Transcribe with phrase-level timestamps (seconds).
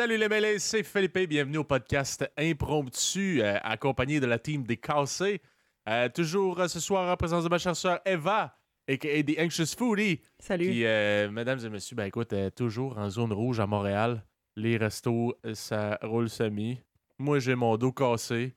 [0.00, 4.78] Salut les mêlés, c'est Philippe, bienvenue au podcast Impromptu, euh, accompagné de la team des
[4.78, 5.42] Cassés.
[5.86, 8.56] Euh, toujours euh, ce soir en présence de ma chère sœur Eva,
[8.88, 9.22] a.k.a.
[9.22, 10.22] The Anxious Foodie.
[10.38, 10.68] Salut.
[10.68, 10.84] Puis,
[11.30, 14.24] mesdames et messieurs, ben écoute, toujours en zone rouge à Montréal.
[14.56, 16.80] Les restos, ça roule semi.
[17.18, 18.54] Moi, j'ai mon dos cassé.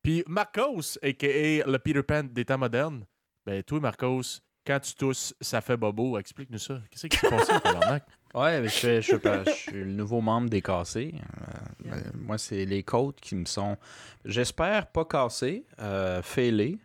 [0.00, 1.68] Puis Marcos, a.k.a.
[1.68, 3.04] le Peter Pan des temps modernes.
[3.44, 4.22] Ben, toi, Marcos,
[4.64, 6.18] quand tu tousses, ça fait bobo.
[6.18, 6.80] Explique-nous ça.
[6.88, 8.06] Qu'est-ce qui s'est passé, tabarnak?
[8.34, 9.12] Ouais, mais je, fais- je,
[9.46, 11.14] je suis le nouveau membre des cassés.
[11.86, 13.76] Euh, euh, moi, c'est les côtes qui me sont,
[14.24, 16.78] j'espère, pas cassés, euh, fêlés.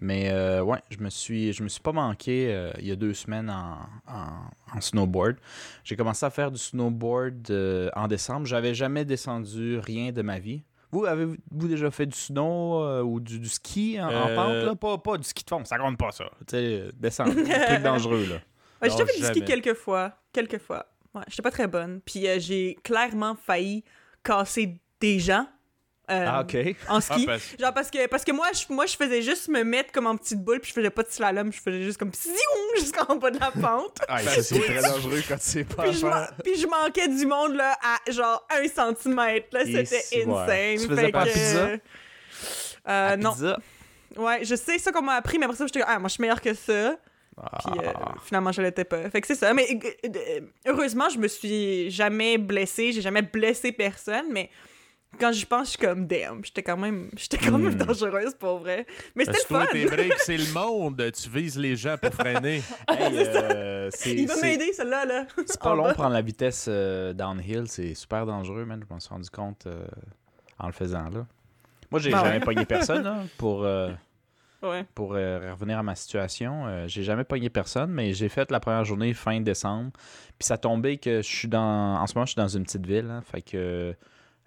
[0.00, 2.96] Mais euh, ouais, je me suis, je me suis pas manqué euh, il y a
[2.96, 3.78] deux semaines en,
[4.12, 5.36] en- en snowboard.
[5.84, 8.44] J'ai commencé à faire du snowboard euh, en décembre.
[8.44, 10.62] J'avais jamais descendu rien de ma vie.
[10.90, 11.36] Vous, avez-vous
[11.68, 14.52] déjà fait du snow euh, ou du, du ski en, en pente?
[14.64, 14.74] Là?
[14.74, 16.24] Pas, pas du ski de fond, ça compte pas ça.
[16.40, 18.26] Tu sais, descendre, un truc dangereux.
[18.28, 18.36] Là.
[18.82, 20.12] Ouais, j'ai déjà fait du ski quelques fois.
[20.32, 20.86] Quelques fois.
[21.14, 22.00] Ouais, j'étais pas très bonne.
[22.04, 23.84] Puis euh, j'ai clairement failli
[24.22, 25.46] casser des gens.
[26.10, 26.56] euh, Ah, ok.
[26.88, 27.12] En ski.
[27.28, 29.92] Ah, parce- Genre parce que, parce que moi, je, moi, je faisais juste me mettre
[29.92, 32.10] comme en petite boule, puis je faisais pas de slalom, je faisais juste comme
[32.78, 33.98] jusqu'en bas de la pente.
[34.08, 36.06] Ah, ça, c'est très dangereux quand tu sais pas puis, je
[36.42, 39.46] puis je manquais du monde là, à genre un centimètre.
[39.52, 40.24] Là, c'était si, ouais.
[40.26, 40.76] insane.
[40.78, 41.66] Tu faisais Fait pas que, pizza?
[41.68, 41.78] euh,
[42.86, 43.32] La non.
[43.32, 43.58] pizza?
[44.16, 46.14] Ouais, je sais ça qu'on m'a appris, mais après ça, j'étais comme, ah, moi, je
[46.14, 46.96] suis meilleure que ça.
[47.36, 48.14] Puis euh, Ah.
[48.22, 49.08] finalement, je l'étais pas.
[49.10, 49.52] Fait que c'est ça.
[49.54, 49.66] Mais
[50.66, 52.92] heureusement, je me suis jamais blessée.
[52.92, 54.26] J'ai jamais blessé personne.
[54.30, 54.50] Mais
[55.20, 57.78] quand j'y pense, je suis comme, damn, j'étais quand même, j'étais quand même Hmm.
[57.78, 58.86] dangereuse pour vrai.
[59.14, 59.72] Mais Parce c'était que le toi, fun.
[59.72, 61.12] tes breaks, c'est le monde.
[61.12, 62.62] Tu vises les gens pour freiner.
[62.88, 65.04] Hey, euh, c'est Il va m'aider, celle-là.
[65.04, 65.26] Là.
[65.46, 68.82] c'est pas long prendre la vitesse euh, downhill, c'est super dangereux, man.
[68.88, 69.84] Je m'en suis rendu compte euh,
[70.58, 71.26] en le faisant là.
[71.90, 73.90] Moi, j'ai Ben jamais pogné personne là, pour, euh,
[74.64, 74.84] Ouais.
[74.94, 76.66] pour euh, revenir à ma situation.
[76.66, 79.90] Euh, j'ai jamais pogné personne, mais j'ai fait la première journée fin décembre.
[80.38, 81.96] Puis ça tombait que je suis dans.
[82.00, 83.08] En ce moment, je suis dans une petite ville.
[83.10, 83.94] hein, fait que.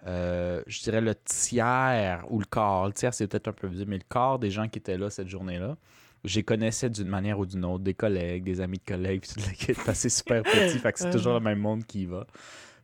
[0.06, 2.88] euh, je dirais le tiers ou le quart.
[2.88, 5.09] Le tiers, c'est peut-être un peu visible, mais le quart des gens qui étaient là
[5.09, 5.75] cette journée-là,
[6.35, 9.51] les connaissais d'une manière ou d'une autre, des collègues, des amis de collègues, puis toute
[9.53, 12.25] kit, parce c'est super petit, fait que c'est toujours le même monde qui y va.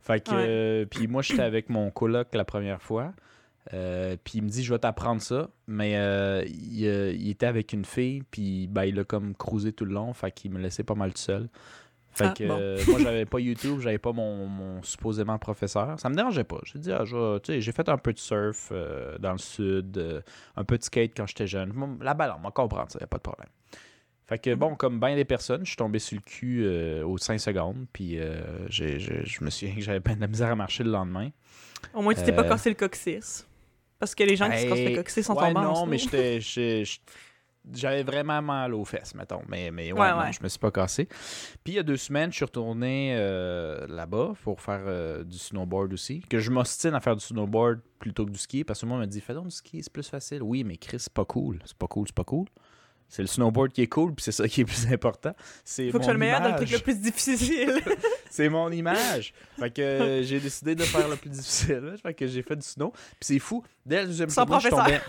[0.01, 0.45] Fait que, Ouais.
[0.47, 3.13] euh, puis moi, j'étais avec mon coloc la première fois,
[3.73, 7.45] euh, puis il me dit, je vais t'apprendre ça, mais euh, il, euh, il était
[7.45, 10.59] avec une fille, puis ben, il a comme cruisé tout le long, fait qu'il me
[10.59, 11.47] laissait pas mal tout seul.
[12.11, 12.91] Fait Ah, que bon.
[12.91, 15.99] moi, j'avais pas YouTube, j'avais pas mon, mon supposément professeur.
[15.99, 16.59] Ça me dérangeait pas.
[16.63, 18.71] J'ai dit, ah, j'ai fait un peu de surf
[19.19, 20.23] dans le sud,
[20.55, 21.73] un peu de skate quand j'étais jeune.
[22.01, 23.49] La balle, on va comprendre ça, y a pas de problème.
[24.27, 26.67] Fait que bon, comme bien des personnes, je suis tombé sur le cul
[27.03, 28.19] aux 5 secondes, puis
[28.69, 31.31] je me suis dit que j'avais pas de la misère à marcher le lendemain.
[31.95, 33.47] Au moins, tu t'es pas cassé le coccyx.
[34.03, 35.97] Parce que les gens qui se cassent le coccyx sont ouais, tombés non, mais
[37.73, 39.41] J'avais vraiment mal aux fesses, mettons.
[39.47, 40.33] Mais, mais ouais, Ouais, non, ouais.
[40.33, 41.05] je me suis pas cassé.
[41.63, 45.37] Puis il y a deux semaines, je suis retourné euh, là-bas pour faire euh, du
[45.37, 46.19] snowboard aussi.
[46.29, 48.65] Que je m'ostine à faire du snowboard plutôt que du ski.
[48.65, 50.43] Parce que moi, on m'a dit, fais donc du ski, c'est plus facile.
[50.43, 51.59] Oui, mais Chris, c'est pas cool.
[51.63, 52.47] C'est pas cool, c'est pas cool.
[53.15, 55.35] C'est le snowboard qui est cool, puis c'est ça qui est plus important.
[55.63, 57.79] C'est Il faut que je sois le meilleur dans le truc le plus difficile.
[58.31, 59.35] C'est mon image.
[59.59, 61.93] fait que euh, j'ai décidé de faire le plus difficile.
[62.01, 62.89] Fait que j'ai fait du snow.
[62.91, 63.63] Puis c'est fou.
[63.85, 65.01] Dès la deuxième Sans journée, je tombais.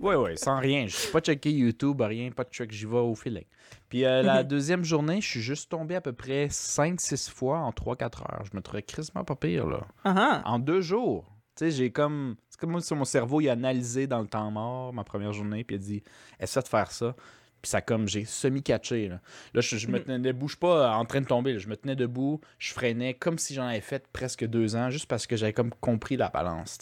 [0.00, 0.86] Oui, oui, sans rien.
[0.86, 3.42] Je suis pas checké YouTube, rien, pas de check, j'y vais au feeling.
[3.88, 4.48] Puis euh, la Mhm.
[4.48, 8.44] deuxième journée, je suis juste tombé à peu près 5-6 fois en 3-4 heures.
[8.48, 9.80] Je me trouvais crissement pas pire, là.
[10.04, 10.42] Ah ah.
[10.48, 11.24] En deux jours.
[11.56, 12.36] Tu sais, j'ai comme.
[12.48, 15.64] C'est comme si mon cerveau il a analysé dans le temps mort ma première journée,
[15.64, 16.02] puis il a dit
[16.38, 17.16] essaie de faire ça.
[17.62, 19.08] Puis ça, comme, j'ai semi-catché.
[19.08, 19.20] Là,
[19.54, 20.04] là je, je me Mhm.
[20.04, 21.52] tenais debout, je suis pas euh, en train de tomber.
[21.52, 21.58] là.
[21.58, 25.06] Je me tenais debout, je freinais comme si j'en avais fait presque deux ans, juste
[25.06, 26.78] parce que j'avais comme compris la balance.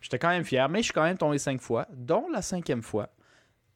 [0.00, 2.82] J'étais quand même fier, mais je suis quand même tombé cinq fois, dont la cinquième
[2.82, 3.10] fois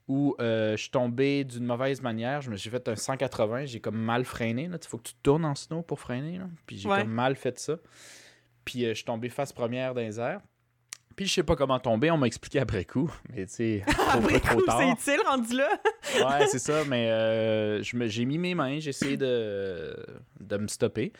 [0.06, 2.42] où euh, je suis tombé d'une mauvaise manière.
[2.42, 4.68] Je me suis fait un 180, j'ai comme mal freiné.
[4.70, 6.36] Il faut que tu tournes en snow pour freiner.
[6.36, 6.44] là.
[6.66, 6.98] Puis j'ai Ouais.
[7.00, 7.76] comme mal fait ça.
[8.66, 10.40] Puis euh, je suis tombé face première dans les airs.
[11.16, 13.10] Puis je sais pas comment tomber, on m'a expliqué après coup.
[13.32, 15.68] Mais tu sais, Après trop coup, c'est utile rendu là.
[16.16, 19.96] Ouais, c'est ça, mais euh, j'ai mis mes mains, j'ai essayé de,
[20.40, 21.12] de me stopper.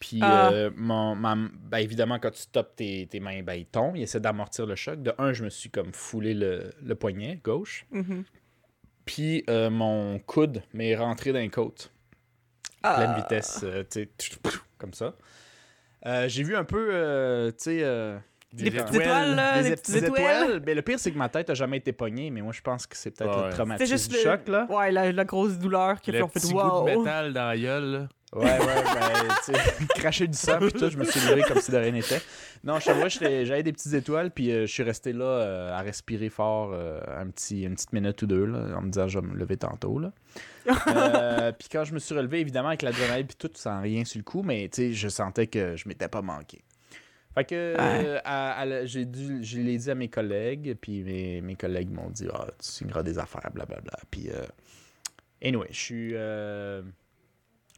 [0.00, 0.50] Puis, Ah.
[0.50, 3.96] euh, mon, ma- ben, évidemment, quand tu stoppes tes, tes mains, ben, ils tombent.
[3.96, 5.00] Ils essaient d'amortir le choc.
[5.02, 7.86] De un, je me suis comme foulé le, le poignet gauche.
[7.92, 8.24] Mhm.
[9.04, 11.92] Puis, euh, mon coude m'est rentré dans les côtes.
[12.82, 12.94] Ah.
[12.96, 14.38] Pleine vitesse, euh, tu sais,
[14.78, 15.14] comme ça.
[16.26, 17.82] J'ai vu un peu, tu sais...
[18.54, 20.62] Des petites étoiles, là, des des petites étoiles.
[20.64, 22.86] Mais le pire, c'est que ma tête a jamais été pognée, mais moi, je pense
[22.86, 23.44] que c'est peut-être Ouais.
[23.44, 24.22] le C'est traumatisme juste du le...
[24.22, 24.66] choc, là.
[24.70, 26.82] Ouais, la, la grosse douleur qui a Le fait en fait petit wow.
[26.84, 27.84] goût de métal dans la gueule.
[27.92, 28.08] là.
[28.32, 29.58] Ouais, ouais, ben, tu sais,
[29.94, 32.20] cracher du sang, puis tout, je me suis levé comme si de rien n'était.
[32.64, 35.82] Non, je j'étais- j'avais des petites étoiles, puis euh, je suis resté là euh, à
[35.82, 39.20] respirer fort euh, un petit, une petite minute ou deux, là, en me disant, je
[39.20, 40.10] vais me lever tantôt, là.
[40.88, 44.18] Euh, puis quand je me suis relevé, évidemment, avec l'adrénaline, puis tout, sans rien sur
[44.18, 46.64] le coup, mais tu sais, je sentais que je m'étais pas manqué.
[47.34, 51.02] Fait que, euh, à- à la- j'ai dû, je l'ai dit à mes collègues, puis
[51.02, 53.98] mes, mes collègues m'ont dit, ah, tu signeras des affaires, blablabla.
[54.10, 54.44] Puis, euh,
[55.42, 56.10] anyway, je suis.
[56.14, 56.82] euh,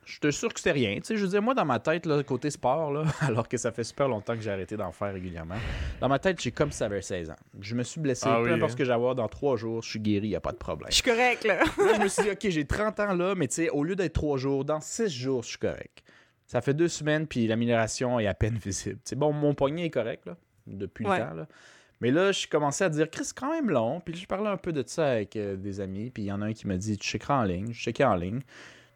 [0.05, 0.95] je te sûr que c'est rien.
[0.97, 3.57] Tu sais, je veux dire, moi, dans ma tête, là, côté sport, là, alors que
[3.57, 5.57] ça fait super longtemps que j'ai arrêté d'en faire régulièrement,
[6.01, 7.37] dans ma tête, j'ai comme si ça avait 16 ans.
[7.61, 8.73] Je me suis blessé, Ah peu oui, importe hein?
[8.73, 10.59] ce que j'ai à voir, dans trois jours, je suis guéri, il a pas de
[10.59, 10.91] problème.
[10.91, 11.57] Je suis correct, là.
[11.79, 13.97] Là, je me suis dit, OK, j'ai 30 ans là, mais tu sais, au lieu
[13.97, 16.03] d'être trois jours, dans six jours, je suis correct.
[16.47, 18.99] Ça fait deux semaines, puis l'amélioration est à peine visible.
[19.05, 21.19] C'est bon, mon poignet est correct, là, depuis Ouais.
[21.19, 21.47] le temps, là.
[22.03, 24.01] Mais là, je commençais à dire, Chris, c'est quand même long.
[24.01, 26.11] Puis je parlais un peu de ça avec euh, des amis.
[26.11, 27.73] Puis il y en a un qui m'a dit, tu checkeras en ligne.
[27.73, 28.41] Je checkais en ligne.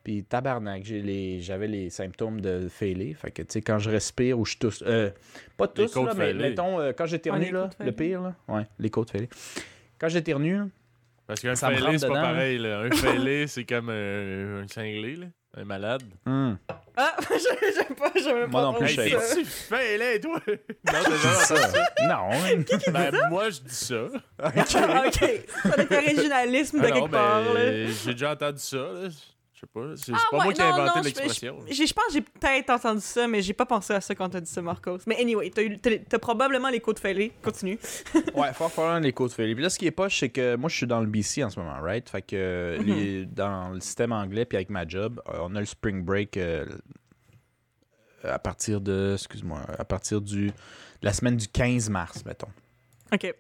[0.05, 3.15] Puis tabarnak, j'ai les- j'avais les symptômes de fêlé.
[3.15, 4.83] Fait que, tu sais, quand je respire ou je tousse.
[4.87, 5.11] euh,
[5.57, 6.51] pas tous, là, mais fêlées.
[6.51, 8.35] mettons, euh, quand j'éternue, les là, le pire, là.
[8.49, 9.31] Ouais, les côtes fêlées.
[9.99, 10.61] Quand j'éternue,
[11.27, 12.59] Parce qu'un fêlé, c'est pas pareil.
[12.59, 12.81] Là.
[12.81, 15.27] Un fêlé, c'est comme un, un cinglé, là.
[15.57, 16.03] Un malade.
[16.27, 16.59] hum,
[16.97, 19.35] Ah, je- j'aime pas, j'aime Moi pas non plus, je sais ça.
[19.35, 20.41] t'es-tu fêlé, toi?
[20.47, 20.93] non,
[21.23, 21.89] jamais ça.
[22.09, 22.31] non.
[22.93, 23.95] Ben, moi, je dis ça.
[24.43, 25.05] Ah, ok, ça doit
[25.85, 27.55] être originalisme de Ah quelque part, là.
[27.55, 28.77] ben, j'ai déjà entendu ça.
[28.77, 29.09] là.
[29.63, 29.97] Je sais pas.
[29.97, 31.59] C'est Ah, pas ouais, moi qui ai inventé l'expression.
[31.69, 34.31] Je, je pense que j'ai peut-être entendu ça, mais j'ai pas pensé à ça quand
[34.31, 34.99] t'as dit ça, Marcos.
[35.07, 37.33] Mais anyway, t'as, eu- t'as- t'as probablement les côtes fêlées.
[37.43, 37.79] Continue.
[38.35, 39.55] Ouais, fort fort les côtes fêlées.
[39.55, 41.51] Puis là, ce qui est poche, c'est que moi, je suis dans le BC en
[41.51, 42.09] ce moment, right?
[42.09, 42.87] Fait que Mhm.
[42.87, 46.39] les- dans le système anglais, puis avec ma job, euh, on a le spring break
[46.39, 46.65] euh,
[48.25, 50.53] à partir de, excuse-moi, à partir du, de
[51.03, 52.49] la semaine du 15 mars, mettons.
[53.13, 53.35] Ok.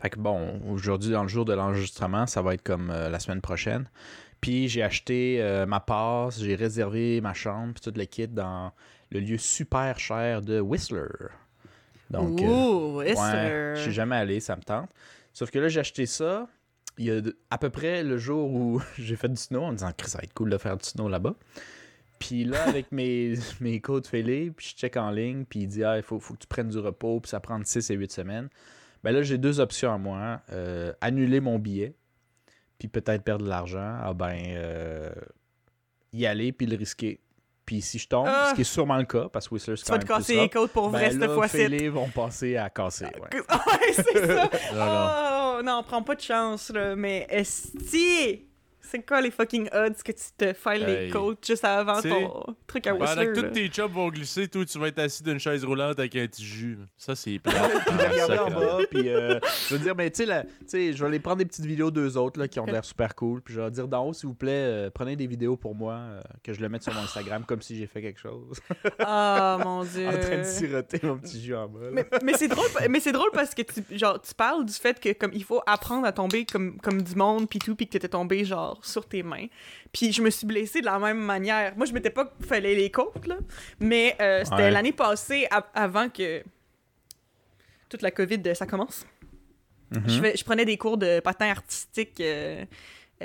[0.00, 3.20] Fait que bon, aujourd'hui, dans le jour de l'enregistrement, ça va être comme euh, la
[3.20, 3.88] semaine prochaine.
[4.44, 8.72] Puis j'ai acheté euh, ma passe, j'ai réservé ma chambre, puis tout le kit dans
[9.10, 11.08] le lieu super cher de Whistler.
[12.10, 13.72] Donc, euh, Ouh, Ouais, Whistler.
[13.76, 14.90] je suis jamais allé, ça me tente.
[15.32, 16.46] Sauf que là, j'ai acheté ça.
[16.98, 19.76] Il y a à peu près le jour où j'ai fait du snow en me
[19.78, 21.36] disant que ça va être cool de faire du snow là-bas.
[22.18, 25.84] Puis là, avec mes, mes côtes fêlées, puis je check en ligne, puis il dit
[25.84, 27.94] ah, il faut, faut que tu prennes du repos, puis ça prend de 6 et
[27.94, 28.48] 8 semaines.
[29.02, 30.42] Ben là, j'ai deux options à moi.
[30.52, 31.94] Euh, annuler mon billet,
[32.78, 33.98] puis peut-être perdre de l'argent.
[34.02, 35.12] Ah ben, euh,
[36.12, 37.20] y aller, puis le risquer.
[37.66, 38.48] Puis si je tombe, Ah.
[38.50, 40.12] ce qui est sûrement le cas, parce que Whistler, c'est Tu quand vas même te
[40.12, 41.56] casser les côtes pour vrai ben cette là, fois-ci.
[41.56, 43.06] fêlés vont passer à casser.
[43.06, 43.40] ouais.
[43.48, 44.50] Ouais, c'est ça.
[45.58, 46.94] Oh, non, prends pas de chance, là.
[46.94, 48.44] Mais esti,
[48.90, 52.44] c'est quoi les fucking odds que tu te files les côtes juste avant T'sais, ton
[52.66, 53.48] truc à Pendant Whistler, que là?
[53.48, 56.26] tous tes chums vont glisser, toi, tu vas être assis d'une chaise roulante avec un
[56.26, 56.78] petit jus.
[56.96, 57.52] Ça, c'est plat.
[57.86, 59.38] puis de regarder en bas, puis euh,
[59.68, 61.64] je veux dire, mais tu sais, la- tu sais, je vais aller prendre des petites
[61.66, 64.06] vidéos d'eux autres là, qui ont l'air super cool, puis je vais leur dire d'en
[64.06, 66.82] haut, s'il vous plaît, euh, prenez des vidéos pour moi, euh, que je le mette
[66.82, 68.58] sur mon Instagram comme si j'ai fait quelque chose.
[69.00, 70.06] Ah, mon dieu.
[70.08, 71.80] en train de siroter mon petit jus en bas.
[71.84, 71.90] là.
[71.92, 74.98] mais, mais c'est drôle mais c'est drôle parce que tu genre tu parles du fait
[75.00, 77.92] que comme il faut apprendre à tomber comme comme du monde puis tout puis que
[77.92, 79.46] t'étais tombé genre sur tes mains
[79.92, 82.90] puis je me suis blessée de la même manière moi je m'étais pas fallait les
[82.90, 83.36] côtes là
[83.80, 84.70] mais euh, c'était Ouais.
[84.70, 86.42] l'année passée avant que
[87.88, 89.06] toute la covid euh, ça commence
[89.90, 90.02] Mhm.
[90.08, 92.64] je, fais- je prenais des cours de patin artistique euh,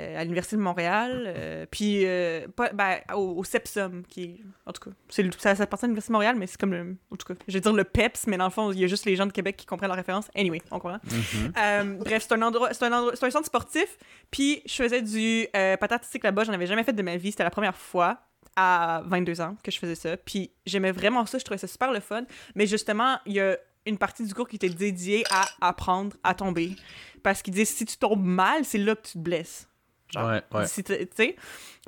[0.00, 4.72] euh, à l'Université de Montréal, euh, puis euh, pas- ben, au, au CEPSOM, qui en
[4.72, 7.16] tout cas, c'est ça, ça appartient à l'Université de Montréal, mais c'est comme le, en
[7.16, 9.04] tout cas, je vais dire le PEPS, mais dans le fond, il y a juste
[9.04, 10.30] les gens de Québec qui comprennent la référence.
[10.34, 10.98] Anyway, on comprend.
[11.04, 11.98] Mhm.
[11.98, 13.98] Bref, c'est un endroit, c'est un endroit, c'est un centre sportif,
[14.30, 17.50] puis je faisais du artistique là-bas, j'en avais jamais fait de ma vie, c'était la
[17.50, 18.18] première fois
[18.56, 21.92] à 22 ans que je faisais ça, puis j'aimais vraiment ça, je trouvais ça super
[21.92, 25.46] le fun, mais justement, il y a une partie du cours qui était dédiée à
[25.62, 26.76] apprendre à tomber.
[27.22, 29.68] Parce qu'ils disent si tu tombes mal, c'est là que tu te blesses.
[30.12, 30.66] Genre, Ouais, ouais.
[30.66, 31.36] si tu tu sais.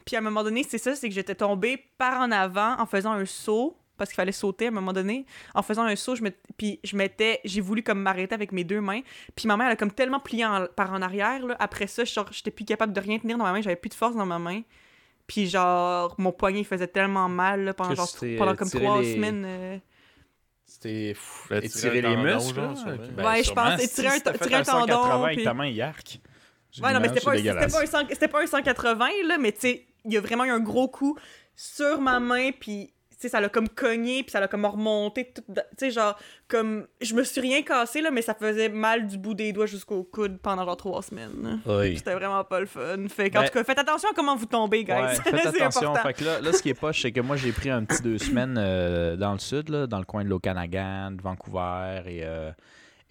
[0.05, 2.87] Puis à un moment donné, c'est ça, c'est que j'étais tombée par en avant en
[2.87, 5.27] faisant un saut parce qu'il fallait sauter à un moment donné.
[5.55, 6.31] En faisant un saut, je me...
[6.57, 9.01] puis je m'étais j'ai voulu comme m'arrêter avec mes deux mains.
[9.37, 11.57] Puis ma main elle a comme tellement plié en- par en arrière là.
[11.61, 13.95] Après ça, genre, j'étais plus capable de rien tenir dans ma main, j'avais plus de
[13.95, 14.63] force dans ma main.
[15.29, 19.15] Puis genre mon poignet il faisait tellement mal là, pendant genre pendant comme trois les-
[19.15, 19.45] semaines.
[19.47, 19.79] euh.
[20.65, 22.77] C'était Étirer tirer les muscles, genre, là?
[22.77, 22.97] sûrement.
[23.17, 26.19] Ben, Ouais, je pense, si étirer un- tendon, 180 avec puis- ta main, yark.
[26.81, 27.33] Ouais, non, mais c'était pas,
[27.69, 30.45] pas, un 100 c'était pas un 180, là, mais tu sais, il y a vraiment
[30.45, 31.19] eu un gros coup
[31.55, 35.33] sur ma main, puis tu sais, ça l'a comme cogné, puis ça l'a comme remonté,
[35.33, 35.43] tu
[35.79, 39.35] sais, genre, comme, je me suis rien cassé, là, mais ça faisait mal du bout
[39.35, 41.61] des doigts jusqu'au coude pendant genre trois semaines.
[41.67, 41.97] Oui.
[41.99, 43.07] C'était vraiment pas le fun.
[43.09, 44.93] Fait qu'en Ben- tout cas, faites attention à comment vous tombez, guys.
[44.95, 45.91] Ouais, faites attention.
[45.91, 46.03] important.
[46.09, 48.03] Fait que là, là, ce qui est poche, c'est que moi, j'ai pris un petit
[48.03, 52.25] deux semaines euh, dans le sud, là, dans le coin de l'Okanagan, de Vancouver et,
[52.25, 52.51] euh,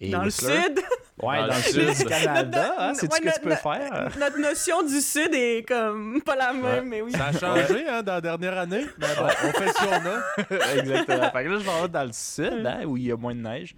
[0.02, 0.48] et Dans le sud,
[1.22, 2.74] Ouais, Dans dans, le sud du Canada.
[2.78, 4.08] hein, Ouais, C'est-tu ce que notre- tu peux faire?
[4.18, 7.12] notre notion du sud est comme pas la même, mais oui.
[7.12, 8.84] Ça a changé hein, dans la dernière année.
[8.98, 10.74] Mais bon, on fait ce qu'on a.
[10.78, 11.30] Exactement.
[11.30, 13.40] Fait que là, je vais dans le sud, hein, où il y a moins de
[13.40, 13.74] neige.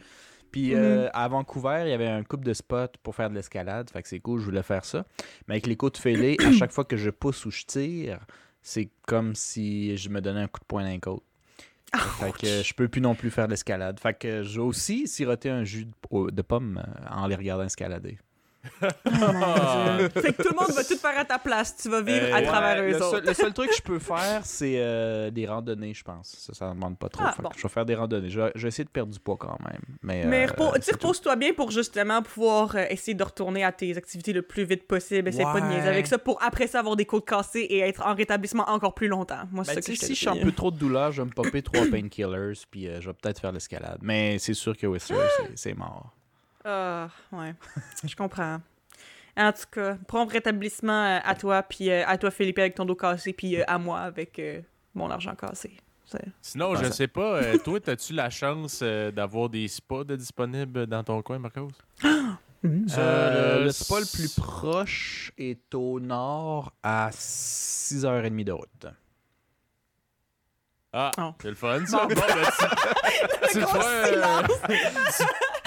[0.53, 0.81] Puis Mhm.
[0.81, 3.91] euh, à Vancouver, il y avait un couple de spots pour faire de l'escalade.
[3.91, 5.05] Fait que c'est cool, je voulais faire ça.
[5.49, 8.21] Mais avec les côtes fêlées, à chaque fois que je pousse ou je tire,
[8.63, 11.25] c'est comme si je me donnais un coup de poing dans les côtes.
[11.97, 13.99] Fait que je peux plus non plus faire de l'escalade.
[14.01, 18.19] Fait que j'ai aussi siroté un jus de, de pomme euh, en les regardant escalader.
[18.83, 18.89] Oh.
[20.21, 21.77] Fait que tout le monde va tout faire à ta place.
[21.77, 23.11] Tu vas vivre Euh, à ouais, travers le, eux autres.
[23.11, 26.35] seul, le seul truc que je peux faire, c'est euh, des randonnées, je pense.
[26.39, 27.25] Ça, ça ne demande pas trop.
[27.27, 27.51] Ah, bon.
[27.57, 28.29] Je vais faire des randonnées.
[28.31, 29.81] Je vais, je vais essayer de perdre du poids quand même.
[30.03, 34.33] Mais, Mais euh, repose-toi bien pour justement pouvoir euh, essayer de retourner à tes activités
[34.33, 35.29] le plus vite possible.
[35.29, 35.89] Essaye pas de niaiser Ouais.
[35.89, 39.09] avec ça pour après ça avoir des côtes cassées et être en rétablissement encore plus
[39.09, 39.43] longtemps.
[39.53, 41.23] Moi, c'est Ben, ça que je si je suis un peu trop de douleur, je
[41.23, 43.99] vais me popper trois painkillers, puis euh, je vais peut-être faire l'escalade.
[44.03, 45.19] Mais c'est sûr que Whistler,
[45.55, 46.15] c'est mort.
[46.65, 47.55] Ah, ouais.
[48.05, 48.61] je comprends.
[49.37, 52.85] En tout cas, prompt rétablissement euh, à toi, puis euh, à toi, Philippe, avec ton
[52.85, 54.61] dos cassé, puis euh, à moi avec euh,
[54.95, 55.77] mon argent cassé.
[56.41, 56.93] Sinon, je Ouais.
[56.93, 61.21] sais pas, euh, toi, as-tu la chance euh, d'avoir des spas de disponibles dans ton
[61.23, 61.71] coin, Marcos?
[62.97, 68.87] Euh, le le spa le plus proche est au nord à 6h30 de route.
[70.95, 71.35] Ah, Oh.
[71.43, 72.07] c'est le fun, ça.
[72.07, 72.15] Bon.
[72.15, 72.15] Ben,
[73.53, 73.65] tu, tu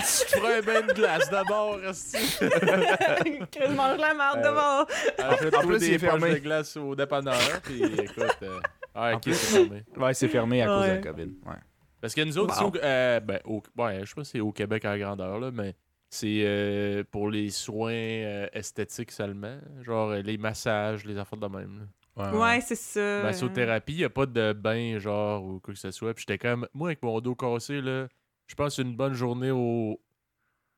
[0.07, 4.85] tu, tu feras un bain de glace d'abord, que je mange la merde Euh, devant.
[5.29, 6.33] Achète-toi plus, il des est fermé.
[6.33, 8.37] de glace au dépanneur, puis écoute...
[8.43, 8.59] euh,
[8.95, 9.83] Ah, En ok, c'est fermé.
[9.95, 11.23] Ouais, c'est fermé à cause de la COVID.
[11.45, 11.55] Ouais.
[12.01, 12.69] Parce que nous autres, Wow.
[12.69, 15.39] ici, au, euh, ben, au, ouais, je sais pas si c'est au Québec à grandeur,
[15.39, 15.75] là, mais
[16.09, 19.57] c'est euh, pour les soins euh, esthétiques seulement.
[19.81, 21.79] Genre les massages, les affaires de même.
[21.79, 22.31] là.
[22.33, 23.21] Ouais, c'est ça.
[23.23, 26.13] Massothérapie, il a pas de bain, genre, ou quoi que ce soit.
[26.15, 28.07] Puis j'étais comme, moi, avec mon dos cassé, là,
[28.47, 29.99] je pense une bonne journée au,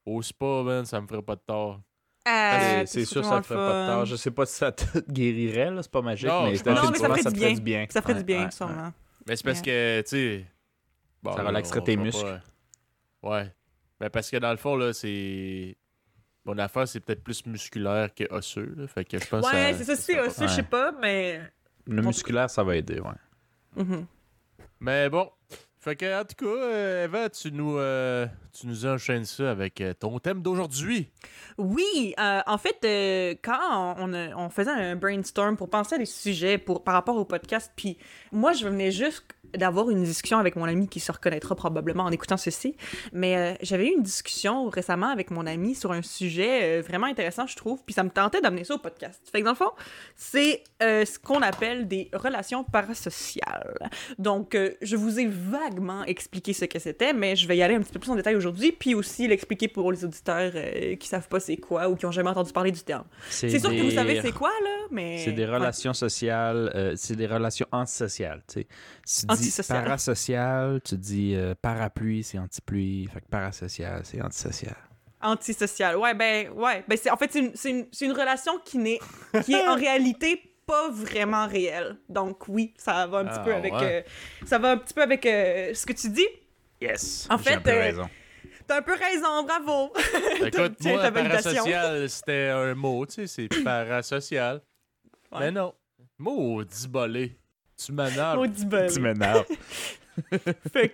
[0.05, 1.79] au spa, man, ça me ferait pas de tort.
[2.25, 4.05] Ah, C'est- sûr, ça te ferait pas de tort.
[4.05, 6.81] Je sais pas si ça te guérirait, c'est pas magique, Non, mais, je pense- Non,
[6.91, 7.53] mais ça sûrement, ferait du bien.
[7.53, 7.85] du bien.
[7.89, 8.93] Ça ferait Ouais, du bien, ouais, sûrement.
[9.27, 10.45] Mais c'est parce que, tu sais.
[11.23, 12.41] bon, Ça relaxerait tes muscles.
[13.21, 13.53] pas- Ouais.
[13.99, 15.75] Ben parce que dans le fond, là, c'est.
[16.45, 18.73] Mon affaire, c'est peut-être plus musculaire que osseux.
[18.77, 18.87] Là.
[18.87, 21.41] Fait que je pense Ouais, que c'est ça, c'est aussi, je sais pas, mais.
[21.85, 23.83] Le musculaire, ça va aider, ouais.
[23.83, 24.05] Mhm.
[24.79, 25.29] Mais bon.
[25.81, 29.79] Fait que, en tout cas, euh, Eva, tu nous, euh, tu nous enchaînes ça avec
[29.79, 31.09] euh, ton thème d'aujourd'hui.
[31.57, 36.83] Oui, en fait, quand on, on faisait un brainstorm pour penser à des sujets pour,
[36.83, 37.97] par rapport au podcast, puis
[38.33, 39.23] moi, je venais juste
[39.55, 42.75] d'avoir une discussion avec mon ami qui se reconnaîtra probablement en écoutant ceci,
[43.13, 47.55] mais j'avais eu une discussion récemment avec mon ami sur un sujet vraiment intéressant, je
[47.55, 49.19] trouve, puis ça me tentait d'amener ça au podcast.
[49.31, 49.71] Fait que dans le fond,
[50.15, 53.89] c'est ce qu'on appelle des relations parasociales.
[54.19, 55.25] Donc, je vous ai
[56.05, 58.35] expliqué ce que c'était, mais je vais y aller un petit peu plus en détail
[58.35, 62.05] aujourd'hui, puis aussi l'expliquer pour les auditeurs euh, qui savent pas c'est quoi ou qui
[62.05, 63.05] ont jamais entendu parler du terme.
[63.29, 65.17] C'est sûr que vous savez c'est quoi, là, mais...
[65.25, 65.55] C'est des Ouais.
[65.55, 68.41] relations sociales, euh, c'est des relations antisociales.
[68.47, 68.67] Tu sais.
[69.05, 69.83] Tu dis Antisociales.
[69.83, 73.07] parasocial, tu dis euh, parapluie, c'est antipluie.
[73.13, 74.75] Fait que parasocial, c'est antisocial.
[75.21, 75.97] Antisocial.
[75.97, 76.83] Ouais, ben, ouais.
[76.87, 78.99] Ben, c'est, en fait, c'est une, c'est une, c'est une relation qui, n'est,
[79.43, 81.97] qui est en réalité pas vraiment réelle.
[82.07, 83.73] Donc, oui, ça va un petit Ah, peu avec...
[83.73, 84.05] ouais.
[84.05, 86.27] euh, ça va un petit peu avec euh, ce que tu dis.
[86.79, 87.27] Yes.
[87.29, 88.09] En fait, un peu euh, raison.
[88.67, 89.91] T'as un peu raison, bravo!
[90.45, 94.61] Écoute, moi, parasocial, c'était un mot, tu sais, c'est parasocial.
[95.31, 95.39] Ouais.
[95.39, 95.73] Mais non.
[96.19, 97.35] Maudit bolé.
[97.83, 98.37] Tu m'énerves.
[98.37, 98.67] Maudit.
[98.93, 99.45] Tu m'énerves.
[100.73, 100.93] Fait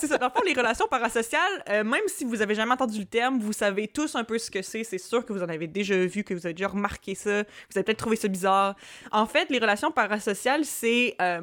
[0.00, 0.18] c'est ça.
[0.18, 3.38] Dans le fond, les relations parasociales, euh, même si vous avez jamais entendu le terme,
[3.38, 4.84] vous savez tous un peu ce que c'est.
[4.84, 7.42] C'est sûr que vous en avez déjà vu, que vous avez déjà remarqué ça.
[7.42, 8.76] Vous avez peut-être trouvé ça bizarre.
[9.12, 11.42] En fait, les relations parasociales, c'est euh,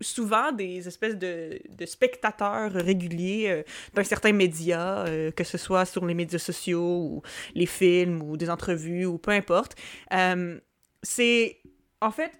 [0.00, 3.62] souvent des espèces de, spectateurs réguliers euh,
[3.94, 7.22] d'un certain média, euh, que ce soit sur les médias sociaux ou
[7.54, 9.76] les films ou des entrevues ou peu importe.
[11.04, 11.58] C'est
[12.00, 12.30] en fait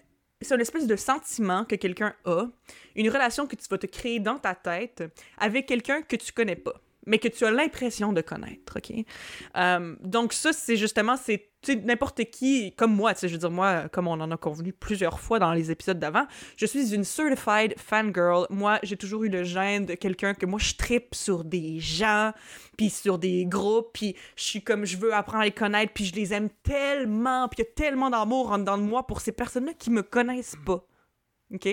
[0.42, 2.46] c'est une espèce de sentiment que quelqu'un a,
[2.96, 5.02] une relation que tu vas te créer dans ta tête
[5.38, 9.04] avec quelqu'un que tu connais pas, mais que tu as l'impression de connaître, ok?
[9.56, 11.48] Euh, donc ça, c'est justement, c'est
[11.84, 15.38] n'importe qui, comme moi, je veux dire, moi, comme on en a convenu plusieurs fois
[15.38, 18.46] dans les épisodes d'avant, je suis une certified fangirl.
[18.50, 22.32] Moi, j'ai toujours eu le gène de quelqu'un que moi, je tripe sur des gens,
[22.76, 26.04] puis sur des groupes, puis je suis comme, je veux apprendre à les connaître, puis
[26.04, 29.20] je les aime tellement, puis il y a tellement d'amour en dedans de moi pour
[29.20, 30.84] ces personnes-là qui me connaissent pas.
[31.52, 31.68] OK?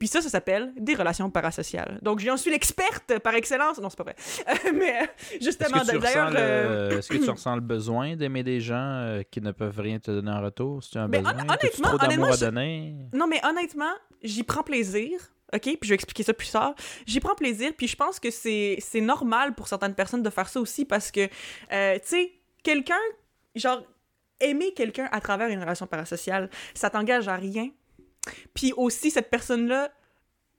[0.00, 1.98] Puis ça, ça s'appelle des relations parasociales.
[2.02, 3.78] Donc, j'en suis l'experte par excellence.
[3.78, 4.16] Non, c'est pas vrai.
[4.48, 5.06] Euh, mais euh,
[5.40, 6.32] justement, d'ailleurs...
[6.34, 9.98] euh, Est-ce que tu ressens le besoin d'aimer des gens euh, qui ne peuvent rien
[10.00, 10.82] te donner en retour?
[10.82, 11.34] Si tu as un Mais besoin?
[11.34, 12.96] hon- T'as-tu honnêtement- trop honnêtement, à je- donner?
[13.12, 13.92] Non, mais honnêtement,
[14.22, 15.20] j'y prends plaisir.
[15.52, 15.60] OK?
[15.62, 16.74] Puis je vais expliquer ça plus tard.
[17.06, 20.48] J'y prends plaisir, puis je pense que c'est c'est normal pour certaines personnes de faire
[20.48, 21.28] ça aussi parce que,
[21.72, 22.94] euh, tu sais, quelqu'un,
[23.54, 23.82] genre,
[24.40, 27.68] aimer quelqu'un à travers une relation parasociale, ça t'engage à rien.
[28.54, 29.90] Puis aussi, cette personne-là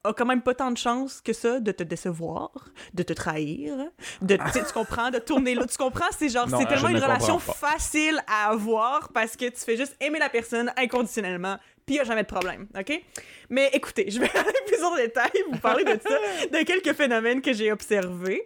[0.03, 2.51] a quand même pas tant de chance que ça de te décevoir,
[2.93, 3.75] de te trahir,
[4.21, 7.37] de tu comprends, de tourner là, tu comprends, c'est genre c'est tellement ne une relation
[7.37, 11.57] facile à avoir parce que tu fais juste aimer la personne inconditionnellement,
[11.91, 13.03] puis il y a jamais de problème, OK?
[13.49, 17.41] Mais écoutez, je vais aller plus en détail vous parler de ça, de quelques phénomènes
[17.41, 18.45] que j'ai observés.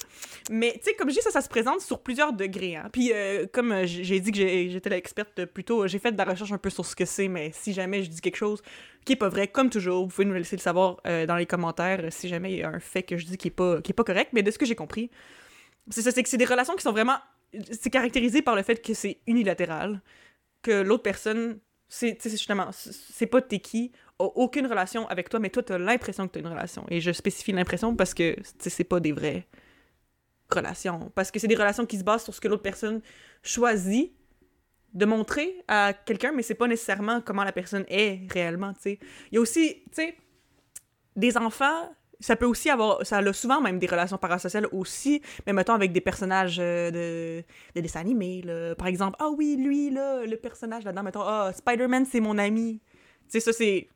[0.50, 2.90] Mais tu sais comme je dis ça ça se présente sur plusieurs degrés hein.
[2.92, 6.24] Puis euh, comme euh, j'ai dit que j'étais l'experte plus tôt, j'ai fait de la
[6.24, 8.64] recherche un peu sur ce que c'est mais si jamais je dis quelque chose
[9.06, 11.46] qui est pas vrai, comme toujours, vous pouvez nous laisser le savoir euh, dans les
[11.46, 14.04] commentaires si jamais il y a un fait que je dis qui est pas, pas
[14.04, 14.32] correct.
[14.34, 15.12] Mais de ce que j'ai compris,
[15.92, 17.18] c'est que c'est des relations qui sont vraiment.
[17.72, 20.02] C'est caractérisé par le fait que c'est unilatéral,
[20.64, 25.50] que l'autre personne, c'est justement, c'est pas t'es qui, a aucune relation avec toi, mais
[25.50, 26.86] toi, t'as l'impression que t'as une relation.
[26.90, 29.46] Et je spécifie l'impression parce que c'est pas des vraies
[30.50, 31.12] relations.
[31.16, 33.02] Parce que c'est des relations qui se basent sur ce que l'autre personne
[33.44, 34.14] choisit
[34.94, 39.00] de montrer à quelqu'un, mais c'est pas nécessairement comment la personne est réellement, tu sais.
[39.32, 40.18] Il y a aussi, tu sais,
[41.18, 45.54] des enfants, ça peut aussi avoir, ça a souvent même des relations parasociales aussi, mais
[45.54, 47.44] mettons avec des personnages euh, de,
[47.76, 48.76] de dessins animés, là.
[48.76, 52.80] Par exemple, ah oui, lui, là, le personnage là-dedans, mettons, ah, Spider-Man, c'est mon ami.
[53.26, 53.88] Tu sais, ça, c'est...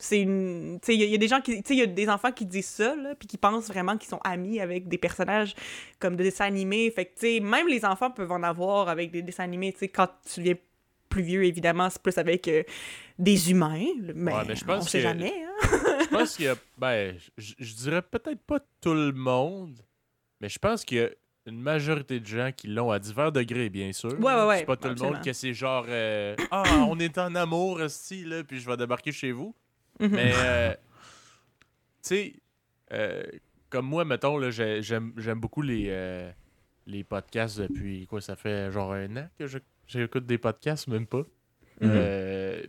[0.00, 0.78] C'est une...
[0.80, 1.56] Tu sais, il y, a- il y a des gens qui...
[1.60, 3.96] Tu sais, il y a des enfants qui disent ça, là, puis qui pensent vraiment
[3.96, 5.56] qu'ils sont amis avec des personnages
[5.98, 6.88] comme de dessins animés.
[6.92, 9.80] Fait que, tu sais, même les enfants peuvent en avoir avec des dessins animés, tu
[9.80, 10.54] sais, quand tu deviens
[11.08, 12.62] plus vieux, évidemment, c'est plus avec euh,
[13.18, 15.97] des humains, mais, Ouais, mais je pense on sait que- jamais, hein.
[16.10, 16.54] Je pense qu'il y a.
[16.78, 19.78] Ben, je je dirais peut-être pas tout le monde,
[20.40, 21.10] mais je pense qu'il y a
[21.46, 24.12] une majorité de gens qui l'ont à divers degrés, bien sûr.
[24.20, 25.86] Ouais, ouais, ouais, C'est pas tout le monde que c'est genre.
[25.88, 29.54] euh, ah, on est en amour, esti, là, puis je vais débarquer chez vous.
[30.00, 30.08] Mhm.
[30.10, 30.78] Mais, euh, tu
[32.02, 32.34] sais,
[32.92, 33.22] euh,
[33.70, 36.30] comme moi, mettons, j'aime beaucoup les,
[36.86, 39.46] les podcasts depuis, quoi, ça fait genre un an que
[39.86, 41.22] j'écoute des podcasts, même pas.
[41.80, 41.90] Mhm.
[41.94, 42.62] Euh,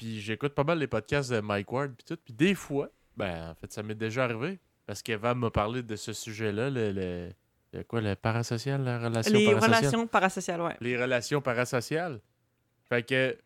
[0.00, 2.18] puis j'écoute pas mal les podcasts de Mike Ward, puis tout.
[2.24, 5.94] Puis des fois, ben, en fait, ça m'est déjà arrivé, parce qu'Eva m'a parlé de
[5.94, 7.28] ce sujet-là, le, le,
[7.74, 9.70] le quoi, le parasocial, la relation Les parasociale?
[9.76, 10.76] relations parasociales, ouais.
[10.80, 12.20] les relations parasociales.
[12.88, 13.36] Fait que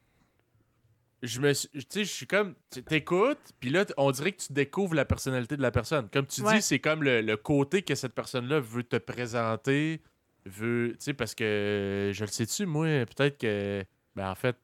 [1.22, 4.42] je me suis- tu sais je suis comme tu- t'écoutes puis là on dirait que
[4.42, 6.08] tu découvres la personnalité de la personne.
[6.10, 6.56] Comme tu Ouais.
[6.56, 10.02] dis, c'est comme le, le côté que cette personne-là veut te présenter,
[10.44, 14.56] veut tu sais parce que je le sais-tu moi, peut-être que ben en fait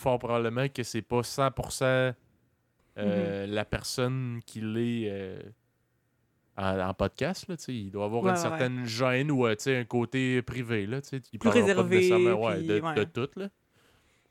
[0.00, 2.12] fort probablement que c'est pas 100%
[2.98, 3.52] euh, Mhm.
[3.54, 5.40] la personne qu'il est euh,
[6.56, 9.84] en, en podcast là, il doit avoir Ouais, une ouais, certaine gêne ou euh, un
[9.84, 13.48] côté privé là, il Plus pas réservé, nécessairement, ouais, de, de tout là.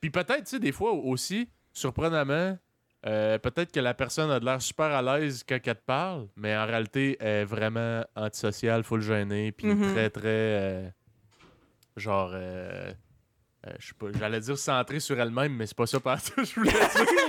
[0.01, 2.57] Puis peut-être, des fois aussi, surprenamment,
[3.05, 6.27] euh, peut-être que la personne a de l'air super à l'aise quand elle te parle,
[6.35, 9.81] mais en réalité, elle est vraiment antisociale, full gênée, puis Mhm.
[9.93, 10.21] très, très.
[10.25, 10.89] euh,
[11.97, 12.31] genre.
[13.69, 16.29] Euh, euh, je sais pas, j'allais dire centrée sur elle-même, mais c'est pas ça parce
[16.29, 16.79] que je voulais dire.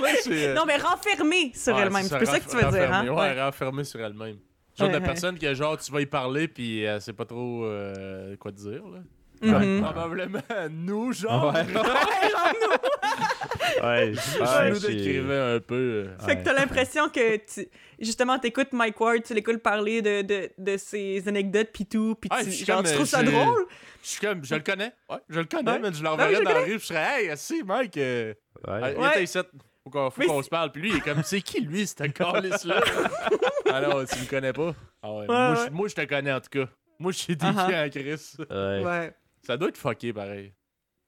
[0.01, 2.03] là, c'est, euh, Non, mais renfermée sur ouais, elle-même.
[2.03, 2.99] C'est plus ça que tu veux dire, hein?
[3.01, 4.37] renfermée, Ouais, renfermée sur elle-même.
[4.77, 7.65] Genre Ouais, de personne que, genre, tu vas y parler, puis elle sait pas trop
[7.65, 8.99] euh, quoi te dire, là.
[9.41, 9.81] Mhm.
[9.81, 11.53] Probablement nous, genre.
[11.53, 11.65] Ouais.
[13.83, 16.05] Ouais, Je ouais, nous décrivais un peu.
[16.09, 17.67] euh, Fait que t'as l'impression que tu...
[17.99, 22.27] justement t'écoutes Mike Ward, tu l'écoutes parler de, de, de ses anecdotes pis tout, pis
[22.31, 23.65] Ah, tu, genre, comme, tu trouves ça drôle?
[24.03, 24.91] Je suis comme, je le connais.
[25.09, 25.79] Ouais, je le connais, Ouais.
[25.79, 28.33] mais je l'enverrais dans la rue, je serais, hey, si, mec, euh,
[28.67, 28.81] Ouais.
[28.81, 28.95] Ouais.
[29.13, 29.39] viens ici,
[29.83, 30.71] faut qu'on se parle.
[30.71, 32.81] Puis lui, il est comme, c'est qui lui, ce calice-là?
[33.71, 34.75] ah non, tu me connais pas?
[35.01, 35.55] Ah ouais, Ouais, moi, ouais.
[35.67, 36.65] je- moi, je te connais en tout cas.
[36.99, 37.87] Moi, je suis défiant Uh-huh.
[37.87, 38.35] en Chris.
[38.49, 38.83] Ouais.
[38.85, 40.53] Ouais, Ça doit être fucké pareil.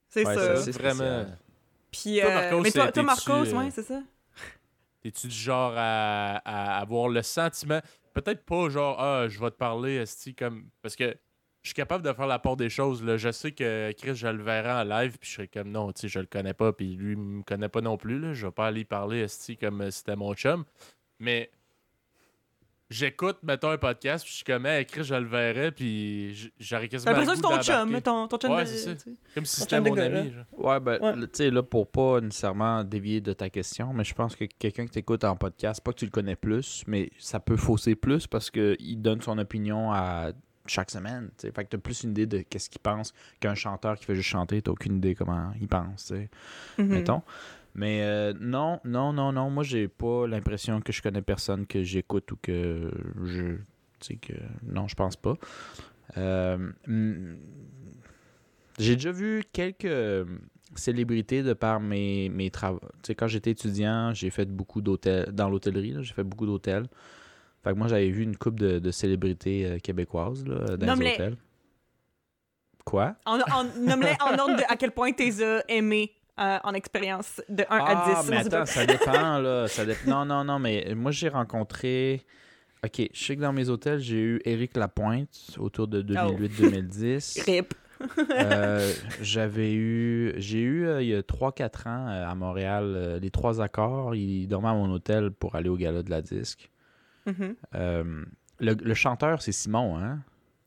[0.09, 0.55] c'est Ouais, ça.
[0.57, 1.25] ça, c'est Vraiment.
[1.91, 4.01] Puis, Toi, euh, Marcos, mais toi, toi Marcos, euh, ouais, c'est ça.
[5.01, 7.81] T'es-tu du genre à, à avoir le sentiment,
[8.13, 10.69] peut-être pas genre, ah, je vais te parler, esti, comme.
[10.81, 11.15] Parce que
[11.61, 13.03] je suis capable de faire la part des choses.
[13.03, 13.17] Là.
[13.17, 16.01] Je sais que Chris, je le verrai en live, puis je serais comme, non, tu
[16.01, 18.19] sais, je le connais pas, puis lui, il me connaît pas non plus.
[18.19, 18.33] Là.
[18.33, 20.65] Je vais pas aller parler, esti, comme euh, c'était mon chum.
[21.19, 21.51] Mais
[22.93, 26.84] j'écoute, mettons, un podcast, puis je suis comme, hey, Chris, je le verrai, puis j'aurais
[26.84, 27.12] T'as quasiment.
[27.13, 29.15] le l'impression que c'est ton chum, ton, ton chum Ouais, de-.
[29.36, 30.32] Comme si c'était mon ami.
[30.32, 30.45] genre.
[30.65, 31.13] Ouais, ben, Ouais.
[31.21, 34.86] tu sais, là, pour pas nécessairement dévier de ta question, mais je pense que quelqu'un
[34.86, 38.27] qui t'écoute en podcast, pas que tu le connais plus, mais ça peut fausser plus
[38.27, 40.32] parce qu'il donne son opinion à
[40.65, 41.51] chaque semaine, tu sais.
[41.53, 44.29] Fait que t'as plus une idée de qu'est-ce qu'il pense qu'un chanteur qui fait juste
[44.29, 46.29] chanter, t'as aucune idée comment il pense, tu sais,
[46.77, 46.88] Mhm.
[46.88, 47.21] mettons.
[47.75, 51.81] Mais euh, non, non, non, non, moi j'ai pas l'impression que je connais personne que
[51.83, 52.91] j'écoute ou que
[53.23, 53.55] je...
[53.99, 54.33] Tu sais que...
[54.63, 55.36] Non, je pense pas.
[56.17, 57.36] Euh, hmm,
[58.77, 60.25] j'ai déjà vu quelques euh,
[60.75, 62.81] célébrités de par mes, mes travaux.
[63.01, 65.95] Tu sais, quand j'étais étudiant, j'ai fait beaucoup d'hôtels dans l'hôtellerie.
[66.01, 66.86] J'ai fait beaucoup d'hôtels.
[67.63, 71.13] Fait que moi, j'avais vu une coupe de, de célébrités euh, québécoises là, dans les
[71.13, 71.38] hôtels.
[72.83, 73.15] Quoi?
[73.25, 75.29] Nomme-les en ordre de à quel point t'es
[75.69, 78.13] aimé euh, en expérience de 1 à 10.
[78.15, 79.67] Ah, mais attends, ça dépend, là.
[79.67, 82.25] Ça dép- Non, non, non, mais moi, j'ai rencontré...
[82.85, 87.43] OK, je sais que dans mes hôtels, j'ai eu Éric Lapointe autour de 2008-2010.
[87.45, 87.73] Rip.
[88.29, 88.91] Euh,
[89.21, 90.33] J'avais eu...
[90.37, 94.15] J'ai eu, euh, il y a 3-4 ans, euh, à Montréal, euh, les trois accords.
[94.15, 96.69] Il dormait à mon hôtel pour aller au gala de la disque.
[97.25, 97.55] Mhm.
[97.75, 98.25] Euh,
[98.59, 100.19] le, le chanteur, c'est Simon, hein?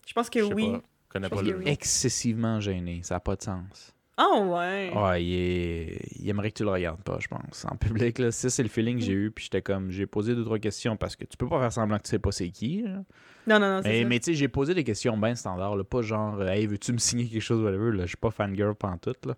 [0.06, 0.70] Je pense que Je oui.
[0.72, 0.78] pas.
[0.78, 1.68] Je connais Je pas le.
[1.68, 3.00] Excessivement gêné.
[3.02, 3.92] Ça n'a pas de sens.
[4.18, 4.92] Ah ouais.
[4.96, 7.66] Ouais, il, est- il aimerait que tu le regardes pas, je pense.
[7.70, 9.30] En public, là, ça, c'est le feeling que j'ai eu.
[9.30, 11.98] Puis j'étais comme, j'ai posé deux, trois questions parce que tu peux pas faire semblant
[11.98, 12.82] que tu sais pas c'est qui.
[12.82, 13.02] là.
[13.46, 14.08] Non, non, non, c'est Mais, ça.
[14.08, 16.92] mais tu sais, j'ai posé des questions bien standards, là, pas genre, euh, hey, veux-tu
[16.92, 17.92] me signer quelque chose, whatever.
[17.94, 19.36] Là, je suis pas fangirl pantoute, là.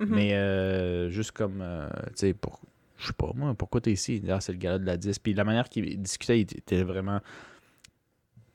[0.00, 0.06] Mhm.
[0.10, 2.60] Mais euh, juste comme, euh, tu sais, pour,
[2.98, 4.22] je sais pas, moi, pourquoi t'es ici?
[4.28, 5.18] Ah, c'est le gala de la 10.
[5.20, 7.20] Puis la manière qu'il discutait, il était vraiment.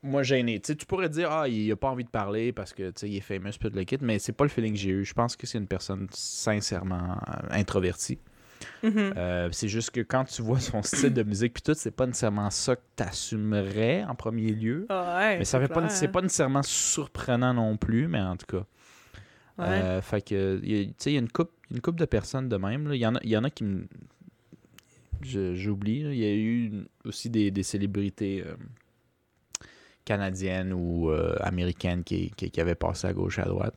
[0.04, 0.60] Moi, gêné.
[0.60, 3.16] Tu sais, tu pourrais dire, ah, il a pas envie de parler parce que, il
[3.16, 5.04] est famous, puis tout le kit, mais c'est pas le feeling que j'ai eu.
[5.04, 8.18] Je pense que c'est une personne sincèrement euh, introvertie.
[8.82, 9.14] Mhm.
[9.16, 12.06] Euh, c'est juste que quand tu vois son style de musique, puis tout, c'est pas
[12.06, 14.84] nécessairement ça que t'assumerais en premier lieu.
[14.90, 18.46] Ah ouais, Mais ça fait pas, c'est pas nécessairement surprenant non plus, mais en tout
[18.46, 18.64] cas.
[19.56, 19.64] Ouais.
[19.68, 21.98] Euh, fait que, il y a- tu sais, il y a une coupe, une couple
[21.98, 22.90] de personnes de même.
[22.92, 23.86] Il y, en a, y en a qui me.
[25.22, 26.00] J'oublie.
[26.00, 26.72] Il y a eu
[27.04, 28.54] aussi des, des célébrités euh,
[30.04, 33.76] canadiennes ou euh, américaines qui, qui, qui avaient passé à gauche et à droite.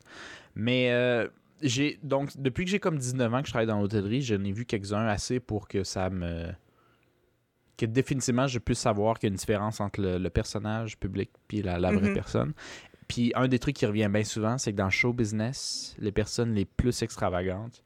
[0.55, 1.27] Mais euh,
[1.61, 4.51] j'ai donc depuis que j'ai comme 19 ans que je travaille dans l'hôtellerie, j'en ai
[4.51, 6.47] vu quelques-uns assez pour que ça me
[7.77, 11.29] que définitivement je puisse savoir qu'il y a une différence entre le, le personnage public
[11.47, 12.13] puis la, la vraie Mhm.
[12.13, 12.53] personne.
[13.07, 16.11] Puis un des trucs qui revient bien souvent, c'est que dans le show business, les
[16.11, 17.81] personnes les plus extravagantes,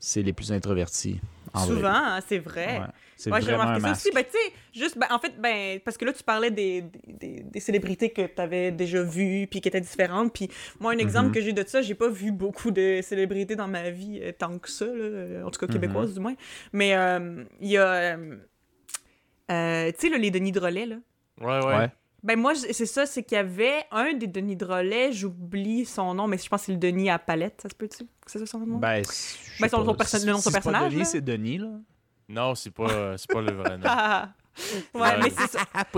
[0.00, 1.20] c'est les plus introverties.
[1.64, 2.78] Souvent, hein, c'est vrai.
[2.80, 2.86] Ouais.
[3.16, 4.10] C'est Ouais, j'ai remarqué ça aussi.
[4.14, 7.42] Ben, tu sais, juste, ben, en fait, ben, parce que là, tu parlais des, des,
[7.44, 10.34] des célébrités que tu avais déjà vues puis qui étaient différentes.
[10.34, 11.32] Puis moi, un exemple Mhm.
[11.34, 14.58] que j'ai de ça, j'ai pas vu beaucoup de célébrités dans ma vie euh, tant
[14.58, 15.72] que ça, là, euh, en tout cas Mhm.
[15.72, 16.34] québécoises du moins.
[16.74, 18.36] Mais euh, il y a, euh,
[19.50, 20.96] euh, tu sais, les Denis Drolet, là.
[21.40, 21.76] Ouais, ouais.
[21.76, 21.88] Ouais.
[22.22, 26.26] Ben moi, c'est ça, c'est qu'il y avait un des Denis Drolet, j'oublie son nom,
[26.26, 28.04] mais je pense que c'est le Denis à palette, ça se peut-tu?
[28.26, 28.78] C'est ça son nom?
[28.78, 29.02] Ben,
[29.60, 31.68] Ben, son- perso- le nom de son Si c'est pas personnage, Denis, c'est Denis, là.
[32.28, 33.84] Non, c'est pas, c'est pas le vrai nom.
[33.88, 34.32] Ah!
[34.94, 35.60] ouais, mais c'est ça.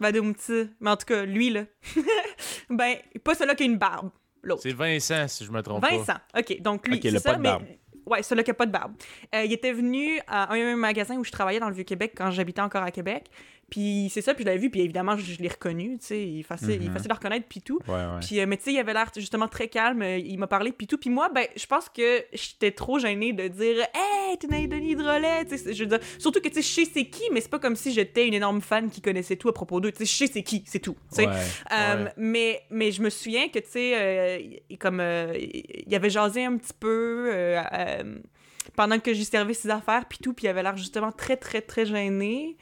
[0.00, 0.70] Badoumti.
[0.80, 1.64] Mais en tout cas, lui, là.
[2.70, 4.10] ben, pas celui-là qui a une barbe.
[4.42, 4.62] L'autre.
[4.62, 5.90] C'est Vincent, si je me trompe pas.
[5.90, 6.18] Vincent.
[6.38, 7.78] OK, donc lui, Ok, c'est le ça, pas de mais...
[8.08, 8.92] Ouais, celui qui a pas de barbe.
[9.34, 12.30] Euh, il était venu à un, un magasin où je travaillais dans le Vieux-Québec quand
[12.30, 13.24] j'habitais encore à Québec.
[13.70, 16.22] Puis c'est ça, puis je l'avais vu, puis évidemment, je, je l'ai reconnu, tu sais,
[16.26, 16.90] il est facile, Mhm.
[16.94, 17.78] facile à reconnaître, puis tout.
[17.86, 18.20] Ouais, ouais.
[18.26, 20.00] Puis, euh, mais tu sais, il avait l'air justement très calme.
[20.00, 20.96] euh, Il m'a parlé, puis tout.
[20.96, 25.44] Puis moi, ben, je pense que j'étais trop gênée de dire Hey, t'es Denis Drolet.
[25.44, 27.50] Tu sais, je veux dire, surtout que tu sais, je sais c'est qui, mais c'est
[27.50, 29.92] pas comme si j'étais une énorme fan qui connaissait tout à propos d'eux.
[29.92, 30.96] Tu sais, je sais c'est qui, c'est tout.
[31.10, 31.26] tu sais.
[31.26, 31.34] Ouais.
[31.72, 35.02] Euh, mais, mais je me souviens que, tu sais, il- comme
[35.36, 37.30] il avait jasé un petit peu
[37.98, 38.18] euh,
[38.76, 41.60] pendant que j'y servais ses affaires, puis tout, puis il avait l'air justement très, très,
[41.62, 42.56] très gêné.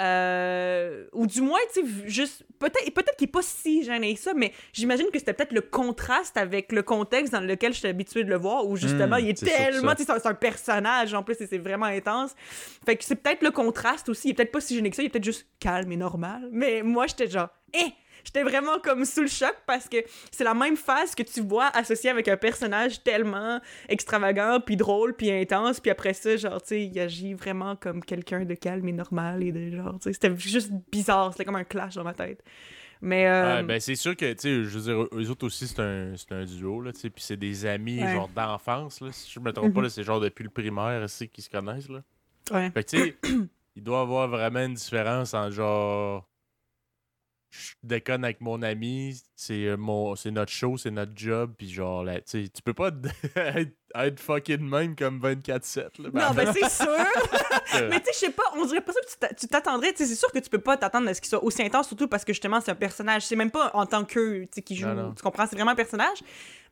[0.00, 2.44] Euh, ou du moins, tu sais, juste.
[2.60, 5.60] Peut-être peut qu'il n'est pas si gêné que ça, mais j'imagine que c'était peut-être le
[5.60, 9.28] contraste avec le contexte dans lequel j'étais habituée de le voir, où justement, Hmm, il
[9.30, 9.92] est tellement.
[9.94, 12.34] Tu sais, c'est un- c'est un personnage en plus, et c'est vraiment intense.
[12.86, 14.28] Fait que c'est peut-être le contraste aussi.
[14.28, 16.48] Il est peut-être pas si gêné que ça, il est peut-être juste calme et normal.
[16.52, 17.92] Mais moi, j'étais genre, eh!
[18.28, 19.96] J'étais vraiment comme sous le choc parce que
[20.30, 25.14] c'est la même phase que tu vois associée avec un personnage tellement extravagant, puis drôle,
[25.16, 28.86] puis intense, puis après ça, genre, tu sais, il agit vraiment comme quelqu'un de calme
[28.86, 32.04] et normal et de genre, tu sais, c'était juste bizarre, c'était comme un clash dans
[32.04, 32.44] ma tête.
[33.00, 35.80] Mais, euh, ben c'est sûr que, tu sais, je veux dire, eux autres aussi, c'est
[35.80, 38.12] un, c'est un duo, là, tu sais, puis c'est des amis, Ouais.
[38.12, 39.84] genre, d'enfance, là, si je me trompe pas, Mhm.
[39.84, 42.02] là, c'est genre depuis le primaire, c'est qu'ils se connaissent, là.
[42.50, 42.70] ouais.
[42.72, 43.16] Fait que, tu sais,
[43.76, 46.28] il doit y avoir vraiment une différence en genre.
[47.50, 51.70] Je déconne avec mon ami, c'est euh, mon c'est notre show, c'est notre job, puis
[51.70, 52.90] genre, là, tu peux pas
[53.36, 56.10] être, être fucking même comme 24-7, là.
[56.12, 56.86] Non, ben c'est sûr!
[57.88, 59.92] Mais tu sais, je sais pas, on dirait pas ça que tu t'a- tu t'attendrais.
[59.92, 61.88] Tu sais, c'est sûr que tu peux pas t'attendre à ce qu'il soit aussi intense,
[61.88, 63.22] surtout parce que justement, c'est un personnage.
[63.26, 64.86] C'est même pas en tant que, qui joue.
[64.88, 65.12] Non, non.
[65.14, 65.46] Tu comprends?
[65.46, 66.18] C'est vraiment un personnage.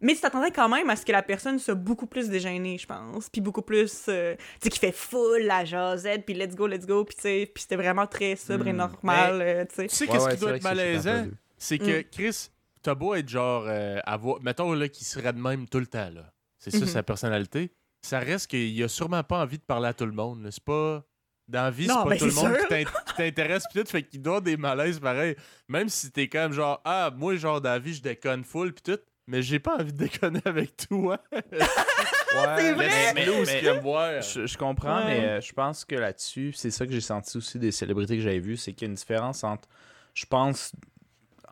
[0.01, 2.87] Mais tu t'attendrais quand même à ce que la personne soit beaucoup plus déjeunée, je
[2.87, 3.31] pense.
[3.31, 4.05] Puis beaucoup plus.
[4.09, 7.05] euh, tu sais, qui fait full la jasette, puis let's go, let's go.
[7.05, 8.77] Puis tu sais, puis c'était vraiment très sobre et Hmm.
[8.77, 9.87] normal, euh, tu sais.
[9.89, 11.27] tu sais, Ouais, qu'est-ce ouais, qui doit être malaisant?
[11.59, 12.05] C'est que, Mm.
[12.13, 12.51] Chris,
[12.83, 13.65] t'as beau être genre.
[13.67, 16.31] euh, avoir, mettons, là, qu'il serait de même tout le temps, là.
[16.71, 16.91] C'est ça, Mhm.
[16.91, 17.73] sa personnalité.
[18.03, 20.47] Ça reste qu'il a sûrement pas envie de parler à tout le monde.
[20.51, 21.05] C'est pas.
[21.49, 22.63] Dans la vie, c'est pas ben, tout le monde sûr.
[22.63, 25.37] qui t'in- qui t'intéresse pis tout, fait qu'il doit des malaises pareil.
[25.69, 28.73] Même si t'es quand même genre, ah, moi, genre, dans la vie, je déconne full
[28.73, 28.99] pis tout.
[29.29, 31.19] mais j'ai pas envie de déconner avec toi.
[31.33, 33.13] Ouais, C'est vrai!
[33.15, 34.21] mais- Là où mais- ce qu'il aime voir.
[34.21, 35.21] Je, je comprends, Ouais.
[35.21, 38.23] mais euh, je pense que là-dessus, c'est ça que j'ai senti aussi des célébrités que
[38.23, 39.69] j'avais vues, c'est qu'il y a une différence entre,
[40.15, 40.73] je pense,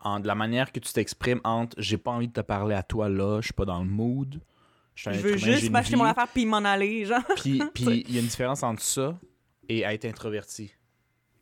[0.03, 2.83] en, de la manière que tu t'exprimes entre j'ai pas envie de te parler à
[2.83, 4.39] toi là, je suis pas dans le mood.
[5.01, 7.21] Suis un Je veux juste m'acheter mon affaire puis m'en aller, genre.
[7.37, 9.17] Puis puis il y a une différence entre ça
[9.69, 10.73] et être introverti.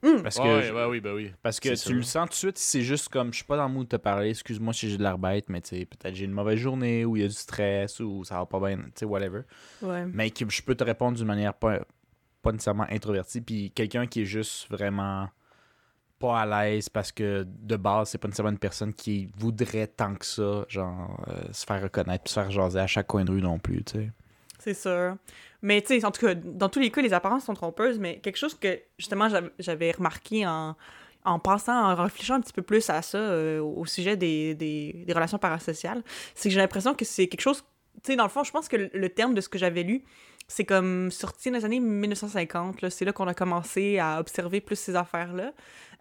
[0.02, 0.22] Hmm.
[0.22, 1.32] Parce que, ouais, je- ouais, oui, ben oui.
[1.42, 1.94] parce que tu sûr.
[1.94, 3.90] le sens tout de suite, c'est juste comme je suis pas dans le mood de
[3.90, 6.60] te parler, excuse-moi si j'ai de l'air bête, mais tu sais, peut-être j'ai une mauvaise
[6.60, 9.44] journée ou il y a du stress ou ça va pas bien, tu sais, whatever.
[9.82, 10.06] Ouais.
[10.12, 11.80] mais que je peux te répondre d'une manière pas,
[12.42, 13.40] pas nécessairement introvertie.
[13.40, 15.30] Puis quelqu'un qui est juste vraiment
[16.24, 20.16] pas à l'aise parce que de base, c'est pas nécessairement une personne qui voudrait tant
[20.16, 23.42] que ça, genre, euh, se faire reconnaître se faire jaser à chaque coin de rue
[23.42, 24.10] non plus, tu sais.
[24.58, 25.18] C'est sûr.
[25.62, 28.20] Mais tu sais, en tout cas, dans tous les cas, les apparences sont trompeuses, mais
[28.20, 30.78] quelque chose que justement j'av- j'avais remarqué en,
[31.26, 35.06] en pensant, en réfléchissant un petit peu plus à ça, euh, au sujet des, des,
[35.14, 36.04] relations parasociales,
[36.36, 37.66] c'est que j'ai l'impression que c'est quelque chose.
[37.96, 40.04] Tu sais, dans le fond, je pense que le terme de ce que j'avais lu,
[40.56, 42.82] c'est comme sorti dans les années 1950.
[42.82, 42.90] là.
[42.90, 45.52] C'est là qu'on a commencé à observer plus ces affaires-là.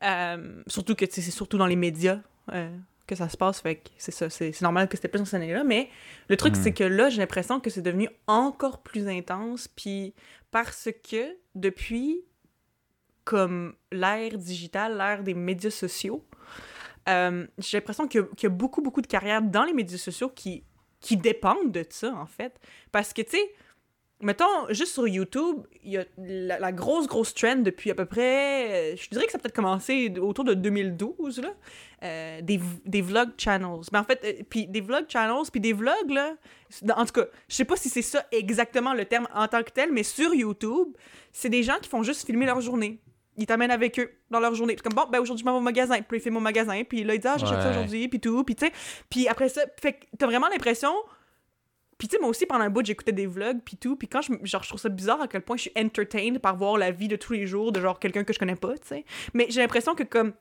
[0.03, 2.21] Euh, surtout que c'est surtout dans les médias.
[2.53, 2.69] euh,
[3.07, 5.25] que ça se passe, fait que c'est ça, c'est c'est normal que c'était plus dans
[5.25, 5.88] ces années-là, mais
[6.29, 10.15] le truc, c'est que là, j'ai l'impression que c'est devenu encore plus intense, puis
[10.53, 12.23] parce que depuis,
[13.25, 16.25] comme l'ère digitale, l'ère des médias sociaux,
[17.09, 19.73] euh, j'ai l'impression qu'il y, a- qu'il y a beaucoup, beaucoup de carrières dans les
[19.73, 20.65] médias sociaux qui,
[21.01, 22.55] qui dépendent de ça, en fait.
[22.93, 23.53] Parce que, tu sais,
[24.23, 28.07] mettons, juste sur YouTube, il y a la, la grosse, grosse trend depuis à peu
[28.07, 31.51] près, euh, je dirais que ça a peut-être commencé autour de 2012, là,
[32.05, 33.81] euh, des, des vlog channels.
[33.93, 36.35] Mais en fait, euh, puis des vlog channels, puis des vlogs, là,
[36.97, 39.71] en tout cas, je sais pas si c'est ça exactement le terme en tant que
[39.71, 40.89] tel, mais sur YouTube,
[41.33, 42.99] c'est des gens qui font juste filmer leur journée.
[43.39, 44.75] Ils t'amènent avec eux dans leur journée.
[44.77, 46.03] C'est comme, bon, ben aujourd'hui, je m'en vais au magasin.
[46.03, 46.83] Puis il fait mon magasin.
[46.85, 47.71] Puis là, il dit, ah, j'achète ça Ouais.
[47.71, 48.07] aujourd'hui.
[48.09, 48.45] Puis tout.
[48.45, 48.73] Puis tu sais.
[49.09, 50.93] Puis après ça, fait que t'as vraiment l'impression.
[52.03, 53.61] Puis tu sais, moi aussi, pendant un bout, j'écoutais des vlogs.
[53.65, 53.95] Puis tout.
[53.95, 56.57] Puis quand je, genre, je trouve ça bizarre à quel point je suis entertained par
[56.57, 58.88] voir la vie de tous les jours de genre quelqu'un que je connais pas, tu
[58.88, 59.05] sais.
[59.35, 60.33] Mais j'ai l'impression que comme.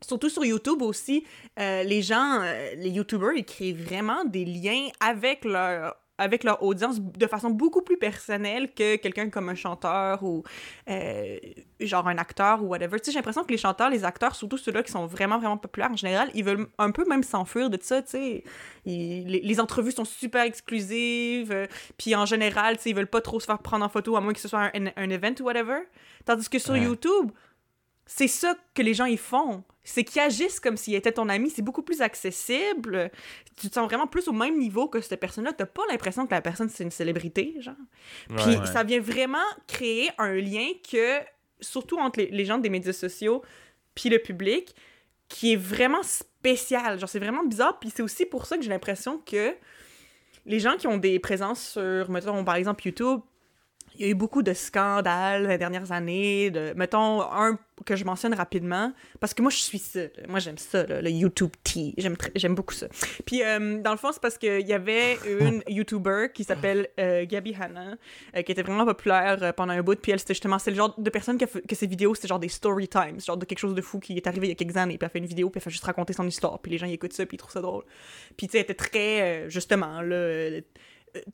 [0.00, 1.22] Surtout sur YouTube aussi,
[1.60, 6.62] euh, les gens, euh, les YouTubers, ils créent vraiment des liens avec leur avec leur
[6.62, 10.42] audience de façon beaucoup plus personnelle que quelqu'un comme un chanteur ou
[10.88, 11.36] euh,
[11.80, 12.98] genre un acteur ou whatever.
[13.00, 15.56] Tu sais, j'ai l'impression que les chanteurs, les acteurs, surtout ceux-là qui sont vraiment, vraiment
[15.56, 18.44] populaires en général, ils veulent un peu même s'enfuir de ça, tu sais.
[18.86, 21.66] Ils- Les, les entrevues sont super exclusives, euh,
[21.98, 24.20] puis en général, tu sais, ils veulent pas trop se faire prendre en photo à
[24.20, 25.78] moins que ce soit un, un event ou whatever.
[26.24, 26.80] Tandis que sur Ouais.
[26.82, 27.30] YouTube,
[28.14, 29.64] c'est ça que les gens ils font.
[29.84, 31.48] C'est qu'ils agissent comme s'ils étaient ton ami.
[31.50, 33.10] C'est beaucoup plus accessible.
[33.56, 35.52] Tu te sens vraiment plus au même niveau que cette personne-là.
[35.54, 37.74] T'as pas l'impression que la personne, c'est une célébrité, genre.
[38.28, 38.66] Puis Ouais.
[38.66, 41.18] ça vient vraiment créer un lien que,
[41.60, 43.42] surtout entre les, les gens des médias sociaux
[43.94, 44.74] puis le public,
[45.28, 46.98] qui est vraiment spécial.
[47.00, 47.78] Genre, c'est vraiment bizarre.
[47.80, 49.54] Puis c'est aussi pour ça que j'ai l'impression que
[50.44, 53.20] les gens qui ont des présences sur, mettons, par exemple, YouTube,
[53.96, 56.50] il y a eu beaucoup de scandales les dernières années.
[56.50, 60.02] De, mettons, un que je mentionne rapidement, parce que moi, je suis ça.
[60.02, 60.08] là.
[60.28, 61.94] Moi, j'aime ça, là, le YouTube Tea.
[61.98, 62.86] J'aime, j'aime beaucoup ça.
[63.26, 67.24] Puis, euh, dans le fond, c'est parce qu'il y avait une YouTuber qui s'appelle euh,
[67.26, 67.96] Gabi Hanna,
[68.36, 69.98] euh, qui était vraiment populaire pendant un bout.
[70.00, 72.14] Puis, elle, c'était justement, c'est le genre de personne qui a fait- que ses vidéos,
[72.14, 74.50] c'était genre des story times, genre de quelque chose de fou qui est arrivé il
[74.50, 74.96] y a quelques années.
[74.96, 76.60] Puis, elle fait une vidéo, puis elle fait juste raconter son histoire.
[76.60, 77.82] Puis, les gens, ils écoutent ça, puis ils trouvent ça drôle.
[78.36, 80.50] Puis, tu sais, elle était très, justement, là.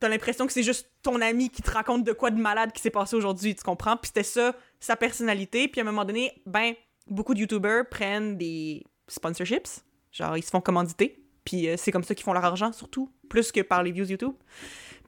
[0.00, 2.82] T'as l'impression que c'est juste ton ami qui te raconte de quoi de malade qui
[2.82, 3.96] s'est passé aujourd'hui, tu comprends?
[3.96, 5.68] Puis c'était ça, sa personnalité.
[5.68, 6.74] Puis à un moment donné, ben,
[7.06, 9.82] beaucoup de YouTubers prennent des sponsorships.
[10.12, 11.22] Genre, ils se font commanditer.
[11.44, 13.10] Puis euh, c'est comme ça qu'ils font leur argent, surtout.
[13.28, 14.34] Plus que par les views YouTube.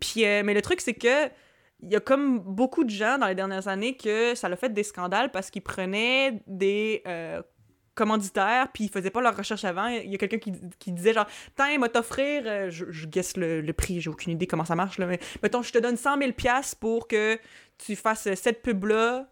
[0.01, 1.29] Puis, euh, mais le truc, c'est que
[1.83, 4.73] il y a comme beaucoup de gens dans les dernières années que ça l'a fait
[4.73, 7.43] des scandales parce qu'ils prenaient des euh,
[8.01, 9.87] commanditaires puis ils faisaient pas leur recherche avant.
[9.87, 13.37] Il y a quelqu'un qui, qui disait genre, tiens, m'a t'offrir, euh, je, je guesse
[13.37, 15.99] le, le prix, j'ai aucune idée comment ça marche, là, mais mettons, je te donne
[15.99, 17.39] 100 000 piastres pour que
[17.77, 19.29] tu fasses cette pub-là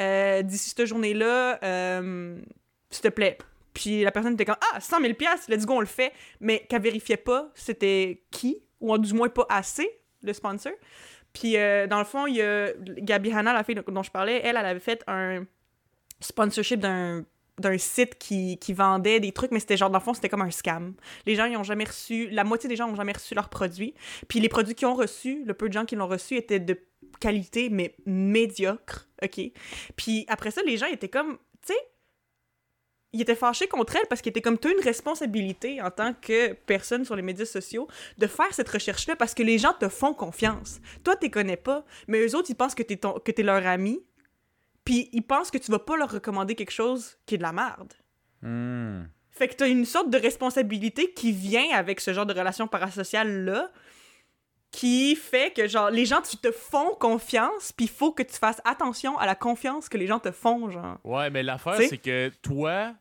[0.00, 2.40] euh, d'ici cette journée-là, euh,
[2.90, 3.38] s'il te plaît.
[3.72, 6.66] Puis la personne était comme, ah, 100 000 piastres, let's go, on le fait, mais
[6.68, 9.88] qu'elle vérifiait pas c'était qui, ou du moins pas assez,
[10.24, 10.72] le sponsor.
[11.32, 14.56] Puis dans le fond, il y a Gabi Hanna, la fille dont je parlais, elle,
[14.56, 15.44] elle avait fait un
[16.20, 17.24] sponsorship d'un
[17.58, 20.42] d'un site qui, qui vendait des trucs, mais c'était genre, dans le fond, c'était comme
[20.42, 20.94] un scam.
[21.26, 23.94] Les gens, ils ont jamais reçu, la moitié des gens n'ont jamais reçu leurs produits.
[24.28, 26.78] Puis les produits qu'ils ont reçus, le peu de gens qui l'ont reçu, étaient de
[27.20, 29.40] qualité, mais médiocre, OK?
[29.96, 31.78] Puis après ça, les gens étaient comme, tu sais,
[33.12, 36.12] ils étaient fâchés contre elle parce qu'ils étaient comme, tu as une responsabilité en tant
[36.14, 39.88] que personne sur les médias sociaux de faire cette recherche-là parce que les gens te
[39.88, 40.80] font confiance.
[41.04, 44.02] Toi, tu les connais pas, mais eux autres, ils pensent que tu es, leur ami,
[44.88, 47.52] puis ils pensent que tu vas pas leur recommander quelque chose qui est de la
[47.52, 47.92] merde.
[48.40, 49.02] Hmm.
[49.30, 53.70] Fait que t'as une sorte de responsabilité qui vient avec ce genre de relation parasociale-là,
[54.70, 58.32] qui fait que, genre, les gens, tu te font confiance, puis il faut que tu
[58.36, 60.96] fasses attention à la confiance que les gens te font, genre.
[61.04, 62.94] Ouais, mais l'affaire, c'est que toi,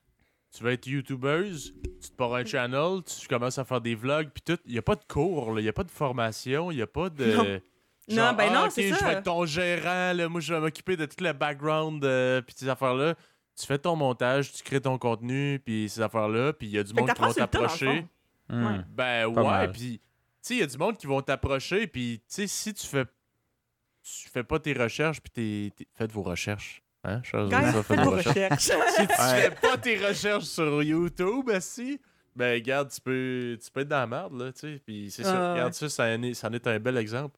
[0.53, 4.27] tu vas être youtubeuse, tu te pars un channel, tu commences à faire des vlogs,
[4.33, 4.61] puis tout.
[4.65, 6.87] Il n'y a pas de cours, il n'y a pas de formation, il n'y a
[6.87, 7.33] pas de.
[7.33, 7.61] Non.
[8.07, 9.05] Genre, Non, ben ah, non, ok, c'est je ça.
[9.07, 12.55] vais être ton gérant, là, moi je vais m'occuper de tout le background, euh, puis
[12.57, 13.15] ces affaires-là.
[13.59, 16.83] Tu fais ton montage, tu crées ton contenu, puis ces affaires-là, puis il y a
[16.83, 18.05] du Fait monde qui va t'approcher.
[18.49, 18.79] Ouais.
[18.89, 19.99] Ben Pas ouais, puis tu
[20.41, 23.05] sais, il y a du monde qui vont t'approcher, puis tu sais, si tu fais
[24.03, 26.81] tu fais pas tes recherches, puis t'es, t'es- faites vos recherches.
[27.03, 28.59] Hein, Guys, auditeurs, faites vos recherches.
[28.61, 29.41] si tu Ouais.
[29.41, 31.99] fais pas tes recherches sur YouTube, si,
[32.35, 34.81] ben regarde, tu peux, tu peux être dans la merde, là, tu sais.
[34.85, 37.37] Puis c'est ça, Ah, regarde ça, ça en est, ça en est un bel exemple.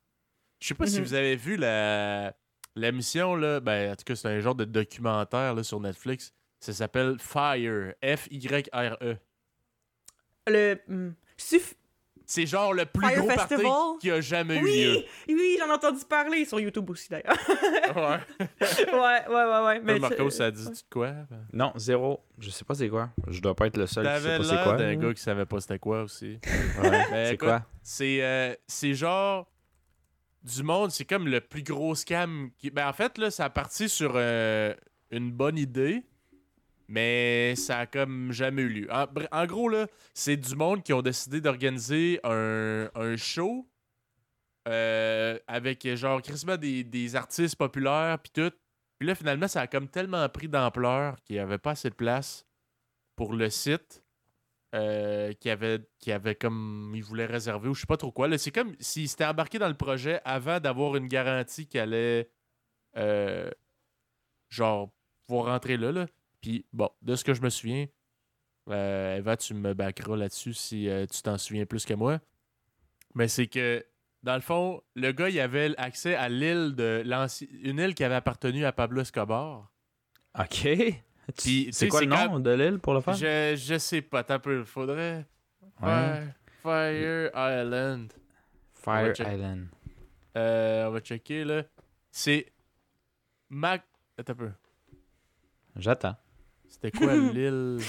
[0.60, 1.04] Je sais pas si Mhm.
[1.06, 2.34] vous avez vu la,
[2.76, 6.34] la mission, là, ben en tout cas, c'est un genre de documentaire là, sur Netflix.
[6.60, 9.16] Ça s'appelle Fire, F-Y-R-E.
[10.48, 10.76] Le.
[10.88, 11.76] hmm, suff-
[12.26, 13.98] C'est genre le plus Fire gros party Festival?
[14.02, 15.04] qui a jamais eu lieu.
[15.28, 17.34] Oui, oui, j'en ai entendu parler sur YouTube aussi d'ailleurs.
[17.96, 18.20] Ouais.
[18.60, 19.80] ouais, ouais, ouais, ouais.
[19.80, 21.12] Mais Mais Marco, ça dit de quoi?
[21.54, 22.20] Non, zéro.
[22.38, 23.10] Je sais pas c'est quoi.
[23.28, 24.78] Je dois pas être le seul qui sait pas c'est quoi.
[24.78, 24.96] là.
[24.96, 26.40] gars qui savait pas c'était quoi aussi.
[26.84, 27.06] Ouais.
[27.12, 27.66] Mais C'est quoi?
[27.82, 29.50] C'est euh, c'est genre
[30.44, 32.52] du monde, c'est comme le plus gros scam.
[32.58, 32.70] Qui...
[32.70, 34.74] Ben en fait, là, ça a parti sur euh,
[35.12, 36.04] une bonne idée,
[36.88, 38.88] mais ça a comme jamais eu lieu.
[38.92, 43.68] En, gros, là, c'est du monde qui ont décidé d'organiser un, show
[44.68, 48.56] euh, avec genre quasiment des, des artistes populaires puis tout.
[48.98, 51.96] Puis là, finalement, ça a comme tellement pris d'ampleur qu'il n'y avait pas assez de
[51.96, 52.46] place
[53.16, 54.04] pour le site
[54.76, 58.38] euh, qui avait qui avait comme il voulait réserver ou je sais pas trop quoi.
[58.38, 62.30] C'est comme s'il s'était embarqué dans le projet avant d'avoir une garantie qu'il allait
[62.96, 63.50] euh,
[64.50, 64.92] genre
[65.26, 65.92] pouvoir rentrer là.
[65.92, 66.06] là.
[66.40, 67.88] Puis bon, de ce que je me souviens,
[68.70, 72.20] euh, Eva, tu me backeras là-dessus si tu t'en souviens plus que moi.
[73.16, 73.84] Mais c'est que
[74.22, 78.04] dans le fond, le gars il avait accès à l'île de l'ancien une île qui
[78.04, 79.72] avait appartenu à Pablo Escobar.
[80.38, 80.68] Ok.
[81.38, 83.14] C'est quoi le nom quand- de l'île pour le faire?
[83.14, 84.64] Je, je sais pas, t'as peu.
[84.64, 85.26] Faudrait.
[85.82, 86.24] Ouais.
[86.62, 88.14] Fire, Fire Island.
[88.74, 89.68] Fire Island.
[90.38, 91.64] Euh, on va checker là.
[92.12, 92.52] C'est.
[93.50, 93.84] Mac.
[94.18, 94.52] Attends un peu.
[95.76, 96.16] J'attends.
[96.68, 97.80] C'était quoi l'île?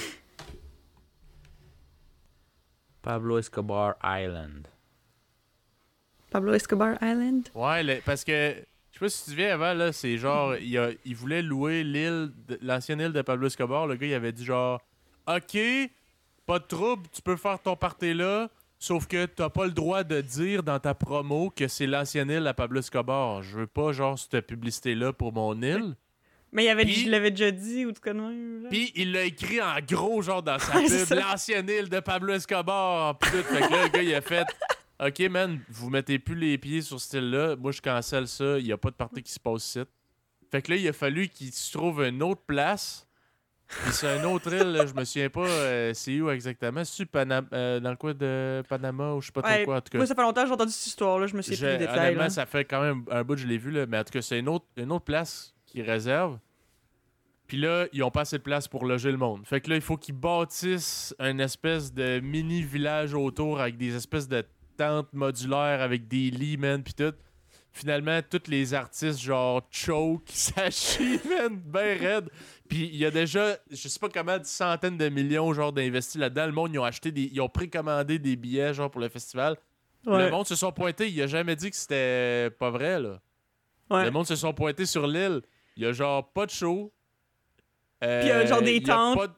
[3.02, 4.68] Pablo Escobar Island.
[6.30, 7.48] Pablo Escobar Island?
[7.54, 8.56] Ouais, le- parce que.
[9.00, 10.56] Je sais pas si tu te souviens avant, là, c'est genre.
[10.56, 13.86] Il, a- il voulait louer l'île, l'ancienne île de Pablo Escobar.
[13.86, 14.80] Le gars, il avait dit genre.
[15.26, 15.56] Ok,
[16.46, 18.48] pas de trouble, tu peux faire ton party là.
[18.78, 22.46] Sauf que t'as pas le droit de dire dans ta promo que c'est l'ancienne île
[22.46, 23.42] à Pablo Escobar.
[23.42, 25.94] Je veux pas, genre, cette publicité-là pour mon île.
[26.52, 27.98] Mais il avait, Puis- je l'avais déjà dit ou de
[28.62, 28.68] là.
[28.70, 33.16] Puis il l'a écrit en gros, genre dans sa pub, l'ancienne île de Pablo Escobar.
[33.18, 33.28] Tout.
[33.28, 34.46] Fait que là, le gars, il a fait
[35.02, 37.56] Ok, man, vous mettez plus les pieds sur ce île-là.
[37.56, 38.58] Moi, je cancelle ça.
[38.58, 39.80] Il n'y a pas de partie qui se passe ici.
[40.50, 43.06] Fait que là, il a fallu qu'il se trouve une autre place.
[43.68, 46.82] Puis c'est une autre île, là, je me souviens pas euh, c'est où exactement.
[46.82, 49.90] Euh, dans le coin de Panama ou je sais pas trop Ouais, quoi, en tout
[49.90, 49.98] cas.
[49.98, 51.28] Moi, ça fait longtemps que j'ai entendu cette histoire-là.
[51.28, 51.98] Je me souviens plus des détails.
[51.98, 52.30] honnêtement, là.
[52.30, 54.22] ça fait quand même un bout que je l'ai vu, là, mais en tout cas,
[54.22, 56.40] c'est une autre, une autre place qu'ils réservent.
[57.46, 59.46] Puis là, ils ont pas assez de place pour loger le monde.
[59.46, 63.94] Fait que là, il faut qu'ils bâtissent une espèce de mini village autour avec des
[63.94, 64.44] espèces de
[64.80, 67.12] tentes modulaires avec des lits, man, puis tout.
[67.72, 72.30] Finalement, tous les artistes, genre choke, ça chie, man, ben raide.
[72.66, 76.18] Puis il y a déjà, je sais pas comment, des centaines de millions, genre, d'investis
[76.18, 76.46] là-dedans.
[76.46, 77.30] Le monde, ils ont acheté des.
[77.32, 79.56] Ils ont précommandé des billets, genre, pour le festival.
[80.06, 80.24] Ouais.
[80.24, 81.10] Le monde se sont pointés.
[81.10, 83.20] Il a jamais dit que c'était pas vrai, là.
[83.90, 84.04] Ouais.
[84.04, 85.42] Le monde se sont pointés sur l'île.
[85.76, 86.90] Il y a genre pas de show.
[88.02, 89.30] Euh, Puis il y a genre des y a tentes.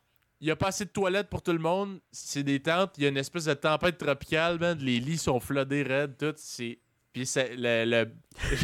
[0.42, 2.00] Il y a pas assez de toilettes pour tout le monde.
[2.10, 2.94] C'est des tentes.
[2.98, 4.76] Il y a une espèce de tempête tropicale, man.
[4.80, 6.34] Les lits sont floodés raides, tout.
[6.36, 6.78] C'est...
[7.12, 8.10] Puis c'est le, le-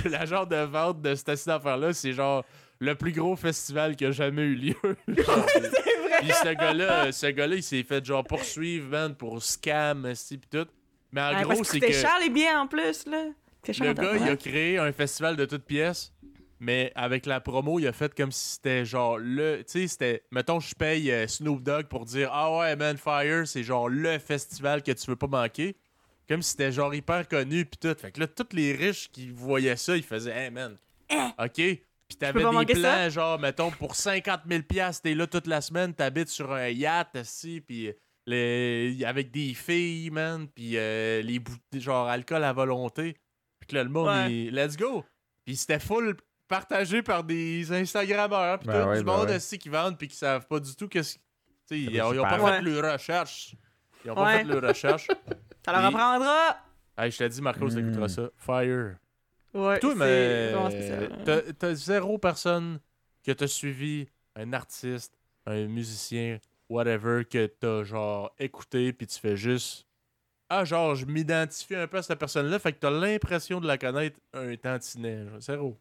[0.11, 2.45] la genre de vente de cette affaire-là, c'est genre
[2.81, 4.75] le plus gros festival qui a jamais eu lieu.
[5.09, 5.47] Genre,
[6.21, 10.39] puis ce gars-là, euh, ce gars-là, il s'est fait genre poursuivre, man, pour scam, esti,
[10.39, 10.67] pis tout.
[11.13, 13.25] Mais en Ouais, gros, c'est c'était que cher les biens en plus, là.
[13.71, 16.13] Cher le gars, il a créé un festival de toutes pièces,
[16.61, 19.59] mais avec la promo, il a fait comme si c'était genre le.
[19.59, 20.23] Tu sais, c'était.
[20.31, 24.19] Mettons, je paye euh, Snoop Dogg pour dire Ah ouais, man, Fire, c'est genre le
[24.19, 25.77] festival que tu veux pas manquer.
[26.29, 27.95] Comme si c'était genre hyper connu, pis tout.
[27.99, 30.77] Fait que là, tous les riches qui voyaient ça, ils faisaient Hey, man.
[31.39, 31.53] OK?
[31.55, 32.65] Puis t'avais Eh.
[32.65, 33.09] des plans, ça?
[33.09, 34.63] genre, mettons, pour 50 000
[35.03, 37.93] t'es là toute la semaine, t'habites sur un yacht, assis, puis
[38.27, 38.99] les...
[39.07, 43.17] avec des filles, man, puis euh, les bouteilles, genre, alcool à volonté.
[43.61, 44.33] Puis que là, le monde, Ouais.
[44.33, 45.05] il- let's go.
[45.45, 46.15] Puis c'était full
[46.49, 49.35] partagé par des Instagrammeurs, puis Ben tout, ouais, du ben monde ouais.
[49.35, 51.19] assis qui vendent, puis qui savent pas du tout qu'est-ce
[51.71, 53.55] ils ont, ils ont pas fait leur recherche.
[54.05, 55.07] Ils ont pas fait leur recherche.
[55.65, 56.57] Ça leur apprendra.
[56.97, 57.75] hey, je t'ai dit, Marcos, Mm.
[57.75, 58.31] t'écouteras ça.
[58.37, 58.97] Fire.
[59.53, 61.55] Ouais, Toi, mais spécial.
[61.59, 62.81] t'as zéro personne
[63.25, 65.13] que t'as suivi, un artiste,
[65.45, 66.39] un musicien,
[66.71, 69.87] whatever, que t'as genre écouté, puis tu fais juste.
[70.49, 73.77] Ah, genre, je m'identifie un peu à cette personne-là, fait que t'as l'impression de la
[73.77, 75.27] connaître un tantinet.
[75.29, 75.77] genre, Zéro.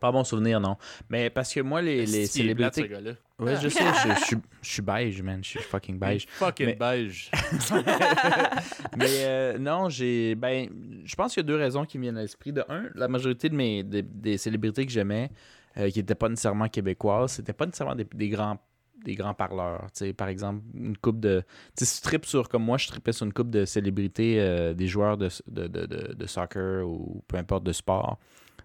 [0.00, 0.76] Pas bon souvenir, non.
[1.08, 2.90] Mais parce que moi, les, plate, ce célébrités.
[2.90, 5.42] je sais, je, je suis- je suis beige, man.
[5.42, 6.26] Je suis fucking beige.
[6.28, 7.30] Fucking Mais- beige.
[8.96, 10.34] Mais euh, non, j'ai.
[10.34, 10.68] Ben,
[11.04, 12.52] je pense qu'il y a deux raisons qui me viennent à l'esprit.
[12.52, 15.30] De un, la majorité de mes des, des célébrités que j'aimais,
[15.78, 18.58] euh, qui n'étaient pas nécessairement québécoises, c'était pas nécessairement des, des grands
[19.04, 19.82] des grands parleurs.
[19.92, 21.42] Tu sais, par exemple, une coupe de.
[21.76, 24.40] Tu sais, si tu tripes sur, comme moi, je tripais sur une coupe de célébrités,
[24.40, 28.18] euh, des joueurs de, de, de, de, de soccer ou peu importe de sport.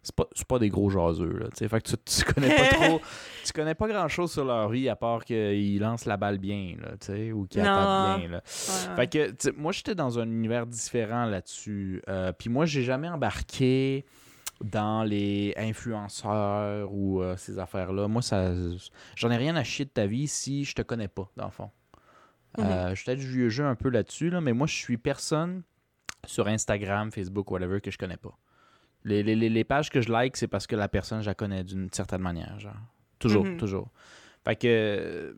[0.04, 1.45] C'est pas, pas des gros jaseux, là.
[1.54, 3.02] Fait que tu, tu connais pas trop.
[3.45, 6.76] tu connais pas grand chose sur leur vie à part qu'ils lancent la balle bien,
[6.82, 8.38] là, tu sais, ou qu'ils attaquent bien, là.
[8.38, 8.95] Ouais.
[8.95, 12.02] Fait que, moi, j'étais dans un univers différent là-dessus.
[12.10, 14.06] Euh, Puis moi, j'ai jamais embarqué
[14.64, 18.08] dans les influenceurs ou euh, ces affaires-là.
[18.08, 18.52] Moi, ça,
[19.16, 21.52] j'en ai rien à chier de ta vie si je te connais pas, dans le
[21.52, 21.70] fond.
[22.60, 25.64] Euh, je suis peut-être vieux jeu un peu là-dessus, là, mais moi, je suis personne
[26.26, 28.38] sur Instagram, Facebook, whatever, que je connais pas.
[29.04, 31.64] Les, les- les- pages que je like, c'est parce que la personne, je la connais
[31.64, 32.76] d'une certaine manière, genre.
[33.20, 33.58] Toujours, Mhm.
[33.58, 33.89] toujours.
[34.45, 35.36] Fait que...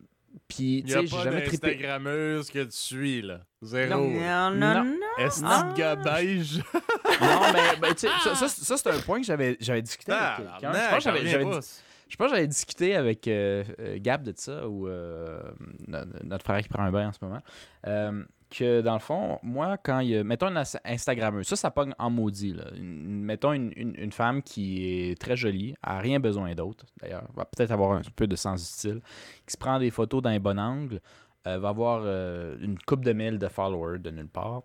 [0.47, 1.67] Puis, tu sais, j'ai jamais trippé...
[1.67, 3.41] d'Instagrammeuse que tu suis, là.
[3.61, 4.07] Zéro.
[4.07, 4.95] Non, non, non.
[5.19, 5.71] Est-ce Ah.
[5.77, 6.57] que beige?
[6.57, 10.11] Non, mais ben, tu sais, ça, ça, ça, c'est un point que j'avais, j'avais discuté
[10.11, 10.73] avec quelqu'un.
[10.73, 13.63] Je pense que j'avais, j'avais dis- je pense que j'avais discuté avec euh,
[13.97, 15.39] Gab de ça, ou euh,
[15.87, 17.41] no- notre frère qui prend un bain en ce moment.
[17.87, 18.23] euh,
[18.55, 20.23] que dans le fond, moi, quand il y a.
[20.23, 22.55] Mettons une Insta- Instagrammeuse, ça, ça pogne en maudit.
[22.79, 27.71] Mettons une, une- femme qui est très jolie, a rien besoin d'autre, d'ailleurs, va peut-être
[27.71, 29.01] avoir un peu de sens du style,
[29.45, 31.01] qui se prend des photos d'un bon angle,
[31.47, 34.61] euh, va avoir euh, une coupe de mille de followers de nulle part.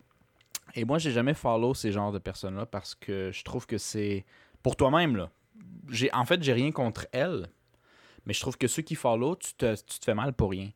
[0.75, 4.25] Et moi, j'ai jamais follow ces genres de personnes-là parce que je trouve que c'est.
[4.63, 5.31] Pour toi-même, là.
[6.13, 7.47] En fait, j'ai rien contre elles.
[8.27, 10.69] Mais je trouve que ceux qui follow, tu te, tu te fais mal pour rien.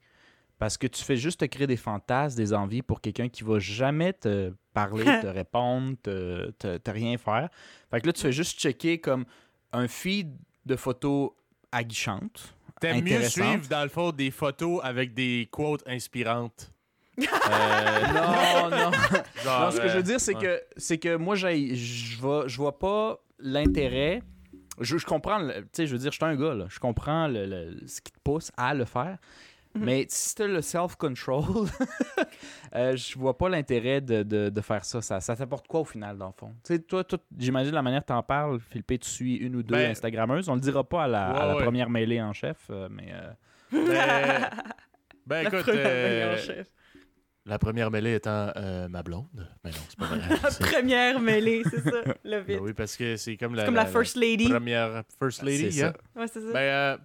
[0.63, 3.59] Parce que tu fais juste te créer des fantasmes, des envies pour quelqu'un qui va
[3.59, 7.49] jamais te parler, te répondre, te, te- te rien faire.
[7.91, 9.25] Fait que là, tu fais juste checker comme
[9.73, 10.31] un feed
[10.65, 11.31] de photos
[11.73, 12.55] aguichantes.
[12.81, 16.71] T'aimes mieux suivre, dans le fond, des photos avec des quotes inspirantes.
[17.19, 18.91] Euh, non, non.
[19.45, 20.43] Genre, Non, ce que je euh, veux dire, c'est ouais.
[20.43, 24.23] que c'est que moi, je vois, je vois pas l'intérêt.
[24.81, 26.67] Je, je comprends, tu sais, je veux dire, je suis un gars, là.
[26.69, 29.19] Je comprends le- le- ce qui te pousse à le faire.
[29.75, 29.85] Mhm.
[29.85, 31.45] Mais si t'as le self-control,
[32.75, 35.01] euh, je vois pas l'intérêt de, de- de faire ça.
[35.01, 36.55] Ça, ça t'apporte quoi au final, dans le fond?
[36.65, 39.63] Tu sais, toi, toi, j'imagine la manière que t'en parles, Philippe, tu suis une ou
[39.63, 40.49] deux Ben- Instagrammeuses.
[40.49, 41.63] On le dira pas à la, à Ouais, la ouais.
[41.65, 43.13] première mêlée en chef, euh, mais...
[43.13, 43.31] euh,
[43.73, 44.51] Ben,
[45.27, 46.67] ben La écoute, première euh, mêlée en chef.
[47.47, 49.49] la première mêlée étant euh, ma blonde.
[49.65, 50.21] Mais non, c'est pas vrai.
[50.43, 52.59] La première mêlée, c'est ça, le Ben vite.
[52.61, 54.49] oui, parce que c'est comme la, C'est comme la first lady.
[54.51, 55.73] première first lady.
[55.73, 55.95] C'est ça.
[56.15, 56.53] Ouais, c'est ça.
[56.53, 56.99] Ben, euh,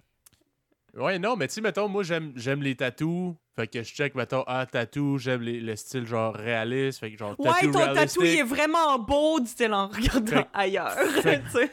[0.98, 3.34] ouais, non, mais tu sais, mettons, moi, j'aime j'aime les tatous.
[3.56, 7.00] Fait que je check, mettons, ah, tatou, j'aime les- le style genre réaliste.
[7.00, 10.92] Fait que genre, Ouais, ton tatou, il est vraiment beau, dit-elle en regardant Fait- ailleurs.
[11.22, 11.70] fait-.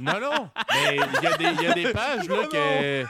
[0.00, 3.04] Non, non, mais il y, a des- il y a des pages, là, que...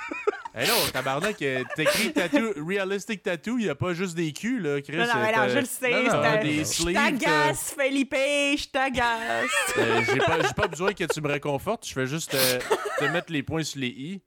[0.55, 4.61] Eh non, tabarnak, euh, t'écris tattoo, realistic tattoo, il n'y a pas juste des culs,
[4.61, 4.99] là, Chris.
[4.99, 5.91] Non, non, mais euh, non, je le sais.
[5.91, 9.49] non, non, un- des Je sleeves, t'agace, Felipe, je t'agace.
[9.79, 12.59] Euh, j'ai pas, j'ai pas besoin que tu me réconfortes, je fais juste euh,
[12.99, 14.21] te mettre les points sur les i.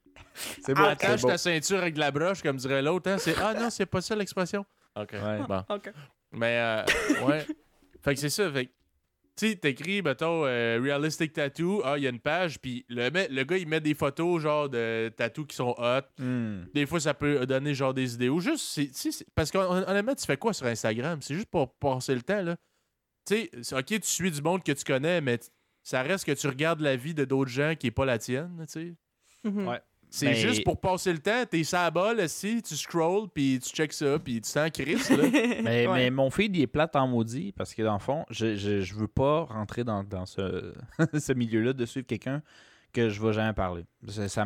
[0.62, 3.10] C'est beau, Attache ta ceinture avec de la broche, comme dirait l'autre.
[3.10, 3.18] Hein?
[3.18, 4.66] C'est ah non, c'est pas ça l'expression.
[4.96, 5.14] Ok.
[5.14, 5.40] Ouais.
[5.48, 5.64] Bon.
[5.70, 5.92] OK.
[6.32, 6.84] Mais euh,
[7.26, 7.46] ouais.
[8.02, 8.52] Fait que c'est ça.
[8.52, 8.72] Fait que
[9.38, 11.82] tu sais, t'écris, mettons, euh, realistic tattoo.
[11.84, 14.70] Ah, il y a une page, puis le, le gars, il met des photos, genre,
[14.70, 16.02] de tattoos qui sont hot.
[16.18, 16.64] Hmm.
[16.74, 18.30] Des fois, ça peut donner, genre, des idées.
[18.30, 21.22] Ou juste, c'est- tu sais, c'est- parce qu'honnêtement, tu fais quoi sur Instagram?
[21.22, 22.56] C'est juste pour passer le temps, là.
[23.28, 25.48] Tu sais, c'est- ok, tu suis du monde que tu connais, mais t-
[25.84, 28.56] ça reste que tu regardes la vie de d'autres gens qui est pas la tienne,
[28.68, 28.94] tu sais.
[29.44, 29.68] Mhm.
[29.68, 29.82] Ouais.
[30.10, 33.60] C'est Mais- juste pour passer le temps, t'es sur la balle, si tu scrolls, puis
[33.62, 35.18] tu checks ça, puis tu sens Chris, là.
[35.64, 35.94] Mais, Ouais.
[35.94, 38.80] mais mon feed, il est plate en maudit parce que dans le fond, je, je,
[38.82, 40.74] je veux pas rentrer dans, dans ce,
[41.20, 42.42] ce milieu-là de suivre quelqu'un
[42.96, 43.86] que je vais jamais parler.
[44.08, 44.46] Ça, ça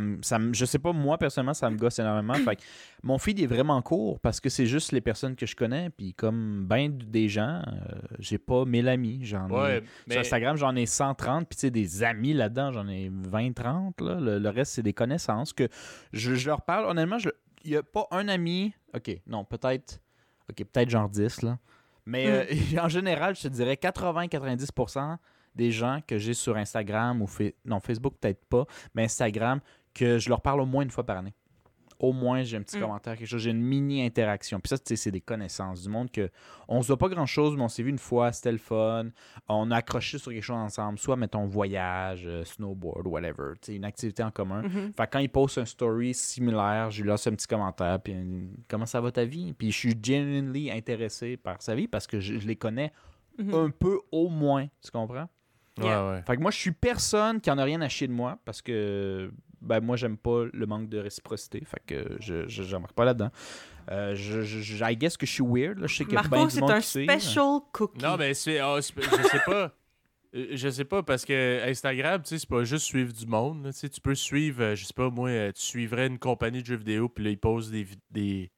[0.51, 2.33] je sais pas, moi, personnellement, ça me gosse énormément.
[2.33, 2.61] Fait que
[3.03, 5.91] mon feed est vraiment court parce que c'est juste les personnes que je connais.
[5.91, 9.19] Puis comme ben des gens, euh, j'ai pas 1000 amis.
[9.23, 11.47] J'en ai, Ouais, Sur Instagram, j'en ai 130.
[11.47, 14.03] Puis tu sais, des amis là-dedans, j'en ai 20-30.
[14.03, 14.19] là.
[14.19, 15.67] Le, le reste, c'est des connaissances que
[16.11, 16.85] je, je leur parle.
[16.85, 17.17] Honnêtement,
[17.63, 18.73] il n'y a pas un ami.
[18.95, 20.01] OK, non, peut-être.
[20.49, 21.59] OK, peut-être genre 10, là.
[22.05, 22.45] Mais euh,
[22.81, 25.17] en général, je te dirais 80-90%
[25.59, 27.27] des gens que j'ai sur Instagram ou
[27.65, 29.59] non, Facebook, peut-être pas, mais Instagram,
[29.93, 31.33] que je leur parle au moins une fois par année.
[32.01, 32.81] au moins j'ai un petit Mm.
[32.81, 34.61] commentaire, quelque chose, j'ai une mini interaction.
[34.61, 36.29] Puis ça, tu sais, c'est des connaissances du monde que
[36.69, 39.07] on se voit pas grand chose, mais on s'est vu une fois, c'était le fun.
[39.49, 44.23] On a accroché sur quelque chose ensemble, soit mettons voyage, euh, snowboard, whatever, une activité
[44.23, 44.61] en commun.
[44.61, 44.93] Mhm.
[44.95, 48.13] Fait que quand il poste un story similaire, je lui lance un petit commentaire, puis
[48.15, 49.51] euh, comment ça va ta vie?
[49.51, 52.93] Puis je suis genuinely intéressé par sa vie parce que je, je les connais
[53.37, 53.53] Mhm.
[53.53, 55.27] un peu au moins, tu comprends?
[55.83, 56.05] Yeah.
[56.05, 56.21] Ouais, ouais.
[56.25, 58.61] Fait que moi, je suis personne qui en a rien à chier de moi parce
[58.61, 61.61] que ben, moi, j'aime pas le manque de réciprocité.
[61.65, 63.31] Fait que je j'embarque pas là-dedans.
[63.91, 65.79] Euh, je, je, je- I guess que je suis weird.
[65.79, 65.87] Là.
[65.87, 68.01] Je sais Marco, c'est un special cookie.
[68.01, 68.59] Non, mais c'est.
[68.59, 69.73] ah, je sais pas.
[70.35, 73.63] Euh, Je sais pas, parce que Instagram, tu sais, c'est pas juste suivre du monde.
[73.65, 76.75] là, Tu peux suivre, euh, je sais pas, moi, tu suivrais une compagnie de jeux
[76.75, 78.51] vidéo, puis là, ils posent des, des,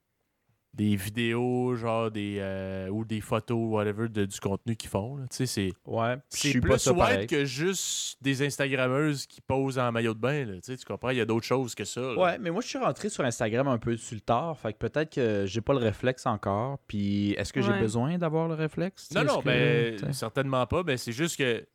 [0.74, 2.38] des vidéos, genre, des.
[2.40, 5.18] euh, ou des photos, whatever, de, du contenu qu'ils font.
[5.18, 5.24] là.
[5.30, 5.74] Tu sais, c'est.
[5.86, 10.14] Ouais, je C'est suis pas plus white que juste des Instagrammeuses qui posent en maillot
[10.14, 10.46] de bain.
[10.46, 11.10] Là, tu sais, tu comprends?
[11.10, 12.00] Il y a d'autres choses que ça.
[12.00, 12.16] là.
[12.18, 14.58] Ouais, mais moi, je suis rentré sur Instagram un peu sur le tard.
[14.58, 16.80] Fait que peut-être que j'ai pas le réflexe encore.
[16.88, 19.12] Puis est-ce que j'ai besoin d'avoir le réflexe?
[19.14, 20.14] Non, non, mais tu sais?
[20.14, 20.84] certainement pas.
[20.84, 21.66] Mais c'est juste que.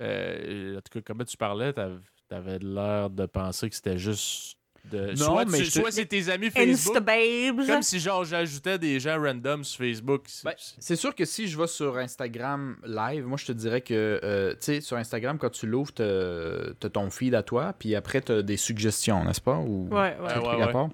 [0.00, 4.57] euh, en tout cas, comment tu parlais, t'av- t'avais l'air de penser que c'était juste.
[4.90, 5.08] De...
[5.10, 7.00] Non, soit mais tu- soit c'est tes amis Facebook.
[7.02, 7.66] babes.
[7.66, 10.22] Comme si genre j'ajoutais des gens random sur Facebook.
[10.26, 13.80] C'est- Ben, c'est sûr que si je vais sur Instagram live, moi je te dirais
[13.80, 17.74] que, euh, tu sais, sur Instagram, quand tu l'ouvres, t'as t'as ton feed à toi,
[17.78, 19.58] puis après t'as des suggestions, n'est-ce pas?
[19.58, 20.38] Ou Ouais, ouais.
[20.38, 20.86] Ouais, ouais.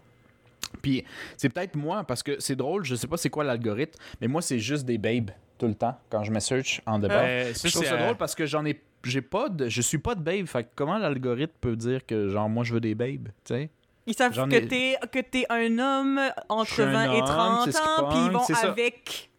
[0.82, 1.04] Puis
[1.36, 4.42] c'est peut-être moi, parce que c'est drôle, je sais pas c'est quoi l'algorithme, mais moi
[4.42, 7.22] c'est juste des babes tout le temps quand je me search en débat.
[7.24, 9.68] Euh, Puis ça, je trouve c'est ça drôle parce que j'en ai j'ai pas de
[9.68, 12.72] je suis pas de babe fait que comment l'algorithme peut dire que genre moi je
[12.74, 13.70] veux des babes tu sais?
[14.06, 17.64] Ils savent que ai- t'es que t'es un homme entre un 20 et homme, 30
[17.64, 18.68] c'est ce qui ans, puis ils vont ça.
[18.68, 19.30] avec.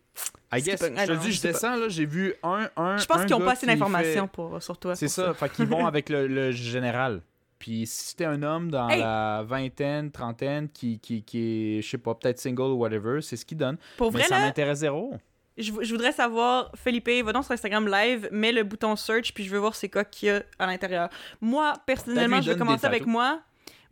[0.53, 2.97] I C'est guess pas- je ah te dis je descends là j'ai vu un un
[2.97, 4.95] Je pense un qu'ils ont gars pas assez d'informations fait- pour sur toi.
[4.95, 7.21] c'est pour ça fait qu'ils vont avec le, le général
[7.59, 8.99] puis si t'es un homme dans Hey!
[9.01, 13.35] la vingtaine trentaine qui, qui, qui est je sais pas peut-être single ou whatever c'est
[13.35, 15.13] ce qu'il donne Pour mais vrai, ça là, m'intéresse zéro
[15.57, 19.45] je, je voudrais savoir, Felipe, va donc sur Instagram Live, mets le bouton search, puis
[19.45, 21.07] je veux voir c'est quoi qu'il y a à l'intérieur.
[21.39, 23.39] Moi, personnellement, je vais commencer avec moi.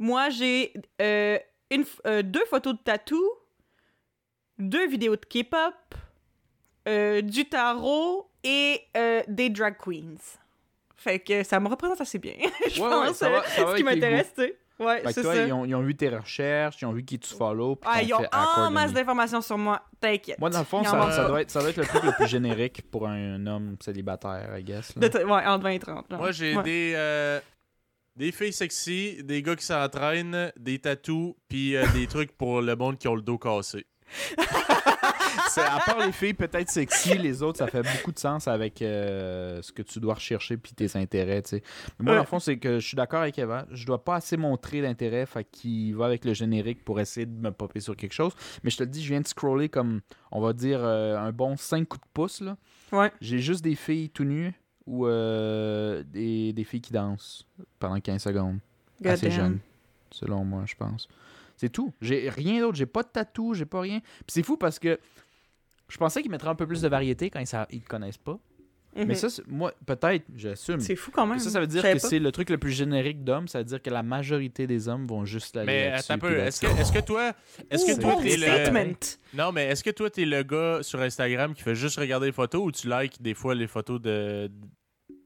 [0.03, 1.37] Moi, j'ai euh,
[2.05, 3.23] euh, deux photos de tatou,
[4.59, 5.73] deux vidéos de K-pop,
[6.89, 10.17] euh, du tarot et euh, des drag queens.
[10.97, 12.33] Fait que ça me représente assez bien,
[12.69, 13.15] je Ouais, ouais, pense.
[13.17, 14.57] ça va- ça va ce qui m'intéresse, tu sais.
[14.79, 15.45] Ouais, c'est ça.
[15.45, 18.11] ils ont, ils ont vu tes recherches ils ont vu qui tu follow Ah, ils
[18.13, 18.19] ont
[18.57, 20.39] en masse d'informations sur moi, t'inquiète.
[20.39, 22.81] Moi, dans le fond, ça, doit être, ça doit être le truc le plus générique
[22.91, 24.95] pour un homme célibataire, I guess.
[24.97, 25.07] là.
[25.07, 26.05] De ouais, entre 20 et 30.
[26.09, 26.19] genre.
[26.19, 26.63] Moi, j'ai Ouais.
[26.63, 27.39] des, euh,
[28.15, 32.75] des filles sexy, des gars qui s'entraînent, des tatous, puis euh, des trucs pour le
[32.75, 33.85] monde qui ont le dos cassé.
[35.49, 38.81] C'est- à part les filles peut-être sexy, les autres, ça fait beaucoup de sens avec
[38.81, 41.63] euh, ce que tu dois rechercher puis tes intérêts, tu sais.
[41.99, 42.17] Mais moi, Ouais.
[42.17, 43.65] dans le fond, c'est que je suis d'accord avec Eva.
[43.71, 47.39] Je dois pas assez montrer d'intérêt, fait qu'il va avec le générique pour essayer de
[47.39, 48.33] me popper sur quelque chose.
[48.63, 50.01] Mais je te le dis, je viens de scroller comme,
[50.31, 52.57] on va dire, euh, un bon 5 coups de pouce, là.
[52.91, 53.11] Ouais.
[53.21, 54.53] J'ai juste des filles tout nues
[54.85, 57.45] ou euh, des, des filles qui dansent
[57.79, 58.59] pendant 15 secondes.
[59.03, 59.31] assez Goddamn.
[59.31, 59.59] jeune,
[60.11, 61.07] selon moi, je pense.
[61.57, 61.93] C'est tout.
[62.01, 62.75] J'ai rien d'autre.
[62.77, 63.99] J'ai pas de tatou, j'ai pas rien.
[63.99, 64.99] Puis c'est fou parce que
[65.87, 68.39] je pensais qu'ils mettraient un peu plus de variété quand ils, ils te connaissent pas.
[68.95, 69.05] Mhm.
[69.07, 70.79] Mais ça, c'est- moi, peut-être, j'assume.
[70.79, 71.39] C'est fou quand même.
[71.39, 73.47] Ça, ça veut dire que c'est le truc le plus générique d'hommes.
[73.47, 76.37] Ça veut dire que la majorité des hommes vont juste la Mais attends un peu,
[76.37, 77.33] est-ce que, est-ce que toi,
[77.69, 78.43] est-ce que toi, t'es le...
[78.43, 78.93] statement.
[79.33, 82.31] Non, mais est-ce que toi, t'es le gars sur Instagram qui fait juste regarder les
[82.31, 84.51] photos ou tu likes des fois les photos de,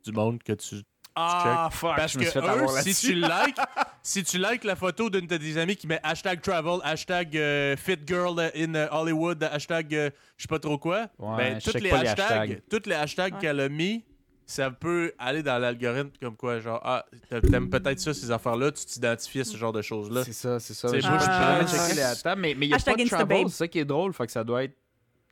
[0.05, 0.75] du monde que tu...
[1.19, 3.57] Ah, fuck, Parce je me que suis fait eux, avoir si tu likes,
[4.03, 7.75] si tu likes la photo d'une de tes amies qui met hashtag travel, hashtag euh,
[7.75, 11.81] fit girl in euh, Hollywood, hashtag euh, je sais pas trop quoi, Ouais, ben, toutes
[11.81, 13.39] les pas les hashtags, toutes les hashtags Ouais.
[13.41, 14.03] qu'elle a mis,
[14.45, 17.05] ça peut aller dans l'algorithme comme quoi, genre, ah,
[17.49, 20.23] t'aimes peut-être ça, ces affaires-là, tu t'identifies à ce genre de choses-là.
[20.23, 20.87] C'est ça, c'est ça.
[20.89, 21.57] C'est moi, je Ah.
[21.59, 23.79] jamais checker les hashtags, mais il y a Hashtag pas de travel, c'est ça qui
[23.79, 24.13] est drôle.
[24.13, 24.75] Fait que ça doit être,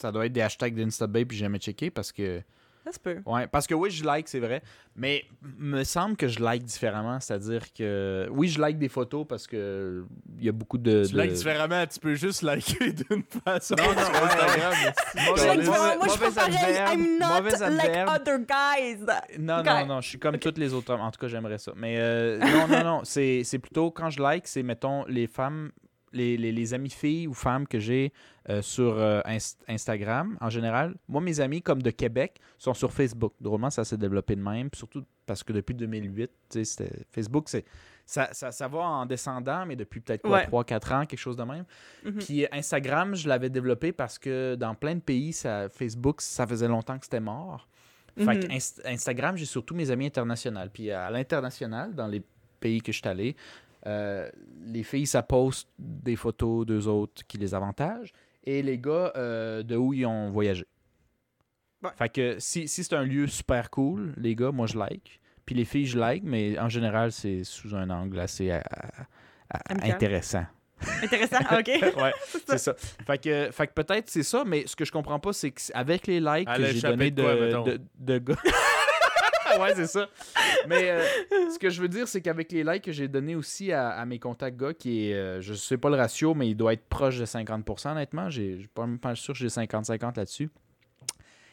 [0.02, 2.42] ça doit être des hashtags d'Instababe puis j'ai jamais checké parce que...
[2.86, 3.18] Ça se peut.
[3.26, 4.62] Ouais, parce que oui, je like, c'est vrai.
[4.96, 5.26] Mais
[5.58, 7.20] me semble que je like différemment.
[7.20, 10.06] C'est-à-dire que oui, je like des photos parce que
[10.38, 11.04] il y a beaucoup de.
[11.06, 14.74] Tu de- likes différemment, tu peux juste liker d'une façon Non, non, Instagram.
[14.84, 14.96] Like.
[15.26, 16.78] Moi, je suis pas mauvais pareil.
[16.78, 19.06] adverbe, I'm not like other guys.
[19.40, 21.02] Non, non, non, je suis comme tous les autres hommes.
[21.02, 21.72] En tout cas, j'aimerais ça.
[21.76, 23.02] Mais euh, non, non, non.
[23.04, 25.72] C'est c'est plutôt quand je like, c'est mettons les femmes,
[26.16, 28.12] les, les, les amies filles ou femmes que j'ai
[28.50, 30.96] euh, sur euh, Inst- Instagram en général.
[31.08, 33.34] Moi, mes amis comme de Québec sont sur Facebook.
[33.42, 34.70] Drôlement, ça s'est développé de même.
[34.74, 37.66] Surtout parce que depuis 2008, tu sais, c'était- Facebook, c'est.
[38.08, 40.46] Ça, ça, ça va en descendant, mais depuis peut-être quoi, Ouais.
[40.48, 41.66] 3-4 ans, quelque chose de même.
[42.04, 42.20] Mhm.
[42.20, 46.68] Puis Instagram, je l'avais développé parce que dans plein de pays, ça, Facebook, ça faisait
[46.68, 47.68] longtemps que c'était mort.
[48.18, 48.52] Fait que Mhm.
[48.58, 50.62] Inst- Instagram, j'ai surtout mes amis internationaux.
[50.72, 52.22] Puis à l'international, dans les
[52.60, 53.36] pays que je suis allé,
[53.88, 54.30] Euh,
[54.66, 58.12] les filles, ça poste des photos d'eux autres qui les avantagent.
[58.44, 60.66] Et les gars, euh, de où ils ont voyagé.
[61.84, 61.92] Ouais.
[61.96, 65.20] Fait que si, si c'est un lieu super cool, les gars, moi je like.
[65.46, 68.60] Puis les filles, je like, mais en général, c'est sous un angle assez euh,
[69.84, 70.46] intéressant.
[71.04, 71.68] Intéressant, ok.
[71.68, 72.14] ouais,
[72.48, 72.74] c'est ça.
[73.06, 76.08] Fait que, fait que peut-être c'est ça, mais ce que je comprends pas, c'est qu'avec
[76.08, 77.64] les likes Elle que j'ai donnés de quoi, de, mettons?
[77.64, 78.36] de, de gars.
[79.62, 80.08] ouais, c'est ça.
[80.68, 81.04] Mais euh,
[81.52, 84.20] ce que je veux dire, c'est qu'avec les likes que j'ai donnés aussi à, mes
[84.20, 87.18] contacts gars, qui est, euh, je sais pas le ratio, mais il doit être proche
[87.18, 88.30] de 50%, honnêtement.
[88.30, 90.50] Je suis pas pas sûr que j'ai 50-50 là-dessus.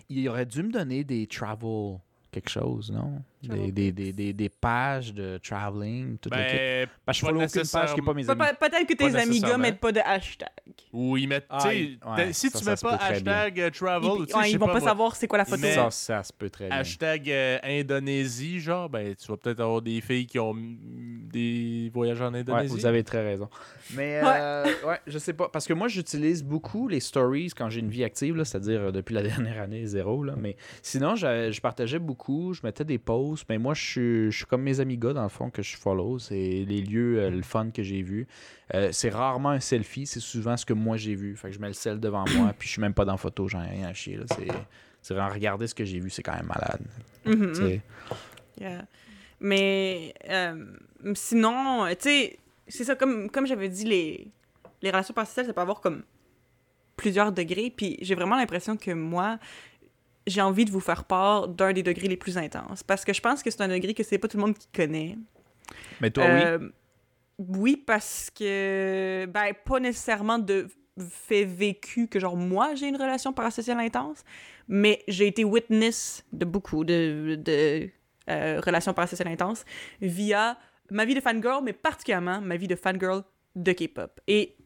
[0.09, 1.99] Il aurait dû me donner des travel
[2.31, 3.23] quelque chose, non?
[3.43, 6.31] Des, des, des, des, des pages de traveling, tout.
[6.31, 8.41] Ben, Parce que je follow aucune page qui n'est pas mes amis.
[8.41, 10.49] pe- Peut-être que tes amis gars mettent pas de hashtag.
[10.93, 11.47] ou ils mettent.
[11.51, 14.59] Ah, ouais, si ça, tu ça mets peut pas hashtag euh, travel, Ils, ouais, ils
[14.59, 15.63] vont pas savoir c'est quoi la photo.
[15.67, 16.77] Ça, ça se peut très bien.
[16.77, 22.21] Hashtag euh, Indonésie, genre, ben, tu vas peut-être avoir des filles qui ont des voyages
[22.21, 22.75] en Ouais, Indonésie.
[22.77, 23.49] vous avez très raison.
[23.95, 24.99] Mais euh, ouais.
[25.07, 25.49] je sais pas.
[25.49, 28.93] Parce que moi, j'utilise beaucoup les stories quand j'ai une vie active, là, c'est-à-dire euh,
[28.93, 30.23] depuis la dernière année, zéro.
[30.23, 30.35] Là.
[30.39, 33.32] Mais sinon, je, je partageais beaucoup, je mettais des posts.
[33.49, 35.77] Mais moi, je suis, je suis comme mes amis gars, dans le fond, que je
[35.77, 36.19] follow.
[36.19, 38.27] C'est les lieux, euh, le fun que j'ai vu.
[38.75, 41.37] Euh, c'est rarement un selfie, c'est souvent ce que moi j'ai vu.
[41.37, 43.19] Fait que je mets le sel devant moi, puis je suis même pas dans la
[43.19, 44.19] photo, j'en ai rien à chier.
[45.03, 46.81] C'est, vraiment regarder ce que j'ai vu, c'est quand même malade.
[47.25, 47.81] Mhm.
[48.61, 48.85] Yeah.
[49.41, 50.65] Mais euh,
[51.15, 54.29] sinon, tu sais, c'est ça, comme, comme j'avais dit, les,
[54.83, 56.03] les relations parasociales, ça peut avoir comme
[56.97, 57.73] plusieurs degrés.
[57.75, 59.39] Puis j'ai vraiment l'impression que moi,
[60.27, 62.83] j'ai envie de vous faire part d'un des degrés les plus intenses.
[62.83, 64.69] Parce que je pense que c'est un degré que c'est pas tout le monde qui
[64.75, 65.17] connaît.
[66.01, 66.41] Mais toi, oui.
[66.45, 66.69] Euh,
[67.39, 70.69] oui, parce que, ben, pas nécessairement de
[71.09, 74.23] fait vécu que, genre, moi, j'ai une relation parasociale intense,
[74.69, 77.89] mais j'ai été witness de beaucoup de, de
[78.29, 79.65] euh, relations parasociales intenses
[80.01, 80.59] via
[80.91, 83.25] ma vie de fangirl, mais particulièrement ma vie de fangirl
[83.57, 84.21] de K-pop.
[84.27, 84.57] Et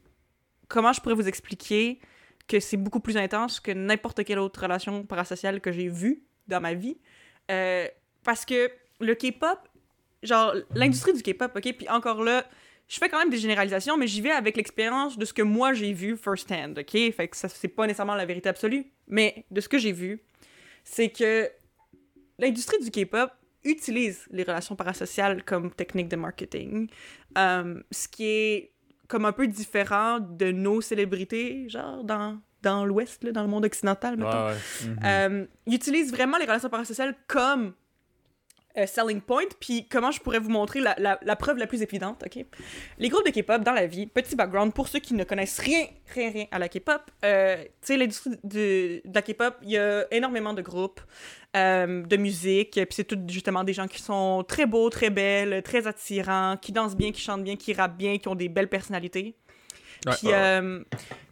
[0.69, 2.01] comment je pourrais vous expliquer
[2.49, 6.61] que c'est beaucoup plus intense que n'importe quelle autre relation parasociale que j'ai vue dans
[6.61, 6.99] ma vie?
[7.51, 7.87] Euh,
[8.25, 8.71] parce que
[9.01, 9.59] le K-pop,
[10.23, 11.75] genre, l'industrie du K-pop, OK?
[11.77, 12.45] Puis encore là,
[12.89, 15.73] je fais quand même des généralisations, mais j'y vais avec l'expérience de ce que moi
[15.73, 16.93] j'ai vu first hand, OK?
[17.13, 20.23] Fait que ça, c'est pas nécessairement la vérité absolue, mais de ce que j'ai vu,
[20.85, 21.51] c'est que
[22.39, 23.31] l'industrie du K-pop
[23.65, 26.89] utilise les relations parasociales comme technique de marketing,
[27.37, 28.73] euh, ce qui est
[29.09, 34.17] comme un peu différent de nos célébrités, genre dans, dans l'Ouest, dans le monde occidental,
[34.17, 34.47] mettons.
[34.47, 34.89] Ouais, ouais.
[34.89, 34.99] Mhm.
[35.05, 37.75] Euh, ils utilisent vraiment les relations parasociales comme
[38.79, 39.45] euh, selling point.
[39.59, 42.45] Puis comment je pourrais vous montrer la, la- la preuve la plus évidente, OK?
[42.99, 45.87] Les groupes de K-pop dans la vie, petit background pour ceux qui ne connaissent rien,
[46.15, 47.01] rien, rien à la K-pop.
[47.25, 51.01] euh, tu sais, l'industrie de, de la K-pop, il y a énormément de groupes
[51.57, 52.73] euh, de musique.
[52.73, 56.71] Puis c'est tout justement des gens qui sont très beaux, très belles, très attirants, qui
[56.73, 59.35] dansent bien, qui chantent bien, qui rappent bien, qui ont des belles personnalités.
[60.07, 60.81] Ouais, Puis, euh,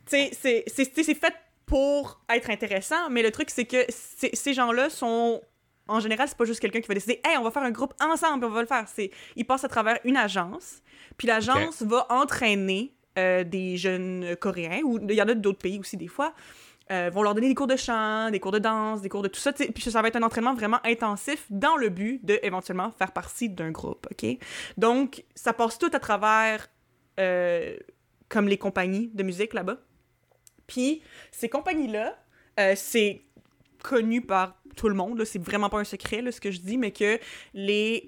[0.09, 1.35] tu sais, c'est- fait
[1.67, 5.41] pour être intéressant, mais le truc, c'est que ces gens-là sont.
[5.87, 7.93] En général, c'est pas juste quelqu'un qui va décider, hey, on va faire un groupe
[8.01, 8.87] ensemble, on va le faire.
[8.89, 10.83] C'est, ils passent à travers une agence,
[11.19, 15.79] puis l'agence va entraîner euh, des jeunes Coréens, ou il y en a d'autres pays
[15.79, 16.33] aussi des fois,
[16.91, 19.29] euh, vont leur donner des cours de chant, des cours de danse, des cours de
[19.29, 19.53] tout ça.
[19.53, 23.49] Puis ça va être un entraînement vraiment intensif dans le but de éventuellement faire partie
[23.49, 24.39] d'un groupe, ok?
[24.77, 26.69] Donc, ça passe tout à travers
[27.19, 27.77] euh,
[28.29, 29.79] comme les compagnies de musique là-bas.
[30.67, 32.17] Puis ces compagnies-là,
[32.61, 33.23] euh, c'est
[33.83, 36.91] connu par tout le monde, c'est vraiment pas un secret ce que je dis, mais
[36.91, 37.21] que
[37.53, 38.05] les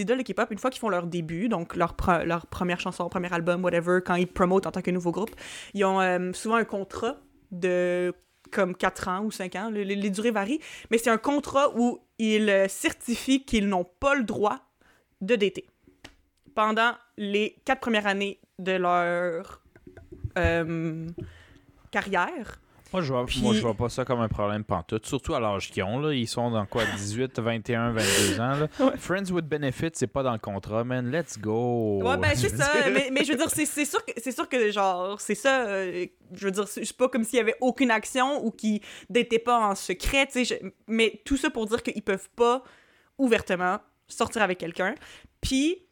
[0.00, 3.06] idoles de K-pop, une fois qu'ils font leur début, donc leur, pre- leur première chanson,
[3.10, 5.34] premier album, whatever, quand ils promotent en tant que nouveau groupe,
[5.74, 7.16] ils ont souvent un contrat
[7.50, 8.14] de
[8.52, 12.48] comme 4 ans ou 5 ans, les, durées varient, mais c'est un contrat où ils
[12.48, 14.60] euh, certifient qu'ils n'ont pas le droit
[15.20, 15.66] de dater
[16.54, 19.62] pendant les quatre premières années de leur
[20.38, 21.06] euh,
[21.90, 22.60] carrière.
[22.96, 25.04] Moi, je vois, Puis- moi, je vois pas ça comme un problème pantoute.
[25.04, 25.98] Surtout à l'âge qu'ils ont.
[26.00, 26.14] Là.
[26.14, 28.54] Ils sont dans quoi 18, 21, 22 ans.
[28.54, 28.68] Là.
[28.80, 28.96] Ouais.
[28.96, 31.10] Friends with Benefits, c'est pas dans le contrat, man.
[31.10, 32.00] Let's go.
[32.02, 32.72] Ouais, ben c'est Je veux ça.
[32.72, 35.34] dire- Mais, mais je veux dire, c'est c'est sûr que, c'est sûr que genre, c'est
[35.34, 35.66] ça.
[35.66, 38.80] euh, je veux dire, c'est pas comme s'il y avait aucune action ou qu'ils
[39.10, 40.62] n'étaient pas en secret, tu sais.
[40.86, 42.62] Mais tout ça pour dire qu'ils peuvent pas
[43.18, 43.78] ouvertement
[44.08, 44.94] sortir avec quelqu'un.
[45.40, 45.82] Puis.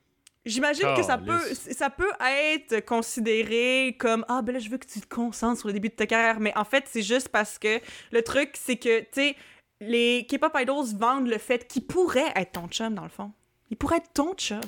[0.47, 4.87] J'imagine que ça peut, ça peut être considéré comme Ah, ben là, je veux que
[4.87, 6.39] tu te concentres sur le début de ta carrière.
[6.39, 7.81] Mais en fait, c'est juste parce que
[8.13, 9.37] le truc, c'est que, tu sais,
[9.81, 13.33] les K-pop idols vendent le fait qu'ils pourraient être ton chum, dans le fond.
[13.71, 14.61] Ils pourraient être ton chum.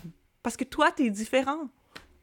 [0.42, 1.68] Parce que toi, t'es différent.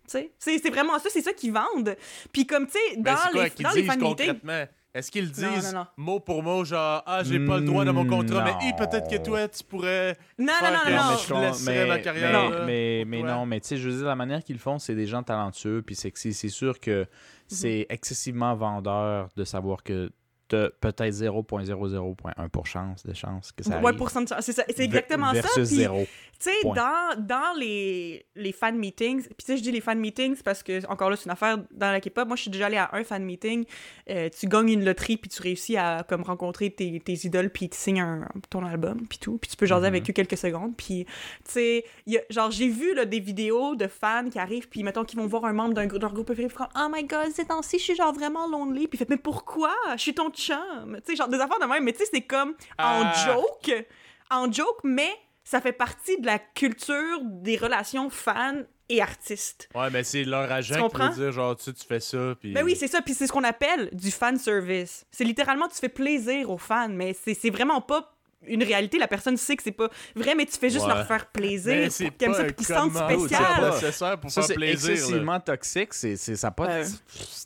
[0.06, 1.96] Tu sais, c'est c'est vraiment ça, c'est ça qu'ils vendent.
[2.32, 4.68] Puis comme, tu sais, dans Ben, quoi les, dans les fan?
[4.94, 5.86] Est-ce qu'ils disent non, non.
[5.98, 9.10] mot pour mot, genre, ah, j'ai pas le droit dans mon contrat, mais hi, peut-être
[9.10, 10.16] que toi, tu pourrais.
[10.38, 11.12] Non, Faire non, non, non.
[11.12, 13.98] mais je laisserais ma carrière, mais, là, mais, mais non, mais tu sais, je veux
[13.98, 16.34] dire, la manière qu'ils font, c'est des gens talentueux puis sexy.
[16.34, 17.08] C'est sûr que
[17.48, 20.12] c'est excessivement vendeur de savoir que
[20.48, 24.00] t'as peut-être 0.001% pour chance de chance que ça Ouais, arrive.
[24.10, 24.34] chance.
[24.42, 25.34] C'est ça- c'est exactement ça.
[25.34, 26.06] Versus Puis, zéro.
[26.40, 29.98] Tu sais, dans, dans les, les fan meetings, puis tu sais, je dis les fan
[29.98, 32.28] meetings parce que, encore là, c'est une affaire dans la K-pop.
[32.28, 33.64] Moi, je suis déjà allée à un fan meeting.
[34.10, 37.70] Euh, tu gagnes une loterie, puis tu réussis à comme rencontrer tes, tes idoles, puis
[37.72, 39.38] signent un, ton album, puis tout.
[39.38, 40.76] Puis tu peux jaser avec eux quelques secondes.
[40.76, 41.06] Puis,
[41.46, 41.86] tu sais,
[42.30, 45.46] genre, j'ai vu là, des vidéos de fans qui arrivent, puis mettons qu'ils vont voir
[45.46, 47.84] un membre d'un grou- de leur groupe préféré, puis Oh my god, ces temps-ci, je
[47.84, 48.88] suis genre vraiment lonely.
[48.88, 49.72] Puis fait, Mais pourquoi?
[49.96, 50.98] Je suis ton chum.
[51.06, 53.14] Tu sais, genre des affaires de même, mais tu sais, c'est comme en Ah.
[53.26, 53.86] joke.
[54.32, 55.10] En joke, mais
[55.44, 59.70] ça fait partie de la culture des relations fans et artistes.
[59.76, 62.52] Ouais, mais c'est leur agent qui dire, genre, tu tu fais ça, puis.
[62.54, 65.06] Ben oui, c'est ça, puis c'est ce qu'on appelle du fan service.
[65.12, 68.14] C'est littéralement tu fais plaisir aux fans, mais c'est vraiment pas
[68.48, 68.98] une réalité.
[68.98, 70.94] La personne sait que c'est pas vrai, mais tu fais juste Ouais.
[70.94, 73.18] leur faire plaisir pour pas ça, qu'ils se sentent spécial.
[73.30, 73.72] C'est pas spécial.
[73.74, 74.88] nécessaire pour Ça, faire c'est plaisir.
[74.90, 74.94] là.
[74.94, 75.94] excessivement toxique.
[75.94, 76.68] C'est, c'est, ça pas...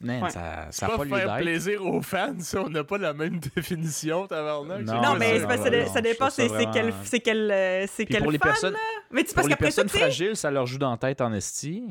[0.01, 0.29] Man, Ouais.
[0.29, 4.27] ça, ça pas pas faire plaisir aux fans, ça, on n'a pas la même définition,
[4.27, 4.81] tabarnak.
[4.81, 8.31] Non, Non, mais non, ça, non, dépend c'est quel c'est quel euh, c'est quel pour
[8.31, 8.79] les fan, personnes, là?
[9.11, 11.21] Mais tu pour parce les qu'après ça, personnes fragiles, ça leur joue dans la tête
[11.21, 11.83] en esti.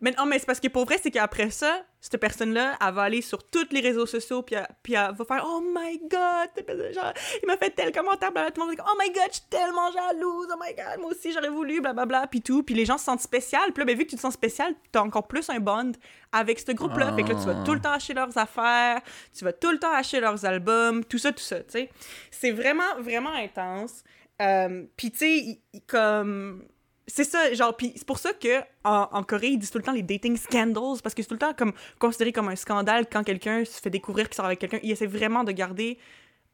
[0.00, 3.02] Mais non, mais c'est parce que pour vrai, c'est qu'après ça, cette personne-là, elle va
[3.02, 6.92] aller sur tous les réseaux sociaux, puis elle, puis elle va faire Oh my god,
[6.94, 8.50] genre, il m'a fait tel commentaire, blablabla.
[8.52, 11.00] Tout le monde va dire, Oh my god, je suis tellement jalouse, oh my god,
[11.00, 12.62] moi aussi j'aurais voulu, blablabla, puis tout.
[12.62, 14.74] Puis les gens se sentent spécial, puis là, ben, vu que tu te sens spécial,
[14.92, 15.92] t'as encore plus un bond
[16.32, 17.14] avec ce groupe-là.
[17.14, 19.00] Fait que là, tu vas tout le temps acheter leurs affaires,
[19.36, 21.90] tu vas tout le temps acheter leurs albums, tout ça, tout ça, tu sais.
[22.30, 24.04] C'est vraiment, vraiment intense.
[24.42, 26.66] Euh, puis tu sais, comme
[27.06, 29.84] c'est ça, genre, puis c'est pour ça que en, en Corée, ils disent tout le
[29.84, 33.06] temps les dating scandals, parce que c'est tout le temps comme considéré comme un scandale
[33.10, 34.80] quand quelqu'un se fait découvrir qu'il sort avec quelqu'un.
[34.82, 35.98] Ils essaient vraiment de garder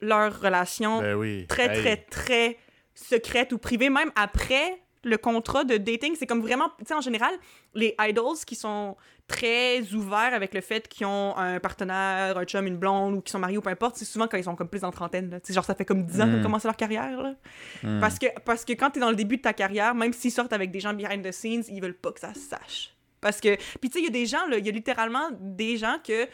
[0.00, 1.46] leur relation Ben oui.
[1.48, 1.80] très, Hey.
[1.80, 2.58] très, très
[2.94, 6.14] secrète ou privée, même après le contrat de dating.
[6.18, 7.32] C'est comme vraiment, tu sais, en général,
[7.74, 8.96] les idols qui sont
[9.28, 13.32] très ouverts avec le fait qu'ils ont un partenaire, un chum, une blonde, ou qu'ils
[13.32, 15.30] sont mariés ou peu importe, c'est souvent quand ils sont comme plus en trentaine.
[15.30, 16.42] Tu sais, genre, ça fait comme 10 ans qu'ils ont Mm.
[16.42, 17.22] commencé leur carrière.
[17.22, 17.34] Là.
[17.82, 18.00] Hmm.
[18.00, 20.52] Parce que, parce que quand t'es dans le début de ta carrière, même s'ils sortent
[20.52, 22.94] avec des gens behind the scenes, ils veulent pas que ça se sache.
[23.20, 23.56] Parce que.
[23.80, 26.26] Puis tu sais, il y a des gens, il y a littéralement des gens que.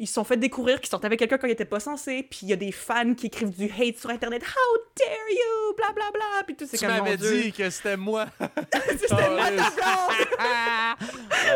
[0.00, 2.40] Ils se sont fait découvrir qu'ils sortaient avec quelqu'un quand ils étaient pas censés, puis
[2.42, 4.42] il y a des fans qui écrivent du hate sur internet.
[4.42, 5.74] How dare you!
[5.76, 6.44] Bla bla bla!
[6.46, 6.96] Puis tout, c'est Tu comme.
[6.98, 8.26] mon m'avais dit que c'était moi.
[8.40, 9.60] C'était Oh, ma yes.
[9.60, 10.98] raison!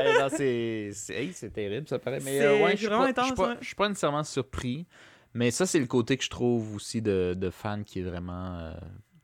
[0.04, 2.20] Ouais, non, c'est, c'est, hey, c'est terrible, ça paraît.
[2.20, 3.56] Mais C'est euh, ouais, je suis vraiment pas, intense, pas, ouais.
[3.60, 4.86] je suis pas nécessairement surpris.
[5.34, 8.58] Mais ça, c'est le côté que je trouve aussi de, de fan qui est vraiment
[8.58, 8.74] euh,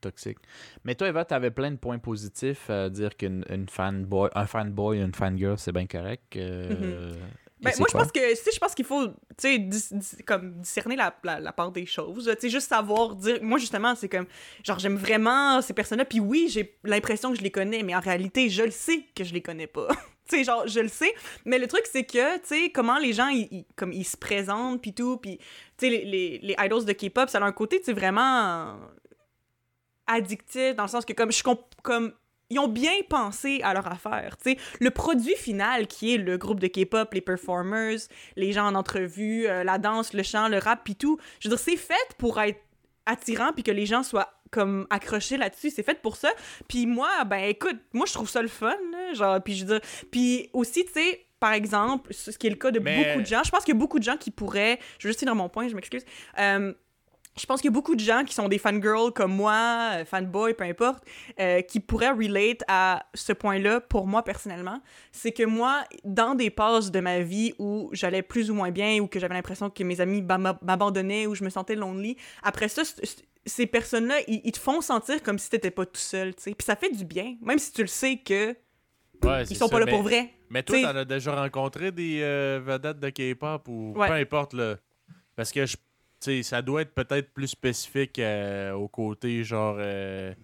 [0.01, 0.39] toxique.
[0.85, 4.99] Mais toi, Eva, t'avais plein de points positifs à dire qu'une une fanboy, un fanboy,
[5.01, 6.37] une fangirl, c'est bien correct.
[6.37, 10.55] euh, et Ben, moi, je pense que, sais, je pense qu'il faut, dis- dis- comme
[10.61, 12.25] discerner la, la, la part des choses.
[12.35, 13.39] Tu sais, juste savoir dire.
[13.43, 14.27] Moi, justement, c'est comme,
[14.63, 16.05] genre, j'aime vraiment ces personnes-là.
[16.05, 19.25] Puis oui, j'ai l'impression que je les connais, mais en réalité, je le sais que
[19.25, 19.89] je les connais pas.
[20.29, 21.13] tu sais, genre, je le sais.
[21.45, 24.17] Mais le truc, c'est que, tu sais, comment les gens, ils, ils- comme, ils se
[24.17, 25.17] présentent, puis tout.
[25.17, 25.45] Puis, tu
[25.79, 28.77] sais, les, les, les idols de K-pop, ça a un côté, tu sais, vraiment
[30.07, 32.13] addictif, dans le sens que, comme, je comp- comme
[32.51, 34.36] ils ont bien pensé à leur affaire.
[34.42, 34.59] tu sais.
[34.80, 37.99] Le produit final, qui est le groupe de K-pop, les performers,
[38.36, 41.57] les gens en entrevue, euh, la danse, le chant, le rap, puis tout, je veux
[41.57, 42.61] dire, c'est fait pour être
[43.07, 46.30] attirant, puis que les gens soient comme accrochés là-dessus, c'est fait pour ça.
[46.68, 49.78] Puis moi, ben écoute, moi je trouve ça le fun, là, genre, puis je veux
[49.78, 53.20] dire, puis aussi, tu sais, par exemple, ce qui est le cas de Mais- beaucoup
[53.20, 55.20] de gens, je pense qu'il y a beaucoup de gens qui pourraient, je veux juste
[55.20, 56.05] finir mon point, je m'excuse,
[56.38, 56.72] euh,
[57.39, 60.05] je pense qu'il y a beaucoup de gens qui sont des fangirls comme moi, euh,
[60.05, 61.05] fanboy, peu importe,
[61.41, 64.80] euh, qui pourraient relate à ce point-là pour moi personnellement.
[65.12, 68.99] C'est que moi, dans des passes de ma vie où j'allais plus ou moins bien,
[69.01, 72.68] ou que j'avais l'impression que mes amis m'ab- m'abandonnaient, ou je me sentais lonely, après
[72.68, 72.82] ça,
[73.47, 76.55] ces personnes-là, ils, ils te font sentir comme si t'étais pas tout seul, tu sais.
[76.55, 78.55] Puis ça fait du bien, même si tu le sais que
[79.24, 80.30] Ouais, ils sont ça, pas là mais- pour vrai.
[80.51, 84.07] Mais toi, t'en as déjà rencontré des euh, vedettes de K-pop ou Ouais.
[84.09, 84.76] peu importe, là?
[85.36, 85.76] Parce que, je-
[86.21, 90.35] sais, ça doit être peut-être plus spécifique euh, au côté, genre, euh,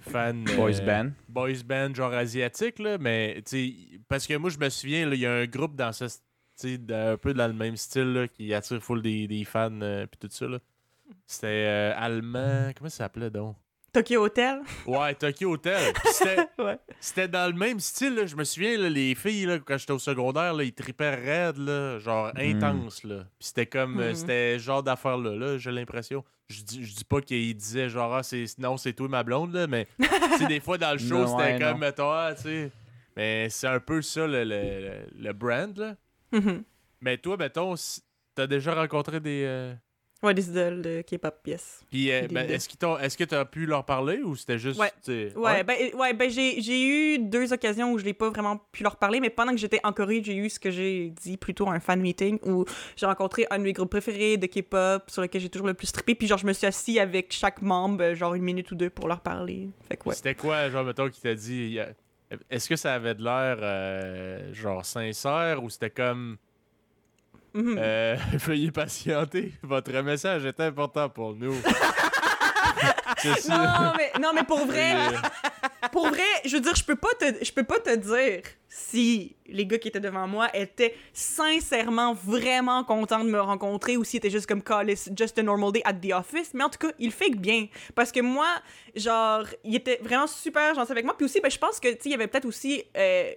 [0.00, 0.44] fan...
[0.48, 1.10] euh, Boys band.
[1.28, 2.98] Boys band, genre asiatique, là.
[2.98, 6.04] Mais, tu parce que moi, je me souviens, il y a un groupe dans ce...
[6.58, 9.78] Tu un peu dans le même style, là, qui attire full des, des fans,
[10.10, 10.58] puis tout ça, là.
[11.26, 12.72] C'était euh, allemand...
[12.76, 13.56] Comment ça s'appelait, donc?
[13.96, 14.60] Tokyo Hotel.
[14.86, 15.92] Ouais, Tokyo Hotel.
[16.12, 17.28] C'était ouais.
[17.28, 18.26] dans le même style, là.
[18.26, 21.56] je me souviens, là, les filles, là, quand j'étais au secondaire, là, ils tripaient raide,
[21.56, 23.04] là, genre intense.
[23.04, 23.24] Là.
[23.38, 24.14] Puis c'était comme, Mhm.
[24.14, 26.22] c'était ce genre d'affaire-là, là, j'ai l'impression.
[26.48, 29.54] Je dis, je dis pas qu'ils disaient genre, ah, c'est, non, c'est toi ma blonde,
[29.54, 29.88] là, mais
[30.46, 31.92] des fois dans le show, c'était ouais, comme, non.
[31.92, 32.70] toi, tu sais.
[33.16, 35.96] Mais c'est un peu ça, le, le, le- brand, là.
[36.32, 36.62] Mhm.
[37.00, 37.74] Mais toi, mettons,
[38.34, 39.44] t'as déjà rencontré des.
[39.46, 39.72] euh,
[40.22, 41.84] Ouais, des idoles de K-pop, yes.
[41.90, 44.80] Puis, euh, ben, est-ce qu'ils t'ont- est-ce que t'as pu leur parler ou c'était juste.
[44.80, 44.90] Ouais.
[45.04, 48.82] tu ben, ouais, ben j'ai, j'ai eu deux occasions où je n'ai pas vraiment pu
[48.82, 51.68] leur parler, mais pendant que j'étais en Corée, j'ai eu ce que j'ai dit plutôt
[51.68, 52.64] un fan meeting où
[52.96, 55.92] j'ai rencontré un de mes groupes préférés de K-pop sur lequel j'ai toujours le plus
[55.92, 58.74] trippé, puis genre je me suis assis avec chaque membre, euh, genre une minute ou
[58.74, 59.68] deux pour leur parler.
[59.86, 60.14] Fait que ouais.
[60.14, 61.78] C'était quoi, genre, mettons, qui t'a dit.
[62.50, 66.38] Est-ce que ça avait de l'air, euh, genre, sincère ou c'était comme.
[67.56, 67.76] Mhm.
[67.78, 71.54] euh, veuillez patienter, votre message est important pour nous.
[73.48, 74.94] Non, mais, non, mais pour vrai,
[75.90, 79.34] pour vrai, je veux dire, je peux pas te, je peux pas te dire si
[79.46, 84.18] les gars qui étaient devant moi étaient sincèrement vraiment contents de me rencontrer ou s'ils
[84.18, 86.52] étaient juste comme call it's just a normal day at the office.
[86.54, 87.66] Mais en tout cas, ils fake bien.
[87.94, 88.48] Parce que moi,
[88.94, 91.14] genre, il était vraiment super gentil avec moi.
[91.16, 92.84] Puis aussi, ben, je pense que, tu il y avait peut-être aussi.
[92.96, 93.32] euh,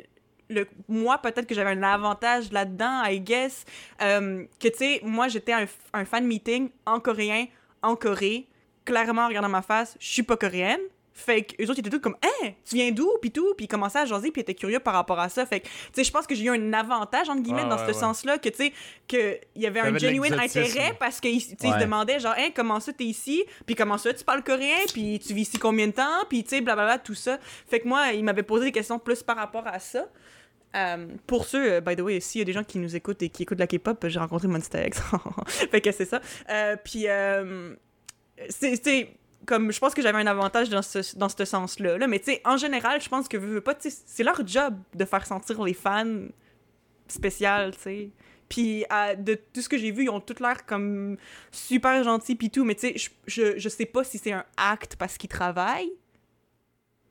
[0.49, 3.65] le, moi, peut-être que j'avais un avantage là-dedans, I guess.
[4.01, 7.45] euh, que, tu sais, moi, j'étais un, un fan meeting en coréen,
[7.81, 8.47] en Corée.
[8.85, 10.79] Clairement, en regardant ma face, je suis pas coréenne.
[11.13, 13.65] Fait que eux autres ils étaient tous comme Hein, tu viens d'où puis tout puis
[13.65, 15.45] ils commençaient à jaser puis ils étaient curieux par rapport à ça.
[15.45, 17.75] Fait que tu sais je pense que j'ai eu un avantage entre guillemets Ah, dans
[17.75, 17.93] ouais, ce ouais.
[17.93, 18.73] sens-là que tu sais
[19.05, 21.81] que il y avait un genuine intérêt parce qu'ils tu sais, ils se Ouais.
[21.81, 23.43] demandaient genre Hein, comment ça t'es ici?
[23.65, 24.77] Puis comment ça tu parles coréen?
[24.93, 26.23] Puis tu vis ici combien de temps?
[26.29, 27.37] Puis tu sais blablabla tout ça.
[27.67, 30.05] Fait que moi ils m'avaient posé des questions plus par rapport à ça.
[30.75, 33.21] Euh, pour ceux, euh, by the way, s'il y a des gens qui nous écoutent
[33.23, 35.01] et qui écoutent la K-pop, j'ai rencontré Monster X.
[35.47, 36.21] fait que c'est ça.
[36.49, 37.75] Euh, puis, euh,
[38.49, 39.09] c'est
[39.45, 41.97] comme je pense que j'avais un avantage dans ce, dans ce sens-là.
[41.97, 42.07] Là.
[42.07, 43.37] Mais tu sais, en général, je pense que
[43.89, 46.27] c'est leur job de faire sentir les fans
[47.07, 48.09] spéciales, tu sais.
[48.47, 48.83] Puis
[49.17, 51.17] de tout ce que j'ai vu, ils ont tout l'air comme
[51.51, 54.45] super gentils pis tout, mais tu sais, je, je, je sais pas si c'est un
[54.57, 55.93] acte parce qu'ils travaillent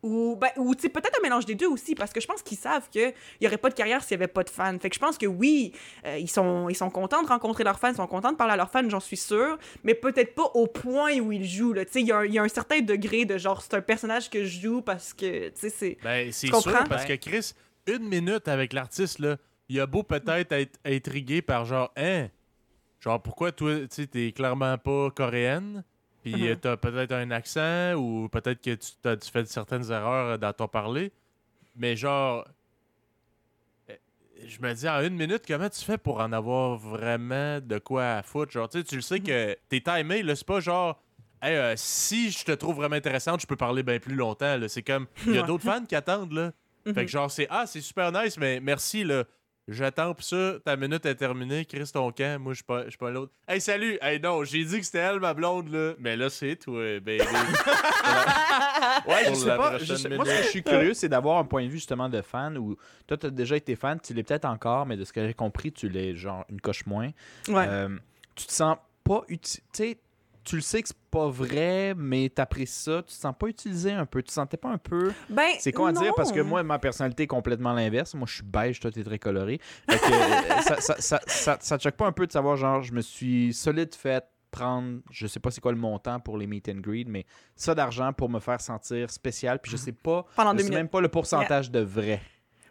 [0.03, 2.89] ou, ben, ou peut-être un mélange des deux aussi, parce que je pense qu'ils savent
[2.91, 4.79] qu'il n'y aurait pas de carrière s'il n'y avait pas de fans.
[4.79, 5.73] Fait que je pense que oui,
[6.07, 8.53] euh, ils, sont, ils sont contents de rencontrer leurs fans, ils sont contents de parler
[8.53, 11.73] à leurs fans, j'en suis sûre, mais peut-être pas au point où ils jouent.
[11.73, 11.85] là.
[11.85, 13.75] Tu sais, il y, a un- il y a un certain degré de genre, c'est
[13.75, 15.99] un personnage que je joue parce que, tu sais, c'est.
[16.03, 17.53] Ben, c'est sûr, parce que Chris,
[17.87, 19.37] une minute avec l'artiste, là,
[19.69, 22.29] il a beau peut-être être intrigué par genre, hein,
[23.01, 25.85] genre, pourquoi toi, tu sais, t'es clairement pas coréenne,
[26.23, 30.37] puis t'as peut-être un accent, ou peut-être que tu, t'as, tu fais certaines erreurs euh,
[30.37, 31.13] dans ton parler,
[31.77, 32.47] mais genre,
[33.91, 33.95] euh,
[34.45, 38.17] je me dis, en une minute, comment tu fais pour en avoir vraiment de quoi
[38.17, 38.53] à foutre?
[38.53, 41.01] Genre, tu sais, tu le sais que t'es timé, là, c'est pas genre.
[41.41, 44.57] Hey, euh, si je te trouve vraiment intéressante, je peux parler bien plus longtemps.
[44.57, 44.69] là.
[44.69, 45.07] C'est comme.
[45.25, 46.53] Il y a d'autres fans qui attendent, là.
[46.95, 49.23] Fait que genre, c'est Ah, c'est super nice, mais merci, là.
[49.71, 53.11] J'attends pour ça, ta minute est terminée, Chris ton camp, moi je suis pas, pas
[53.11, 53.33] l'autre.
[53.47, 53.99] Hey salut!
[54.01, 55.93] Hey non, j'ai dit que c'était elle ma blonde là.
[55.99, 57.19] Mais là c'est toi, baby.
[59.07, 59.69] Ouais, je Pour sais la pas.
[59.71, 60.39] prochaine je sais- moi, ce minute.
[60.41, 63.17] que je suis curieux, c'est d'avoir un point de vue justement de fan où toi,
[63.17, 65.73] tu as déjà été fan, tu l'es peut-être encore, mais de ce que j'ai compris,
[65.73, 67.11] tu l'es genre une coche moins.
[67.49, 67.67] Ouais.
[67.69, 67.89] Euh,
[68.35, 69.63] tu te sens pas utile.
[69.73, 69.99] Tu sais,
[70.49, 73.03] tu le sais que c'est pas vrai, mais t'apprécies ça.
[73.03, 74.23] Tu te sens pas utilisé un peu.
[74.23, 75.13] Tu te sentais pas un peu.
[75.29, 78.15] ben, C'est con à dire parce que moi, ma personnalité est complètement l'inverse.
[78.15, 79.61] Moi, je suis beige, toi, t'es très coloré.
[79.91, 82.57] Fait que, euh, ça, ça, ça, ça, ça te choque pas un peu de savoir,
[82.57, 86.39] genre, je me suis solide fait prendre, je sais pas c'est quoi le montant pour
[86.39, 89.59] les meet and greet, mais ça d'argent pour me faire sentir spécial.
[89.61, 92.23] Puis je sais pas, Pendant je sais même pas le pourcentage de vrai.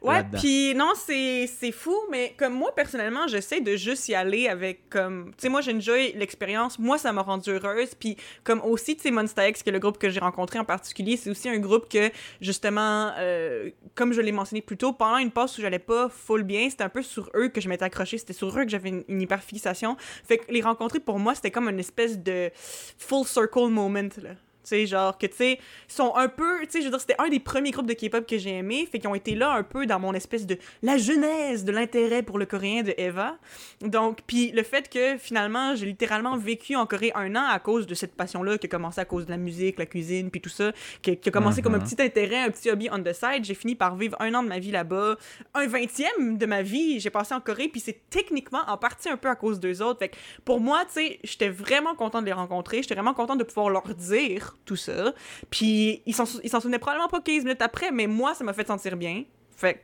[0.01, 4.89] Ouais, puis non, c'est fou, mais comme moi, personnellement, j'essaie de juste y aller avec
[4.89, 5.31] comme...
[5.31, 6.77] Tu sais, moi, j'ai enjoy l'expérience.
[6.79, 7.95] Moi, ça m'a rendue heureuse.
[7.95, 10.65] Puis comme aussi, tu sais, Monsta X, qui est le groupe que j'ai rencontré en
[10.65, 15.17] particulier, c'est aussi un groupe que, justement, euh, comme je l'ai mentionné plus tôt, pendant
[15.17, 17.85] une passe où j'allais pas full bien, c'était un peu sur eux que je m'étais
[17.85, 18.17] accrochée.
[18.17, 19.97] C'était sur eux que j'avais une, une hyperfixation.
[20.23, 22.51] Fait que les rencontrer, pour moi, c'était comme une espèce de
[22.97, 24.31] full circle moment, là.
[24.67, 27.15] Tu sais, genre que, tu sais, sont un peu, tu sais, je veux dire, c'était
[27.19, 29.63] un des premiers groupes de K-pop que j'ai aimé, fait qu'ils ont été là un
[29.63, 33.37] peu dans mon espèce de la genèse de l'intérêt pour le coréen de Eva.
[33.81, 37.87] Donc, puis le fait que finalement, j'ai littéralement vécu en Corée un an à cause
[37.87, 40.49] de cette passion-là qui a commencé à cause de la musique, la cuisine, puis tout
[40.49, 41.83] ça, qui, qui a commencé comme un Mhm.
[41.85, 43.45] petit intérêt, un petit hobby on the side.
[43.45, 45.15] J'ai fini par vivre un an de ma vie là-bas,
[45.53, 49.15] un vingtième de ma vie, j'ai passé en Corée, puis c'est techniquement en partie un
[49.17, 49.99] peu à cause d'eux autres.
[49.99, 53.37] Fait que pour moi, tu sais, j'étais vraiment contente de les rencontrer, j'étais vraiment contente
[53.39, 55.13] de pouvoir leur dire tout ça.
[55.49, 58.43] Puis ils s'en sou- ils s'en souvenaient probablement pas 15 minutes après, mais moi, ça
[58.43, 59.23] m'a fait sentir bien.
[59.55, 59.79] Fait que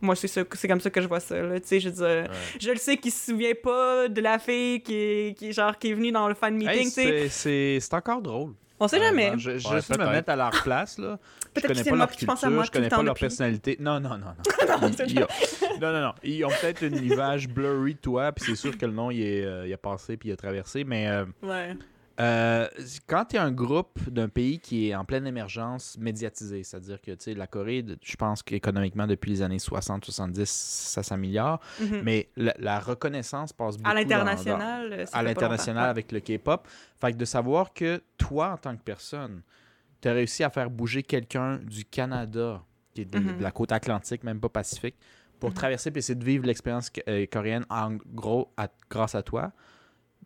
[0.00, 1.60] moi, c'est ça, c'est comme ça que je vois ça, là.
[1.60, 4.80] Tu sais, je veux dire, je le sais qu'il se souvient pas de la fille
[4.82, 7.94] qui est, qui, genre, qui est venue dans le fan meeting, Hey, c'est- c'est c'est
[7.94, 8.54] encore drôle.
[8.82, 9.32] On sait jamais.
[9.36, 11.18] Je, je Ouais, me mettre à leur place, là.
[11.50, 12.88] Je Peut-être connais que c'est pas moi leur qui pense à moi culture, je connais
[12.88, 13.20] pas leur depuis.
[13.24, 13.76] personnalité.
[13.80, 14.88] Non, non, non, non.
[15.00, 15.26] Ils- ils ont-
[15.82, 16.12] non, non, non.
[16.22, 19.20] Ils ont peut-être une image blurry de toi, puis c'est sûr que le nom, il,
[19.20, 21.08] est, euh, il a passé puis il a traversé, mais...
[21.08, 21.76] euh, Ouais.
[22.20, 22.68] Euh,
[23.06, 27.12] quand tu es un groupe d'un pays qui est en pleine émergence médiatisée, c'est-à-dire que
[27.30, 32.00] la Corée, je pense qu'économiquement, depuis les années 60-70, ça s'améliore, Mhm.
[32.02, 34.92] mais la, la reconnaissance passe beaucoup à l'international.
[34.92, 36.68] euh, à fait pas l'international avec le K-pop.
[37.00, 39.42] Fait que de savoir que toi, en tant que personne,
[40.02, 42.62] tu as réussi à faire bouger quelqu'un du Canada,
[42.94, 43.38] qui est de, Mhm.
[43.38, 44.96] de la côte atlantique, même pas Pacifique,
[45.38, 45.54] pour Mhm.
[45.54, 49.52] traverser et essayer de vivre l'expérience euh, coréenne en gros à- grâce à toi.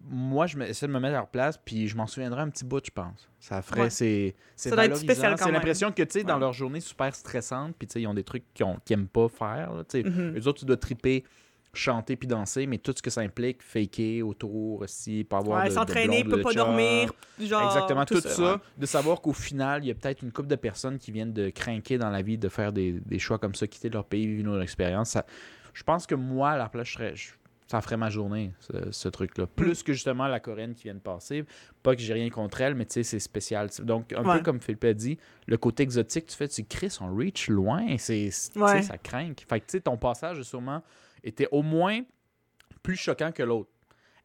[0.06, 2.64] Moi, je essaie de me mettre à leur place, puis je m'en souviendrai un petit
[2.64, 3.28] bout, je pense.
[3.40, 3.90] Ça ferait, Ouais.
[3.90, 6.80] c'est, c'est Ça doit être spécial quand C'est l'impression que, tu sais, dans leur journée
[6.80, 9.70] super stressante, puis tu sais, ils ont des trucs qu'ils n'aiment pas faire.
[9.88, 10.02] sais.
[10.02, 10.36] Mhm.
[10.38, 11.24] Eux autres, tu dois triper,
[11.72, 15.68] chanter puis danser, mais tout ce que ça implique, faker autour aussi, pas avoir Ouais,
[15.70, 17.10] de, s'entraîner, peut de pas dormir.
[17.40, 18.52] Genre, Exactement, tout, ça.
[18.54, 18.58] ouais.
[18.76, 21.48] De savoir qu'au final, il y a peut-être une couple de personnes qui viennent de
[21.50, 24.40] craquer dans la vie, de faire des, des choix comme ça, quitter leur pays, vivre
[24.42, 25.10] une autre expérience.
[25.10, 25.26] Ça-
[25.72, 27.32] je pense que moi, à la place, je serais, je-
[27.66, 29.46] ça ferait ma journée, ce, ce truc-là.
[29.46, 31.44] Plus que justement la Coréenne qui vient de passer.
[31.82, 33.70] Pas que j'ai rien contre elle, mais tu sais, c'est spécial.
[33.80, 34.38] Donc, un Ouais.
[34.38, 37.96] peu comme Philippe a dit, le côté exotique, tu fais, tu cries, on reach loin,
[37.98, 38.82] c'est, c'est- tu sais, Ouais.
[38.82, 39.32] ça craint.
[39.48, 40.82] Fait que tu sais, ton passage a sûrement
[41.22, 42.00] été au moins
[42.82, 43.70] plus choquant que l'autre.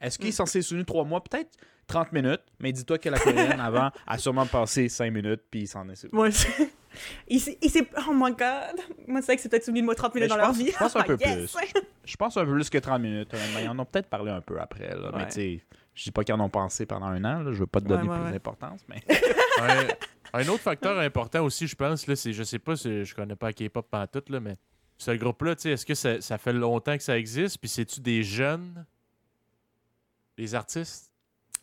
[0.02, 0.34] Est-ce qu'il est Mm.
[0.34, 1.24] censé souvenu trois mois?
[1.24, 1.52] Peut-être
[1.88, 5.68] 30 minutes, mais dis-toi que la coréenne avant a sûrement passé 5 minutes, puis il
[5.68, 6.20] s'en est souvenu.
[6.22, 6.30] Ouais,
[7.28, 7.88] il s'est- il s'est.
[8.08, 8.80] Oh my god!
[9.08, 10.48] Moi, c'est vrai que c'est peut-être souvenu de moi 30 Mais minutes je dans leur
[10.52, 10.72] pense- vie.
[10.72, 11.52] je pense un peu Yes!
[11.54, 11.82] plus.
[12.06, 13.34] Je pense un peu plus que 30 minutes.
[13.34, 13.60] honnêtement.
[13.60, 14.90] Ils en ont peut-être parlé un peu après.
[14.96, 15.26] Là, Mais Ouais.
[15.28, 15.62] tu sais,
[15.94, 17.44] je dis pas qu'ils en ont pensé pendant un an.
[17.44, 18.32] Là, je veux pas te donner Ouais, ouais, plus ouais.
[18.34, 18.82] d'importance.
[18.88, 19.04] Mais...
[19.62, 19.88] un,
[20.42, 23.36] un autre facteur important aussi, je pense, là, c'est, je sais pas, si je connais
[23.36, 24.56] pas K-pop en tout, là, mais
[24.98, 27.58] ce groupe-là, tu sais, est-ce que ça, ça fait longtemps que ça existe?
[27.60, 28.86] Puis c'est-tu des jeunes?
[30.38, 31.09] Les artistes?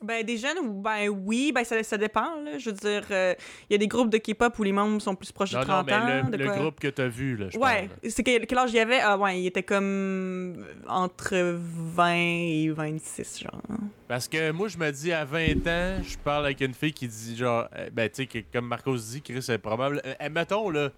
[0.03, 2.39] Ben, des jeunes, ben oui, ben ça, ça dépend.
[2.45, 2.59] Là.
[2.59, 3.35] Je veux dire, euh,
[3.69, 5.63] il y a des groupes de K-pop où les membres sont plus proches de Non,
[5.63, 6.07] non, 30 mais ans.
[6.27, 6.57] le, de le quoi?
[6.59, 9.01] groupe que t'as vu, là, je Ouais, c'est quel, quel âge il y avait?
[9.01, 13.63] Ah ouais, il était comme entre 20 et 26, genre.
[14.07, 17.09] Parce que moi, je me dis, à 20 ans, je parle avec une fille qui
[17.09, 20.03] dit, genre, euh, ben, tu sais, que- comme Marcos dit, Chris, c'est probable.
[20.05, 20.91] Euh, admettons, là,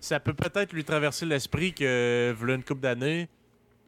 [0.00, 3.28] ça peut peut-être lui traverser l'esprit que, voilà une couple d'années,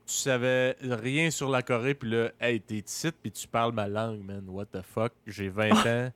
[0.09, 3.86] tu savais rien sur la Corée, puis là, hey, t'es ici, puis tu parles ma
[3.86, 4.42] langue, man.
[4.48, 5.12] What the fuck?
[5.26, 6.12] J'ai 20 ans,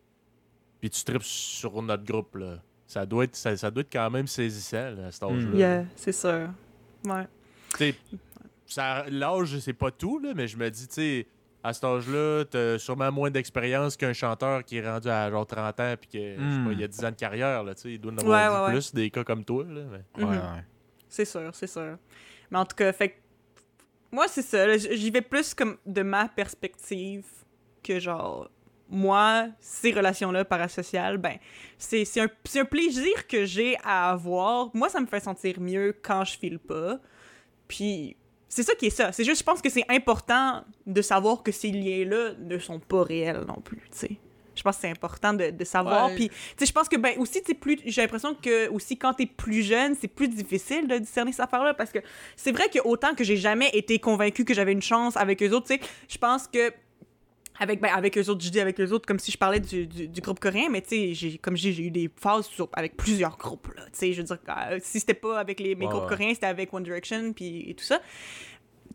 [0.81, 2.57] puis tu tripes sur notre groupe, là.
[2.87, 5.57] Ça doit être, ça, ça doit être quand même saisissant, là, à cet âge-là.
[5.57, 6.49] Yeah, c'est sûr.
[7.05, 7.27] Ouais.
[8.67, 11.27] Ça- l'âge, c'est pas tout, là, mais je me dis, tu sais,
[11.63, 15.79] à cet âge-là, t'as sûrement moins d'expérience qu'un chanteur qui est rendu à genre 30
[15.81, 17.83] ans puis que, je sais pas, il y a 10 ans de carrière, là, tu
[17.83, 18.73] sais, il doit en avoir Ouais, ouais.
[18.73, 19.83] plus des cas comme toi, là.
[19.91, 20.31] mais- Mhm.
[20.31, 20.65] Ouais, ouais.
[21.09, 21.99] C'est sûr, c'est sûr.
[22.51, 23.15] Mais en tout cas, fait que
[24.13, 24.77] moi, c'est ça.
[24.77, 27.25] J'y vais plus comme de ma perspective
[27.83, 28.51] que genre.
[28.95, 31.39] Moi, ces relations-là parasociales, ben,
[31.79, 34.69] c'est un, un plaisir que j'ai à avoir.
[34.75, 37.01] Moi, ça me fait sentir mieux quand je file pas.
[37.67, 38.19] Puis,
[38.51, 39.11] c'est ça qui est ça.
[39.11, 43.03] C'est juste, je pense que c'est important de savoir que ces liens-là ne sont pas
[43.03, 44.19] réels non plus, tu sais.
[44.55, 46.09] Je pense que c'est important de, de savoir.
[46.09, 46.15] Ouais.
[46.15, 48.97] Puis, tu sais, je pense que, ben, aussi, tu sais, plus, j'ai l'impression que, aussi,
[48.99, 51.99] quand t'es plus jeune, c'est plus difficile de discerner cette affaire-là parce que
[52.37, 55.51] c'est vrai que autant que j'ai jamais été convaincue que j'avais une chance avec eux
[55.53, 56.73] autres, tu sais, je pense que.
[57.61, 59.87] Avec, ben, avec eux autres, je dis avec eux autres comme si je parlais du,
[59.87, 62.47] du, du groupe coréen, mais tu sais, j'ai- comme je dis, j'ai eu des phases
[62.47, 63.83] sur- avec plusieurs groupes, là.
[63.85, 66.09] Tu sais, je veux dire, euh, si c'était pas avec les, mes Ouais, groupes ouais.
[66.09, 68.01] coréens, c'était avec One Direction, puis et tout ça.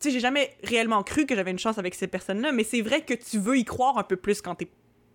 [0.00, 3.02] sais, j'ai jamais réellement cru que j'avais une chance avec ces personnes-là, mais c'est vrai
[3.04, 4.68] que tu veux y croire un peu plus quand t'es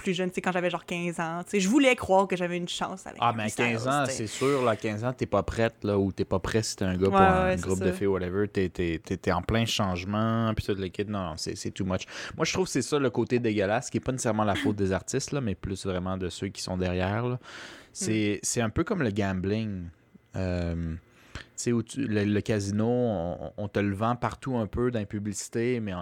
[0.03, 1.41] plus jeune, quand j'avais genre 15 ans.
[1.43, 3.87] Tu sais, je voulais croire que j'avais une chance avec Ah, mais à Styles, 15
[3.87, 6.61] ans, c'est sûr, là, à 15 ans, t'es pas prête, là, ou t'es pas prêt
[6.61, 8.47] si t'es un gars pour un ouais, groupe de filles, whatever.
[8.47, 11.05] T'es, t'es en plein changement, puis tout le kit.
[11.05, 12.05] Non, non, c'est, too much.
[12.35, 14.75] Moi, je trouve que c'est ça le côté dégueulasse, qui est pas nécessairement la faute
[14.75, 17.25] des artistes, là, mais plus vraiment de ceux qui sont derrière.
[17.25, 17.39] là.
[17.91, 19.85] C'est, c'est un peu comme le gambling.
[20.35, 20.95] Euh,
[21.71, 25.05] où tu- le, le casino, on, on te le vend partout un peu dans les
[25.05, 25.93] publicités, mais,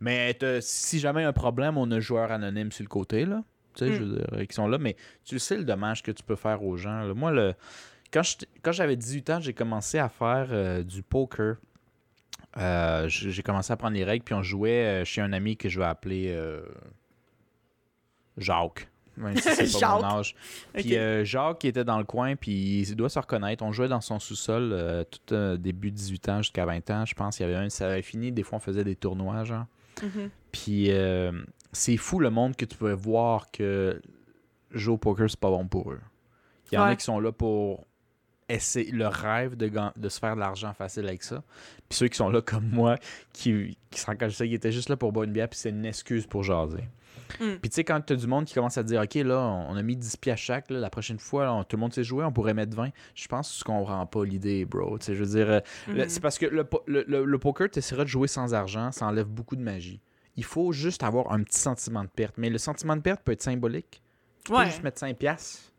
[0.00, 3.42] mais si jamais un problème, on a joueur anonyme sur le côté, là.
[3.74, 3.94] Tu sais, Mm.
[3.94, 6.62] je veux dire, qui sont là, mais tu sais le dommage que tu peux faire
[6.62, 7.02] aux gens.
[7.02, 7.12] là.
[7.14, 7.54] Moi, le,
[8.12, 8.22] quand,
[8.62, 11.56] quand j'avais 18 ans, j'ai commencé à faire euh, du poker.
[12.56, 15.68] Euh, j'ai commencé à prendre les règles, puis on jouait euh, chez un ami que
[15.68, 16.62] je vais appeler euh,
[18.38, 18.88] Jacques.
[19.16, 20.34] Même si c'est pas mon âge.
[20.74, 20.98] Puis Ok.
[20.98, 23.64] euh, Jacques qui était dans le coin, puis il doit se reconnaître.
[23.64, 27.14] On jouait dans son sous-sol euh, tout euh, début 18 ans jusqu'à 20 ans, je
[27.14, 27.38] pense.
[27.38, 28.32] Il y avait un, ça avait fini.
[28.32, 29.66] Des fois, on faisait des tournois, genre.
[30.02, 30.30] Mhm.
[30.52, 31.32] Puis euh,
[31.72, 34.00] c'est fou le monde que tu pouvais voir que
[34.70, 36.00] jouer au poker, c'est pas bon pour eux.
[36.70, 37.86] Il y en a qui sont là pour
[38.48, 41.42] essayer le rêve de, se faire de l'argent facile avec ça.
[41.88, 42.96] Puis ceux qui sont là comme moi,
[43.32, 45.70] qui, qui se rendent ça, qui étaient juste là pour boire une bière, puis c'est
[45.70, 46.84] une excuse pour jaser.
[47.40, 47.56] Mm.
[47.60, 49.38] Puis tu sais, quand tu as du monde qui commence à te dire, OK, là,
[49.68, 51.80] on a mis 10 pieds à chaque, là, la prochaine fois, là, on- tout le
[51.80, 52.90] monde sait jouer, on pourrait mettre 20.
[53.14, 54.98] Je pense que tu comprends pas l'idée, bro.
[54.98, 56.08] Tu sais, je veux dire, euh, Mhm.
[56.08, 58.90] c'est parce que le, po- le, le- le poker, tu essaieras de jouer sans argent,
[58.92, 60.00] ça enlève beaucoup de magie.
[60.38, 62.34] il faut juste avoir un petit sentiment de perte.
[62.36, 64.02] Mais le sentiment de perte peut être symbolique.
[64.44, 64.66] Tu peux Ouais.
[64.66, 65.72] juste mettre 5 piastres.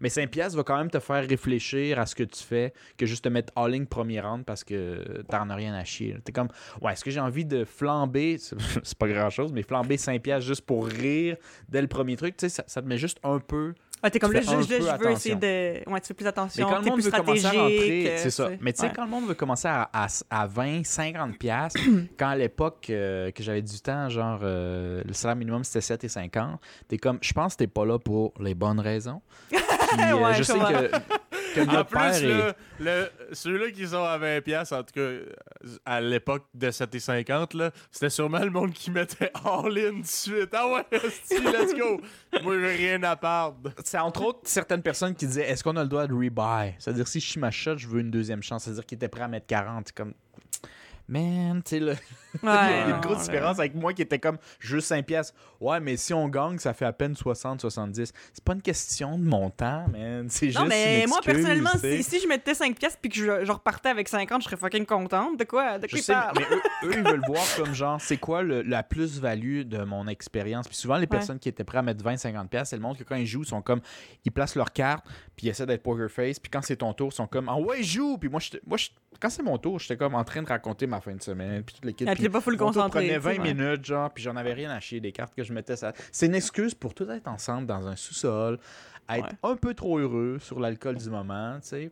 [0.00, 3.06] Mais 5 piastres va quand même te faire réfléchir à ce que tu fais que
[3.06, 6.16] juste te mettre all-in premier round parce que t'en as rien à chier.
[6.24, 6.48] T'es comme,
[6.82, 8.38] ouais, est-ce que j'ai envie de flamber,
[8.82, 11.36] c'est pas grand-chose, mais flamber 5 piastres juste pour rire
[11.68, 13.74] dès le premier truc, tu sais, ça te met juste un peu
[14.04, 15.90] Ouais, t'es comme Tu là, je, je- veux essayer de.
[15.90, 16.68] Ouais, tu fais plus Mais attention.
[16.68, 18.48] quand le monde veut commencer à rentrer, c'est ça.
[18.60, 18.92] Mais tu sais, ouais.
[18.94, 21.80] quand le monde veut commencer à, à, à 20, 50 piastres,
[22.18, 26.04] quand à l'époque euh, que j'avais du temps, genre, euh, le salaire minimum c'était 7
[26.04, 29.22] et 50, t'es comme, je pense que t'es pas là pour les bonnes raisons.
[29.48, 29.58] Puis,
[30.02, 30.72] euh, Ouais, je sais comprends.
[31.64, 32.54] que, En père plus, est...
[32.80, 35.10] le- ceux-là qui sont à 20$, piastres, en tout cas,
[35.84, 40.50] à l'époque de 7,50$, là, c'était sûrement le monde qui mettait all-in tout de suite.
[40.52, 42.00] Ah ouais, let's go!
[42.42, 43.70] Moi, j'ai rien à perdre.
[43.84, 46.74] C'est entre autres certaines personnes qui disaient est-ce qu'on a le droit de rebuy?
[46.78, 48.64] C'est-à-dire, si je suis ma shot, je veux une deuxième chance.
[48.64, 49.92] C'est-à-dire qu'ils étaient prêts à mettre 40.
[49.92, 50.14] Comme,
[51.08, 51.92] man, tu sais, là.
[52.42, 55.32] Il y a une grosse différence avec moi qui était comme juste 5 piastres.
[55.58, 58.12] Ouais, mais si on gagne, ça fait à peine 60, 70.
[58.34, 60.26] C'est pas une question de montant, man.
[60.28, 63.10] C'est juste Non, mais une moi, excuse, personnellement, si, si je mettais 5 pièces puis
[63.10, 65.38] que je, je repartais avec 50, je serais fucking contente.
[65.38, 65.78] De quoi?
[65.78, 68.82] De quoi sais, mais eux, eux, ils veulent voir comme genre, c'est quoi le- la
[68.82, 70.68] plus-value de mon expérience?
[70.68, 73.04] Puis souvent, les personnes qui étaient prêtes à mettre 20-50$, piastres, c'est le monde que
[73.04, 73.80] quand ils jouent, ils sont comme,
[74.26, 76.38] ils placent leur carte, puis ils essaient d'être poker face.
[76.38, 78.18] Puis quand c'est ton tour, ils sont comme, ah ouais, joue.
[78.18, 80.86] Puis moi, j'étais- moi je- quand c'est mon tour, j'étais comme en train de raconter
[80.86, 81.62] ma fin de semaine.
[81.62, 82.06] Puis toute l'équipe.
[82.08, 83.54] Puis t'es pas full mon tour concentré, prenait tu sais, 20 ouais.
[83.54, 85.76] minutes, genre, puis j'en avais rien à chier des cartes que je mettais.
[85.76, 85.92] Ça...
[86.12, 88.58] C'est une excuse pour tout être ensemble dans un sous-sol,
[89.08, 89.30] être Ouais.
[89.50, 91.90] un peu trop heureux sur l'alcool du moment, tu sais.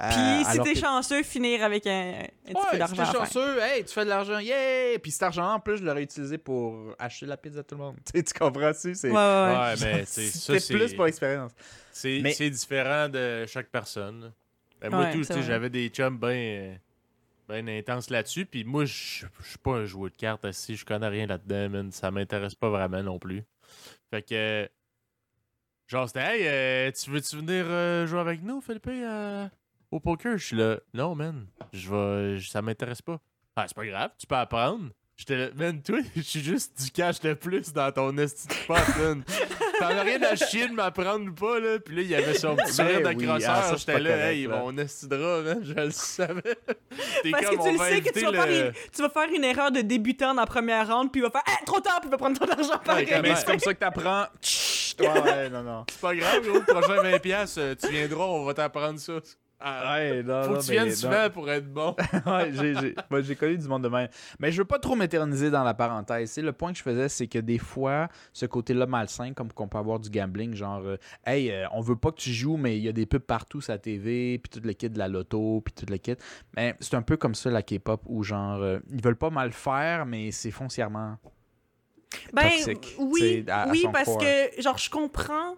[0.00, 2.94] Euh, Puis si t'es que- chanceux, finir avec un, un petit peu Ouais, si d'argent.
[2.96, 3.12] t'es fin.
[3.24, 4.98] chanceux, hey, tu fais de l'argent, yeah!
[5.02, 7.80] Puis cet argent en plus, je l'aurais utilisé pour acheter la pizza à tout le
[7.82, 7.96] monde.
[8.12, 8.94] Tu comprends-tu?
[8.94, 9.58] C'est Ouais, ouais, ouais.
[9.58, 11.52] Ouais, mais c'est ça, c'est c'est plus pour l'expérience.
[11.90, 14.32] c'est- Mais- c'est différent de chaque personne.
[14.80, 16.76] Ben, moi, Ouais, tout, j'avais des chums bien
[17.48, 18.46] ben intenses là-dessus.
[18.46, 20.50] Puis moi, je suis pas un joueur de cartes.
[20.52, 23.42] Si je connais rien là-dedans, ça m'intéresse pas vraiment non plus.
[24.10, 24.68] Fait que.
[25.86, 29.48] Genre, c'était, hey, euh, tu veux-tu venir euh, jouer avec nous, Philippe, euh,
[29.90, 30.36] au poker?
[30.36, 33.18] Je suis là, non, man, je vais, ça m'intéresse pas.
[33.56, 34.90] Ah, c'est pas grave, tu peux apprendre.
[35.16, 39.02] J'étais là, man, toi, je suis juste du cash de plus dans ton esti de
[39.02, 39.24] man.
[39.78, 41.78] T'en as rien à chier de m'apprendre ou pas, là.
[41.78, 43.78] Puis là, il y avait son petit Ben sourire de oui, ah, crosseur.
[43.78, 44.56] J'étais là, correct, hey, là.
[44.58, 46.42] mon esti de drap, man, je le savais.
[47.22, 49.08] T'es Parce comme, que tu le sais que tu vas, faire le- une, tu vas
[49.10, 51.80] faire une erreur de débutant dans la première ronde, puis il va faire Ah, trop
[51.80, 53.06] tard, puis il va prendre ton argent pareil.
[53.06, 53.36] comme- Mais Ouais.
[53.36, 54.26] c'est comme ça que t'apprends.
[54.42, 55.84] Chut, ouais, ouais, non, non.
[55.90, 56.60] C'est pas grave, gros.
[56.60, 59.14] Prochain 20$, piastres, euh, tu viendras, on va t'apprendre ça.
[59.60, 60.94] Ah, Ouais, non, Faut non, que tu viennes non.
[60.94, 61.96] souvent pour être bon.
[62.26, 64.08] ouais, j'ai, j'ai, moi, j'ai connu du monde de même.
[64.38, 66.30] Mais je veux pas trop m'éterniser dans la parenthèse.
[66.30, 69.66] C'est le point que je faisais, c'est que des fois, ce côté-là malsain, comme qu'on
[69.66, 70.96] peut avoir du gambling, genre, euh,
[71.26, 73.60] hey, euh, on veut pas que tu joues, mais il y a des pubs partout
[73.60, 76.14] sur la TV, puis tout le kit de la loto, puis tout le kit.
[76.56, 79.52] Mais c'est un peu comme ça la K-pop, où genre, euh, ils veulent pas mal
[79.52, 81.16] faire, mais c'est foncièrement.
[82.32, 85.56] Ben toxique, oui, à- à parce que genre je comprends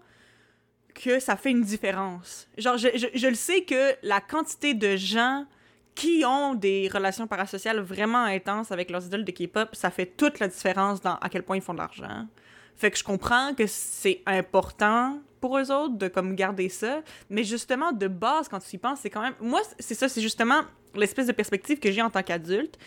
[1.02, 2.48] que ça fait une différence.
[2.58, 5.46] Genre je, je, le sais que la quantité de gens
[5.94, 10.38] qui ont des relations parasociales vraiment intenses avec leurs idoles de K-pop, ça fait toute
[10.38, 12.26] la différence dans à quel point ils font de l'argent.
[12.76, 17.44] Fait que je comprends que c'est important pour eux autres de comme garder ça, mais
[17.44, 20.62] justement de base quand tu y penses, c'est quand même moi c'est ça, c'est justement
[20.94, 22.78] l'espèce de perspective que j'ai en tant qu'adulte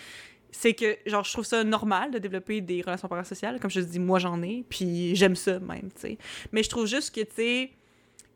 [0.51, 3.86] c'est que genre je trouve ça normal de développer des relations parasociales comme je te
[3.86, 6.18] dis moi j'en ai puis j'aime ça même tu sais
[6.51, 7.72] mais je trouve juste que tu sais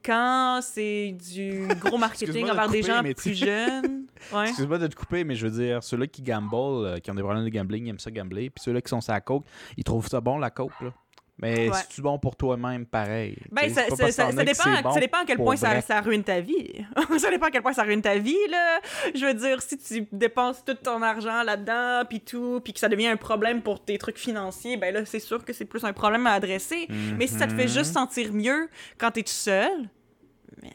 [0.03, 4.87] quand c'est du gros marketing de envers te des gens plus jeunes ouais Excuse-moi de
[4.87, 7.49] te couper, mais je veux dire, ceux-là qui gamblent, euh, qui ont des problèmes de
[7.49, 8.49] gambling, ils aiment ça gambler.
[8.49, 9.45] Puis ceux-là qui sont sur la coke,
[9.77, 10.93] ils trouvent ça bon, la coke, là.
[11.39, 11.75] Mais Ouais.
[11.75, 13.37] c'est-tu bon pour toi-même, pareil?
[13.51, 16.39] Ben, ça, ça, ça- que dépend, bon ça dépend à quel point ça, ruine ta
[16.39, 16.83] vie.
[17.19, 18.79] ça dépend à quel point ça ruine ta vie, là.
[19.13, 22.89] Je veux dire, si tu dépenses tout ton argent là-dedans, puis tout, puis que ça
[22.89, 25.93] devient un problème pour tes trucs financiers, ben là, c'est sûr que c'est plus un
[25.93, 26.87] problème à adresser.
[27.17, 27.69] Mais si ça te fait Mhm.
[27.69, 28.67] juste sentir mieux
[28.97, 29.69] quand t'es tout seul,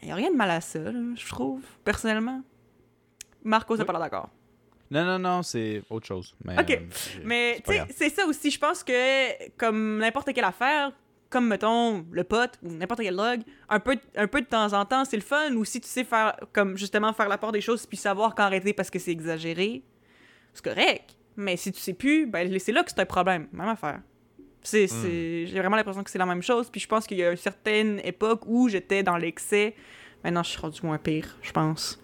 [0.03, 2.41] il y a rien de mal à ça, là, je trouve, personnellement.
[3.43, 3.87] Marco, c'est Oui.
[3.87, 4.29] pas là d'accord.
[4.93, 6.35] Non, non, non, c'est autre chose.
[6.45, 6.71] Mais, Ok.
[6.71, 8.51] euh, Mais tu sais, c'est ça aussi.
[8.51, 10.93] Je pense que, comme n'importe quelle affaire,
[11.31, 13.41] comme mettons le pote ou n'importe quelle drogue,
[13.71, 15.53] un peu, un peu de temps en temps, c'est le fun.
[15.55, 18.43] Ou si tu sais faire, comme justement, faire la part des choses puis savoir quand
[18.43, 19.83] arrêter parce que c'est exagéré,
[20.53, 21.17] c'est correct.
[21.37, 23.49] Mais si tu sais plus, ben c'est là que c'est un problème.
[23.53, 24.01] Même affaire.
[24.63, 26.69] C'est, c'est- J'ai vraiment l'impression que c'est la même chose.
[26.71, 29.75] Puis je pense qu'il y a une certaine époque où j'étais dans l'excès.
[30.23, 31.99] Maintenant, je suis rendu moins pire, je pense.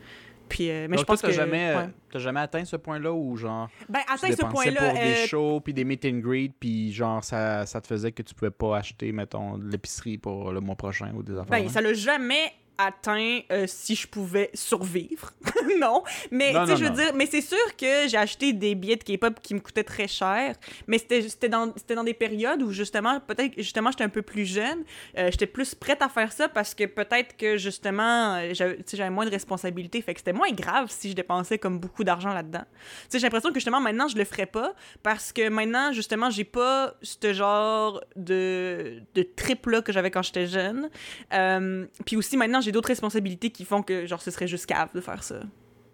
[0.48, 1.34] Puis, euh, mais Donc, je pense toi, que.
[1.34, 1.90] t'as jamais, euh, ouais.
[2.12, 4.90] t'as jamais atteint ce point-là où, genre, Ben, tu atteint ce dépensais point-là.
[4.90, 8.12] pour des euh, shows, puis des meet and greet, puis genre, ça, ça te faisait
[8.12, 11.46] que tu pouvais pas acheter, mettons, de l'épicerie pour le mois prochain ou des affaires.
[11.50, 15.32] Ben, ça l'a jamais atteint euh, si je pouvais survivre.
[15.80, 16.94] non, mais tu sais, je veux non.
[16.94, 20.06] dire, mais c'est sûr que j'ai acheté des billets de K-pop qui me coûtaient très
[20.06, 20.54] cher,
[20.86, 24.84] mais c'était dans dans des périodes où justement peut-être justement j'étais un peu plus jeune,
[25.18, 29.30] euh, j'étais plus prête à faire ça parce que peut-être que justement j'avais moins de
[29.30, 32.64] responsabilités, fait que c'était moins grave si je dépensais comme beaucoup d'argent là-dedans.
[32.70, 36.30] Tu sais, j'ai l'impression que justement maintenant je le ferais pas parce que maintenant justement
[36.30, 40.90] j'ai pas ce genre de de trip là que j'avais quand j'étais jeune.
[41.32, 44.90] Euh, puis aussi maintenant j'ai d'autres responsabilités qui font que genre ce serait juste cave
[44.94, 45.40] de faire ça.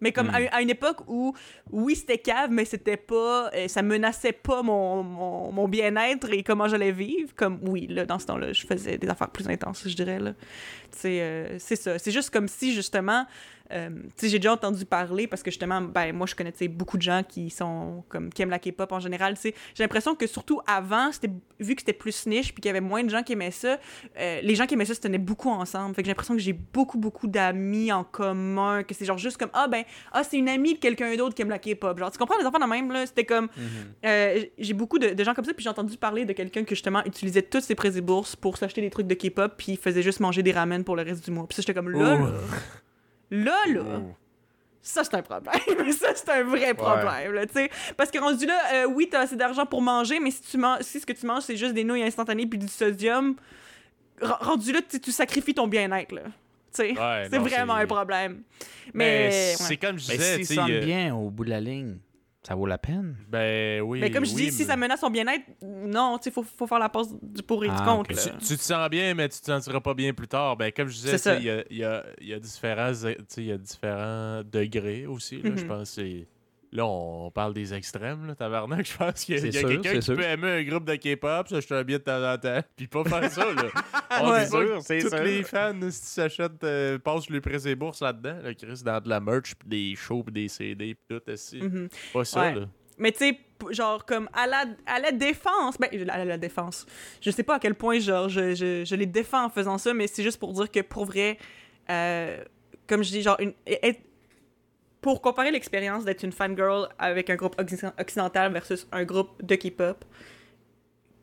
[0.01, 0.49] Mais comme Hmm.
[0.51, 1.35] à, à une époque où,
[1.71, 3.51] oui, c'était cave, mais c'était pas.
[3.55, 7.31] euh, ça menaçait pas mon, mon, mon bien-être et comment j'allais vivre.
[7.37, 10.35] Comme, oui, là, dans ce temps-là, je faisais des affaires plus intenses, je dirais, là.
[11.05, 11.99] Euh, c'est ça.
[11.99, 13.25] C'est juste comme si, justement.
[13.73, 17.23] Euh, j'ai déjà entendu parler parce que justement, ben, moi, je connais beaucoup de gens
[17.27, 19.37] qui sont comme qui aiment la K-pop en général.
[19.43, 21.31] J'ai l'impression que surtout avant, c'était
[21.61, 23.79] vu que c'était plus niche puis qu'il y avait moins de gens qui aimaient ça,
[24.19, 25.95] euh, les gens qui aimaient ça se tenaient beaucoup ensemble.
[25.95, 29.39] Fait que j'ai l'impression que j'ai beaucoup, beaucoup d'amis en commun, que c'est genre juste
[29.39, 31.99] comme ah ben ah c'est une amie de quelqu'un d'autre qui aime la K-pop.
[31.99, 33.49] Genre tu comprends les enfants de même là, c'était comme
[34.05, 36.75] euh, j'ai beaucoup de, de gens comme ça puis j'ai entendu parler de quelqu'un qui
[36.75, 39.79] justement utilisait toutes ses prêts et bourses pour s'acheter des trucs de K-pop puis il
[39.79, 41.47] faisait juste manger des ramen pour le reste du mois.
[41.47, 42.27] Puis ça j'étais comme là Oh.
[43.31, 44.01] là là, là
[44.85, 45.55] ça c'est un problème.
[45.93, 47.71] ça c'est un vrai problème, là, tu sais.
[47.97, 50.83] Parce que rendu là, euh, oui, t'as assez d'argent pour manger, mais si tu manges,
[50.83, 53.35] si ce que tu manges c'est juste des nouilles instantanées puis du sodium,
[54.21, 56.23] rendu là, tu sacrifies ton bien-être, là.
[56.75, 58.43] Tu sais, Ouais, c'est vraiment un problème.
[58.93, 59.77] Mais, Mais, c'est ouais.
[59.77, 61.97] comme je Mais disais, euh, bien au bout de la ligne,
[62.47, 63.17] ça vaut la peine.
[63.29, 64.01] Ben oui.
[64.01, 66.67] mais comme je oui, dis, si ça menace son bien-être, non, tu sais, faut, faut
[66.67, 68.11] faire la passe du pour et du Ah, contre.
[68.11, 70.57] Tu, tu te sens bien, mais tu te sentiras pas bien plus tard.
[70.57, 73.15] Ben, comme je disais, il y a, il y, a, il y a différents, tu
[73.29, 75.41] sais, il y a différents degrés aussi.
[75.43, 75.69] Là, Je Mhm.
[75.69, 76.29] pense que c'est.
[76.75, 78.85] Là, on parle des extrêmes, là, tabarnak.
[78.91, 80.17] Je pense qu'il y a, quelqu'un qui sûr.
[80.17, 83.05] peut aimer un groupe de K-pop, s'acheter un billet de temps en temps, puis pas
[83.05, 83.63] faire ça, là.
[84.21, 84.43] On Ouais.
[84.43, 85.23] que Sûr, c'est Tous sûr.
[85.23, 89.01] les fans, si tu s'achètes, euh, passent le prix et bourses là-dedans, là, Chris, dans
[89.01, 91.63] de la merch, puis des shows, puis des CD, puis tout, aussi.
[91.63, 91.89] Mhm.
[92.13, 92.55] Pas ça, Ouais.
[92.57, 92.67] là?
[92.99, 93.39] Mais tu sais,
[93.71, 96.87] genre, comme à la, à la défense, ben, à la défense,
[97.21, 99.95] je sais pas à quel point, genre, je, je, je les défends en faisant ça,
[99.95, 101.39] mais c'est juste pour dire que pour vrai,
[101.91, 102.43] euh,
[102.89, 104.01] comme je dis, genre, une, être-
[105.05, 109.55] pour comparer l'expérience d'être une fangirl avec un groupe occ- occidental versus un groupe de
[109.55, 110.03] K-pop,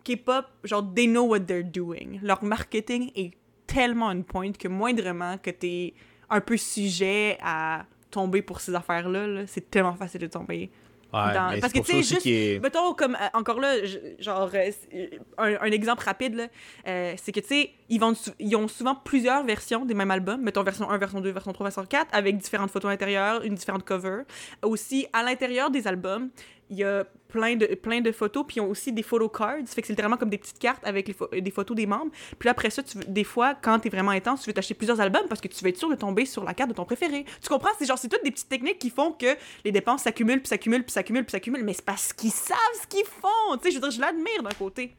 [0.03, 2.19] K-pop, genre, they know what they're doing.
[2.21, 3.31] Leur marketing est
[3.65, 5.95] tellement une pointe que moindrement que t'es
[6.29, 10.69] un peu sujet à tomber pour ces affaires-là, là, c'est tellement facile de tomber
[11.13, 14.49] Ouais, Dans- parce que, tu sais, juste- est- Mettons, comme, euh, encore là, je- genre,
[14.53, 16.47] euh, c'est- un, un exemple rapide, là,
[16.87, 20.11] euh, c'est que, tu sais, ils, vendent sou- ils ont souvent plusieurs versions des mêmes
[20.11, 20.41] albums.
[20.41, 23.55] Mettons, version 1, version 2, version 3, version 4, avec différentes photos à l'intérieur, une
[23.55, 24.21] différente cover.
[24.63, 26.29] Aussi, à l'intérieur des albums,
[26.71, 29.57] il y a plein de, plein de photos, puis ils ont aussi des photo cards.
[29.67, 32.11] Fait que c'est littéralement comme des petites cartes avec des photos des membres.
[32.39, 35.41] Puis après ça, des fois, quand t'es vraiment intense, tu veux t'acheter plusieurs albums parce
[35.41, 37.25] que tu veux être sûr de tomber sur la carte de ton préféré.
[37.41, 37.71] Tu comprends?
[37.77, 39.35] C'est genre, c'est toutes des petites techniques qui font que
[39.65, 41.63] les dépenses s'accumulent, puis s'accumulent, puis s'accumulent, puis s'accumulent.
[41.63, 43.57] Mais c'est parce qu'ils savent ce qu'ils font.
[43.57, 44.95] Tu sais, je veux dire, je l'admire d'un côté.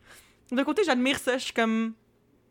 [0.50, 1.38] D'un côté, j'admire ça.
[1.38, 1.94] Je suis comme.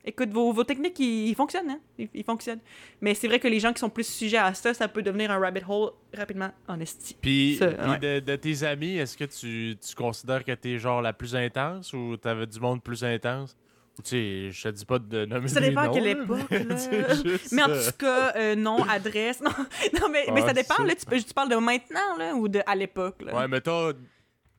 [0.03, 1.79] Écoute, vos, vos techniques, ils, ils fonctionnent, hein?
[1.97, 2.59] Ils, ils fonctionnent.
[3.01, 5.31] Mais c'est vrai que les gens qui sont plus sujets à ça, ça peut devenir
[5.31, 7.15] un rabbit hole rapidement en esti.
[7.21, 7.99] Puis, Ça, puis ouais.
[7.99, 11.93] de, de tes amis, est-ce que tu, tu considères que t'es genre la plus intense
[11.93, 13.55] ou t'avais du monde plus intense?
[13.99, 16.11] Ou tu sais, je te dis pas de nommer Ça dépend à noms, quelle là,
[16.11, 16.59] époque, mais
[17.51, 19.41] Mais en tout cas, euh, nom, adresse.
[19.41, 19.51] Non,
[20.01, 20.93] non mais, mais Ouais, ça dépend, là.
[20.95, 23.35] Tu, tu parles de maintenant, là, ou de à l'époque, là.
[23.35, 23.91] Ouais, mais t'as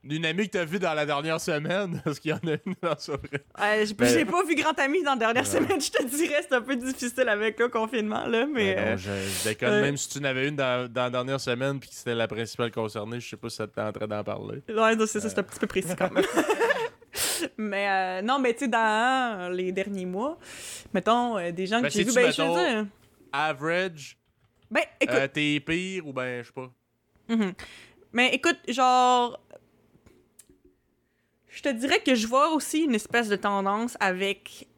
[0.05, 2.75] une amie que t'as vue dans la dernière semaine, parce qu'il y en a une
[2.83, 3.45] dans ce vrai.
[3.59, 6.41] Ouais, j'ai Ben- j'ai pas vu Grand Ami dans la dernière semaine, je te dirais.
[6.43, 8.75] C'est un peu difficile avec le confinement, là, mais...
[8.75, 11.03] Ben non, euh, je, je déconne, euh, même si tu en avais une dans, dans
[11.05, 13.75] la dernière semaine puis que c'était la principale concernée, je sais pas si ça te
[13.75, 14.63] tenterait d'en parler.
[14.69, 16.25] Ouais, non, c'est ça, c'est un petit peu précis quand même.
[17.57, 20.39] mais euh, non, mais tu sais, dans les derniers mois,
[20.93, 22.87] mettons, euh, des gens Ben, que j'ai vus, ben, je veux dire...
[23.33, 24.19] Average,
[24.71, 26.71] Ben, écoute, euh, t'es pire ou ben, je sais pas.
[27.29, 27.53] Mhm.
[28.13, 29.41] Mais écoute, genre.
[31.53, 34.69] Je te dirais que je vois aussi une espèce de tendance avec.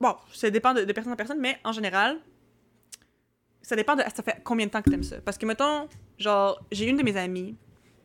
[0.00, 2.18] Bon, ça dépend de, personne à personne, mais en général,
[3.62, 4.02] ça dépend de.
[4.02, 5.20] Ça fait combien de temps que t'aimes ça?
[5.20, 5.88] Parce que, mettons,
[6.18, 7.56] genre, j'ai une de mes amies,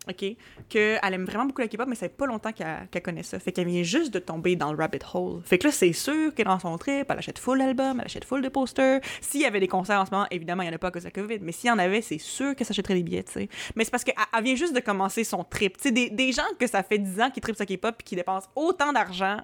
[0.09, 0.25] OK,
[0.67, 3.37] qu'elle aime vraiment beaucoup la K-pop, mais ça fait pas longtemps qu'elle connaît ça.
[3.37, 5.41] Fait qu'elle vient juste de tomber dans le rabbit hole.
[5.45, 8.05] Fait que là, c'est sûr qu'elle est dans son trip, elle achète full d'albums, elle
[8.05, 8.99] achète full de posters.
[9.21, 10.91] S'il y avait des concerts en ce moment, évidemment, il n'y en a pas à
[10.91, 13.23] cause de la COVID, mais s'il y en avait, c'est sûr qu'elle s'achèterait des billets,
[13.23, 13.49] tu sais.
[13.75, 15.77] Mais c'est parce qu'elle elle vient juste de commencer son trip.
[15.77, 18.15] Tu sais, des, gens que ça fait 10 ans qui tripent sa K-pop et qui
[18.15, 19.37] dépensent autant d'argent,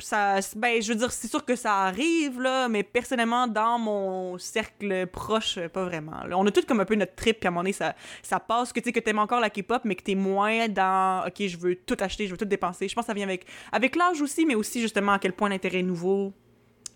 [0.00, 4.38] ça, ben, je veux dire, c'est sûr que ça arrive, là, mais personnellement, dans mon
[4.38, 6.24] cercle proche, pas vraiment.
[6.24, 6.36] là.
[6.36, 8.40] On a tous comme un peu notre trip, puis à un moment donné, ça, ça
[8.40, 11.46] passe, que tu sais, que t'aimes encore la K-pop, mais que t'es moins dans, OK,
[11.46, 12.88] je veux tout acheter, je veux tout dépenser.
[12.88, 15.48] Je pense que ça vient avec, avec l'âge aussi, mais aussi, justement, à quel point
[15.48, 16.32] l'intérêt est nouveau.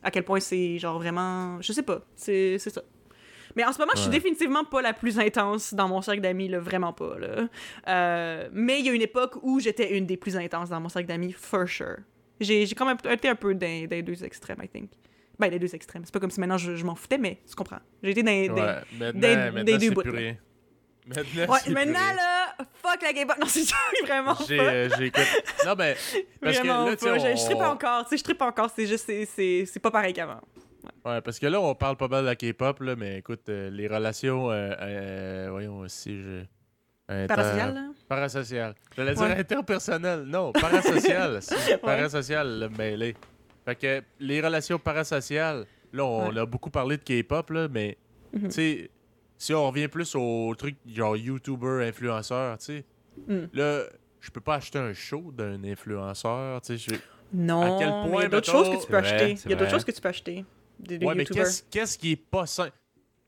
[0.03, 1.61] à quel point c'est genre vraiment.
[1.61, 2.01] Je sais pas.
[2.15, 2.83] C'est c'est ça.
[3.57, 4.15] Mais en ce moment, je suis Ouais.
[4.15, 7.19] définitivement pas la plus intense dans mon cercle d'amis, vraiment pas.
[7.19, 7.49] Là.
[7.89, 10.89] Euh, mais il y a une époque où j'étais une des plus intenses dans mon
[10.89, 11.97] cercle d'amis, for sure.
[12.41, 14.91] J'ai quand même été un peu dans, dans les deux extrêmes, I think.
[15.39, 16.03] Ben, les deux extrêmes.
[16.05, 17.79] C'est pas comme si maintenant je, je m'en foutais, mais tu comprends.
[18.03, 20.03] J'ai été dans, dans- Ouais, des- maintenant des deux bouts.
[20.03, 23.29] Maintenant, Ouais, plus là, fuck la Game.
[23.41, 24.63] Non, c'est sûr, vraiment J'ai, pas.
[24.65, 25.11] euh, j'ai
[25.65, 25.97] Non, mais.
[26.43, 27.19] Parce Vraiment que là, pas.
[27.19, 28.71] Je, je trippe encore, tu sais, je trippe encore.
[28.77, 30.41] C'est juste, c'est- pas pareil qu'avant.
[31.07, 33.71] Ouais, parce que là, on parle pas mal de la K-pop, là, mais écoute, euh,
[33.71, 34.51] les relations.
[34.51, 36.43] euh, euh, voyons aussi, je.
[37.09, 37.89] Inter- Parasocial, là?
[38.09, 38.75] Parasocial.
[38.97, 39.39] J'allais dire Ouais.
[39.39, 40.23] interpersonnel.
[40.23, 41.41] Non, parasocial.
[41.83, 43.15] Parasocial, le mêlé.
[43.65, 46.39] Fait que les relations parasociales, là, on Ouais.
[46.41, 47.97] a beaucoup parlé de K-pop, là, mais,
[48.33, 48.43] Mhm.
[48.45, 48.91] tu sais,
[49.37, 52.85] si on revient plus au truc genre YouTuber, influenceur, tu sais,
[53.27, 53.47] Mm.
[53.53, 53.83] là,
[54.21, 57.95] je peux pas acheter un show d'un influenceur, tu sais, je- Non, À quel mais
[58.05, 59.37] il y point, a d'autres mettons- choses que tu peux acheter.
[59.45, 60.45] Il y a d'autres choses que tu peux acheter.
[60.81, 62.71] Des, des Ouais, mais qu'est-ce qu'est-ce qui est pas sain?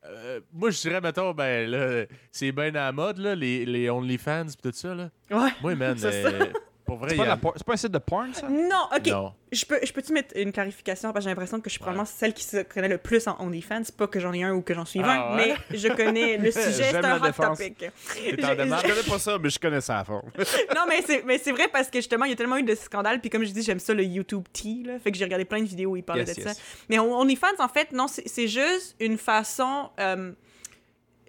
[0.06, 3.90] Euh, moi, je dirais, mettons, ben là, c'est bien à la mode, là, les, les
[3.90, 5.10] OnlyFans pis tout ça, là.
[5.30, 5.50] Ouais.
[5.60, 6.46] Moi, man, C'est euh,
[6.90, 7.28] pour vrai, C'est il pas, a...
[7.28, 8.48] la por- c'est pas un site de porn, ça?
[8.48, 9.06] Non, ok.
[9.06, 9.32] Non.
[9.52, 12.04] Je peux, je peux-tu mettre une clarification parce que j'ai l'impression que je suis probablement
[12.04, 13.82] celle qui se connaît le plus en OnlyFans.
[13.96, 15.54] Pas que j'en ai un ou que j'en suis Ah un, ouais?
[15.70, 17.58] mais je connais le sujet, c'est un hot défense.
[17.58, 17.84] topic.
[18.16, 18.30] Je-?
[18.30, 20.22] Je connais pas ça, mais je connais ça à fond.
[20.74, 22.74] non, mais c'est, mais c'est vrai parce que justement, il y a tellement eu de
[22.74, 23.20] scandales.
[23.20, 24.82] Puis comme je dis, j'aime ça le YouTube Tea.
[24.84, 26.56] Là, fait que j'ai regardé plein de vidéos où ils parlaient Yes, de yes.
[26.56, 26.62] ça.
[26.88, 30.32] Mais on- OnlyFans, en fait, non, c'est, c'est juste une façon euh,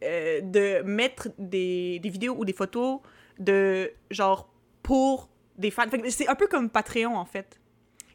[0.03, 2.99] euh, de mettre des, des vidéos ou des photos
[3.39, 4.47] de genre
[4.83, 5.29] pour
[5.61, 5.85] des fans.
[6.09, 7.59] C'est un peu comme Patreon, en fait.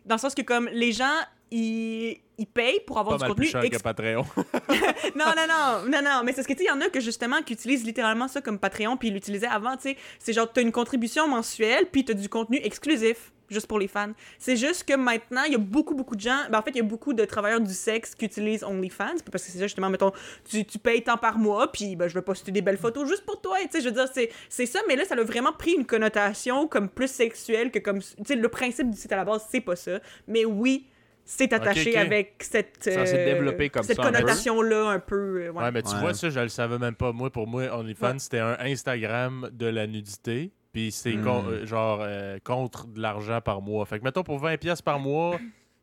[0.05, 1.17] Dans le sens que comme les gens,
[1.51, 4.25] ils, ils payent pour avoir Pas du mal plus contenu cher que Patreon.
[5.17, 6.89] non, non, non, non, non, mais c'est ce que tu sais, il y en a
[6.89, 9.97] que justement qui utilisent littéralement ça comme Patreon, puis ils l'utilisaient avant, tu sais.
[10.19, 14.13] C'est genre, t'as une contribution mensuelle, puis t'as du contenu exclusif, juste pour les fans.
[14.39, 16.77] C'est juste que maintenant, il y a beaucoup, beaucoup de gens, ben en fait, il
[16.79, 19.91] y a beaucoup de travailleurs du sexe qui utilisent OnlyFans, parce que c'est ça, justement,
[19.91, 20.13] mettons,
[20.49, 23.25] tu, tu payes tant par mois, puis ben, je vais poster des belles photos juste
[23.25, 25.53] pour toi, tu sais, je veux dire, c'est, c'est ça, mais là, ça a vraiment
[25.53, 29.17] pris une connotation comme plus sexuelle que comme, tu sais, le principe du site à
[29.17, 30.87] la base, c'est pas ça, mais oui,
[31.29, 34.13] c'est attaché avec cette, Ça euh, développé comme cette ça un peu.
[34.13, 35.17] connotation-là un peu.
[35.43, 35.63] euh, ouais.
[35.65, 36.01] Ouais, mais tu Ouais.
[36.01, 37.11] vois, ça, je le savais même pas.
[37.11, 38.19] Moi, pour moi, OnlyFans, Ouais.
[38.21, 40.53] c'était un Instagram de la nudité.
[40.77, 41.25] Puis c'est Hmm.
[41.25, 43.87] con- euh, genre euh, contre de l'argent par mois.
[43.87, 45.39] Fait que, mettons, pour 20$ piastres par mois,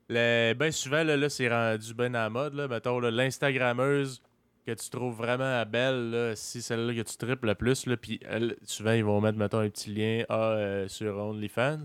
[0.08, 2.54] le- ben souvent, là, là, c'est rendu bien à la mode.
[2.54, 4.22] Là, mettons, l'Instagrammeuse
[4.68, 8.20] que tu trouves vraiment belle, là, si celle-là que tu triples le plus, là, puis
[8.30, 11.80] elle, souvent, ils vont mettre, mettons, un petit lien ah, euh, sur OnlyFans.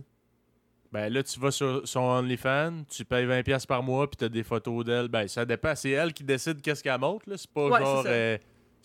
[0.93, 4.25] Ben là, tu vas sur son OnlyFans, tu payes 20$ piastres par mois, puis tu
[4.25, 5.09] as des photos d'elle.
[5.09, 5.75] Ben, ça dépend.
[5.75, 7.29] C'est elle qui décide qu'est-ce qu'elle montre.
[7.29, 7.37] là.
[7.39, 8.05] C'est pas Ouais, genre.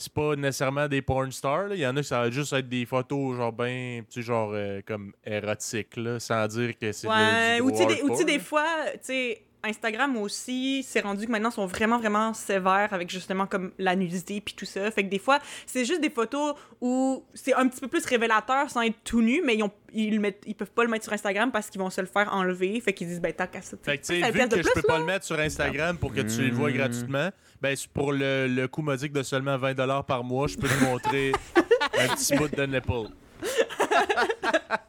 [0.03, 1.67] C'est pas nécessairement des porn stars.
[1.69, 1.75] là.
[1.75, 4.21] Il y en a qui ça va juste être des photos, genre, ben, tu sais,
[4.21, 7.07] genre, euh, comme érotiques, là, sans dire que c'est.
[7.07, 11.49] Ouais, ou tu sais, des- des fois, tu sais, Instagram aussi, c'est rendu que maintenant,
[11.49, 14.91] ils sont vraiment, vraiment sévères avec justement comme la nudité puis tout ça.
[14.91, 18.69] Fait que des fois, c'est juste des photos où c'est un petit peu plus révélateur
[18.69, 21.05] sans être tout nu, mais ils, ont, ils, le mettent, ils peuvent pas le mettre
[21.05, 22.79] sur Instagram parce qu'ils vont se le faire enlever.
[22.81, 23.77] Fait qu'ils disent, ben, tant qu'à ça.
[23.81, 25.97] Fait que, tu Ça sais, vu que je plus, peux pas le mettre sur Instagram
[25.97, 26.73] pour que tu le vois Mm.
[26.73, 27.29] gratuitement,
[27.61, 30.83] ben, c'est pour le, le coût modique de seulement 20$ par mois, je peux te
[30.83, 31.31] montrer
[31.99, 33.09] un petit bout de nipple.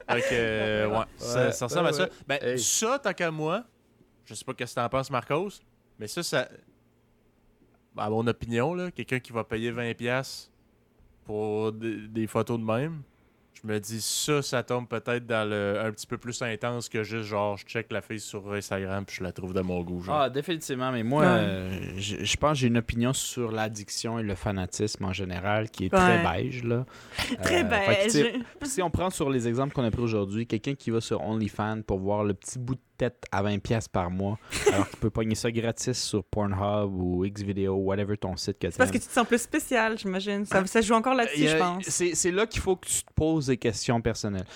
[0.08, 2.02] fait que, euh, ouais, ça, Ouais, ça ressemble à ouais, ça.
[2.04, 2.10] ouais.
[2.26, 2.58] Ben, Hey.
[2.58, 3.64] ça, tant qu'à moi,
[4.24, 5.50] je sais pas qu'est-ce que t'en penses, Marcos,
[5.98, 6.48] mais ça, ça.
[7.96, 10.48] À mon opinion, là, quelqu'un qui va payer 20$
[11.24, 13.02] pour des, des photos de même,
[13.54, 17.04] je me dis ça, ça tombe peut-être dans le un petit peu plus intense que
[17.04, 20.02] juste genre je check la fille sur Instagram puis je la trouve de mon goût.
[20.02, 20.22] Genre.
[20.22, 21.28] Ah, définitivement, mais moi, Ouais.
[21.30, 25.70] euh, je, je pense que j'ai une opinion sur l'addiction et le fanatisme en général
[25.70, 26.84] qui est très beige, là.
[27.44, 28.42] Très Euh, que, beige.
[28.64, 31.82] si on prend sur les exemples qu'on a pris aujourd'hui, quelqu'un qui va sur OnlyFans
[31.86, 34.38] pour voir le petit bout de tête à 20$ piastres par mois,
[34.72, 38.78] alors qu'il peut pogner ça gratis sur Pornhub ou Xvideo, whatever ton site que C'est
[38.78, 40.44] parce que tu te sens plus spécial, j'imagine.
[40.46, 41.84] Ça, ça joue encore là-dessus, a- je pense.
[41.88, 44.46] C'est là qu'il faut que tu te poses des questions personnelles.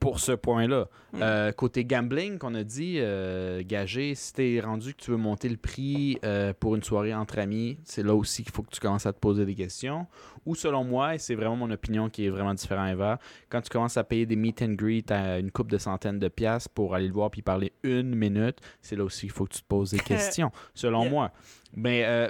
[0.00, 1.22] Pour ce point-là, Mm.
[1.22, 5.48] Euh, côté gambling, qu'on a dit, euh, gagé, si t'es rendu que tu veux monter
[5.48, 8.78] le prix euh, pour une soirée entre amis, c'est là aussi qu'il faut que tu
[8.78, 10.06] commences à te poser des questions.
[10.44, 13.18] Ou selon moi, et c'est vraiment mon opinion qui est vraiment différente, Eva,
[13.48, 16.28] quand tu commences à payer des meet and greet à une coupe de centaines de
[16.28, 19.54] piastres pour aller le voir puis parler une minute, c'est là aussi qu'il faut que
[19.54, 19.98] tu te poses des
[20.38, 21.10] questions, selon Yeah.
[21.10, 21.32] moi.
[21.74, 22.28] Mais euh,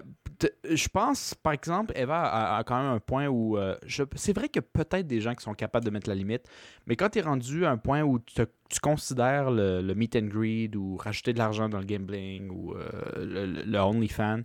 [0.65, 3.57] je pense, par exemple, Eva a, quand même un point où.
[3.59, 3.77] euh,
[4.15, 6.49] c'est vrai a peut-être des gens qui sont capables de mettre la limite,
[6.87, 10.77] mais quand tu es rendu à un point où tu considères le, meet and greet
[10.77, 12.87] ou rajouter de l'argent dans le gambling ou euh,
[13.17, 14.43] le, le- OnlyFans,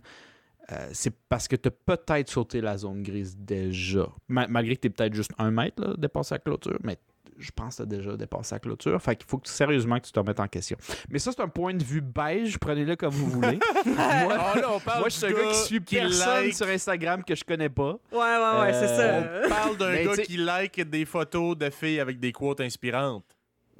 [0.72, 4.08] euh, c'est parce que tu as peut-être sauté la zone grise déjà.
[4.28, 6.98] Ma- malgré que tu es peut-être juste un mètre là, dépassé la clôture, mais
[7.38, 9.00] je pense que tu as déjà dépassé la clôture.
[9.02, 10.76] Fait qu'il faut que, sérieusement que tu te remettes en question.
[11.10, 12.58] Mais ça, c'est un point de vue beige.
[12.58, 13.58] Prenez-le comme vous voulez.
[13.86, 16.66] moi, Ah, là, on parle moi, je suis un gars qui suit personne like- sur
[16.68, 17.98] Instagram que je connais pas.
[18.12, 19.46] Ouais, ouais, ouais, c'est Euh, ça.
[19.46, 23.24] On parle d'un gars t'sais- qui like des photos de filles avec des quotes inspirantes.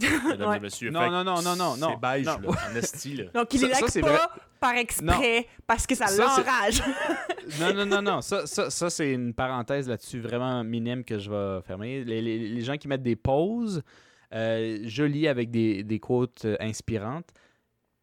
[0.01, 0.57] Mesdames Ouais.
[0.57, 0.91] et messieurs.
[0.91, 2.39] Non, non, non, non, non, C'est beige, Non.
[2.51, 3.25] là, en esti, là.
[3.35, 4.19] Donc, il Ça- les ça, pas vrai.
[4.61, 6.83] par exprès, parce que ça, l'enrage.
[7.61, 8.21] Non, non, non, non.
[8.23, 12.03] Ça, ça, ça, c'est une parenthèse là-dessus vraiment minime que je vais fermer.
[12.03, 13.83] Les, les- les gens qui mettent des pauses
[14.33, 17.29] euh, jolies avec des, des quotes euh, inspirantes,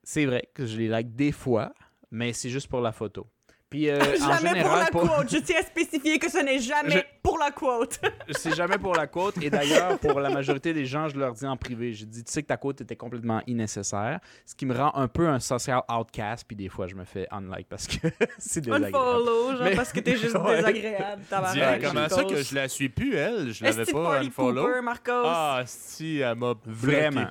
[0.03, 1.73] c'est vrai que je les like des fois,
[2.11, 3.27] mais c'est juste pour la photo.
[3.71, 5.29] Puis euh, en jamais pour général, la pour- quote.
[5.31, 7.99] Je tiens à spécifier que ce n'est jamais Je- pour la quote.
[8.37, 9.41] c'est jamais pour la quote.
[9.41, 12.31] Et d'ailleurs, pour la majorité des gens, je leur dis en privé, je dis, tu
[12.31, 15.81] sais que ta quote était complètement innécessaire, ce qui me rend un peu un social
[15.89, 16.43] outcast.
[16.45, 18.07] Puis des fois, je me fais unlike parce que
[18.37, 18.97] c'est désagréable.
[18.97, 20.57] Unfollow, genre, Mais- parce que t'es juste Ouais.
[20.57, 21.21] désagréable.
[21.53, 23.53] Dis, comment ça que je la suis plus, elle?
[23.53, 24.81] Je l'avais pas unfollow.
[24.81, 25.11] Marcos?
[25.25, 27.27] Ah, si, elle m'a Vraiment.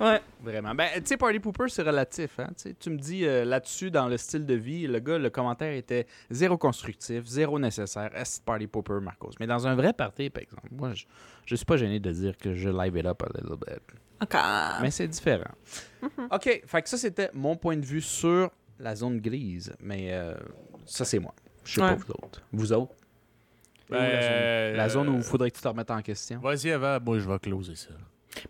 [0.00, 0.20] Ouais.
[0.42, 0.74] Vraiment.
[0.74, 2.38] Ben, tu sais, Party Pooper, c'est relatif.
[2.38, 2.50] Hein?
[2.78, 6.06] Tu me dis euh, là-dessus, dans le style de vie, le gars, le commentaire était
[6.30, 8.10] zéro constructif, zéro nécessaire.
[8.14, 9.30] Est Party Pooper, Marcos?
[9.40, 11.04] Mais dans un vrai party, par exemple, moi, je,
[11.46, 13.80] je suis pas gêné de dire que je live it up a little bit.
[14.22, 14.36] OK.
[14.82, 15.50] Mais c'est différent.
[16.30, 19.72] OK, fait que ça, c'était mon point de vue sur la zone grise.
[19.80, 20.34] Mais euh,
[20.86, 21.34] ça, c'est moi.
[21.64, 21.88] Je sais Ouais.
[21.88, 22.42] pas vous autres.
[22.52, 22.94] Vous autres?
[23.90, 24.30] Où la, zone?
[24.30, 26.38] Ben, La zone où il euh, faudrait que tu te remettes en question?
[26.40, 27.90] Vas-y avant, moi je vais closer ça.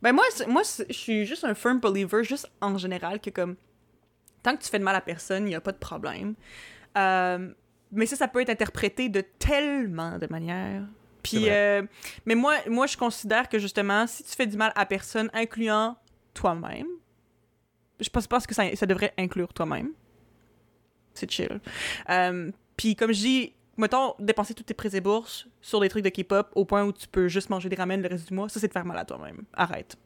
[0.02, 3.56] Ben moi, moi je suis juste un firm believer, juste en général, que comme
[4.42, 6.34] tant que tu fais de mal à personne, il n'y a pas de problème.
[6.96, 7.52] Euh,
[7.92, 10.82] mais ça, ça peut être interprété de tellement de manières.
[11.22, 11.82] Puis, euh,
[12.26, 15.96] mais moi, moi, je considère que justement, si tu fais du mal à personne, incluant
[16.32, 16.86] toi-même,
[18.00, 19.90] je pense, pense que ça, ça devrait inclure toi-même.
[21.14, 21.60] C'est chill.
[22.08, 26.04] Euh, Puis comme je dis, mettons, dépenser toutes tes prêts et bourses sur des trucs
[26.04, 28.48] de K-pop au point où tu peux juste manger des ramen le reste du mois,
[28.48, 29.44] ça c'est de faire mal à toi-même.
[29.54, 29.96] Arrête.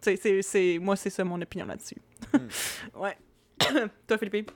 [0.00, 1.96] C'est, c'est, moi, c'est ça mon opinion là-dessus.
[2.96, 3.16] ouais.
[4.06, 4.50] Toi, Philippe?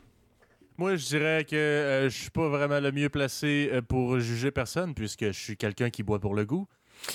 [0.77, 4.51] Moi, je dirais que euh, je suis pas vraiment le mieux placé euh, pour juger
[4.51, 6.67] personne, puisque je suis quelqu'un qui boit pour le goût.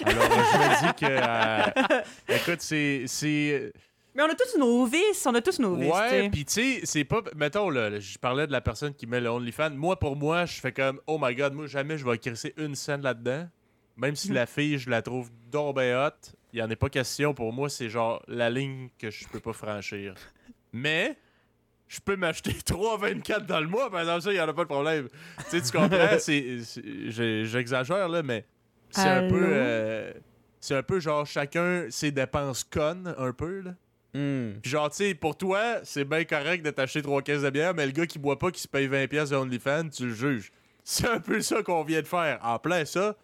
[0.04, 1.06] Alors, je me dis que.
[1.08, 2.02] euh,
[2.36, 3.74] écoute, c'est.
[4.14, 6.82] Mais on a tous nos vices, on a tous nos vices, Ouais, puis tu sais,
[6.84, 7.22] c'est pas.
[7.36, 9.70] Mettons, là, je parlais de la personne qui met le OnlyFans.
[9.72, 12.76] Moi, pour moi, je fais comme, oh my god, moi, jamais je vais crisser une
[12.76, 13.48] scène là-dedans.
[13.98, 16.90] Même si la fille, je la trouve donc ben hot, il y en est pas
[16.90, 17.34] question.
[17.34, 20.16] Pour moi, c'est genre la ligne que je peux pas franchir.
[20.74, 21.18] Mais.
[21.88, 24.64] Je peux m'acheter 3,24 dans le mois, par exemple, ça, il n'y en a pas
[24.64, 25.10] de problème.
[25.50, 26.08] tu sais, tu comprends?
[26.20, 26.60] c'est,
[27.44, 28.46] j'exagère, là, mais
[28.92, 29.44] c'est un peu.
[29.44, 30.14] euh,
[30.62, 33.72] c'est un peu genre chacun ses dépenses connes, un peu, là.
[34.62, 37.74] Puis genre, tu sais, pour toi, c'est bien correct de t'acheter trois caisses de bière,
[37.74, 40.14] mais le gars qui boit pas, qui se paye 20$ pièces de OnlyFans, tu le
[40.14, 40.52] juges.
[40.84, 42.40] C'est un peu ça qu'on vient de faire.
[42.44, 43.16] En plein ça.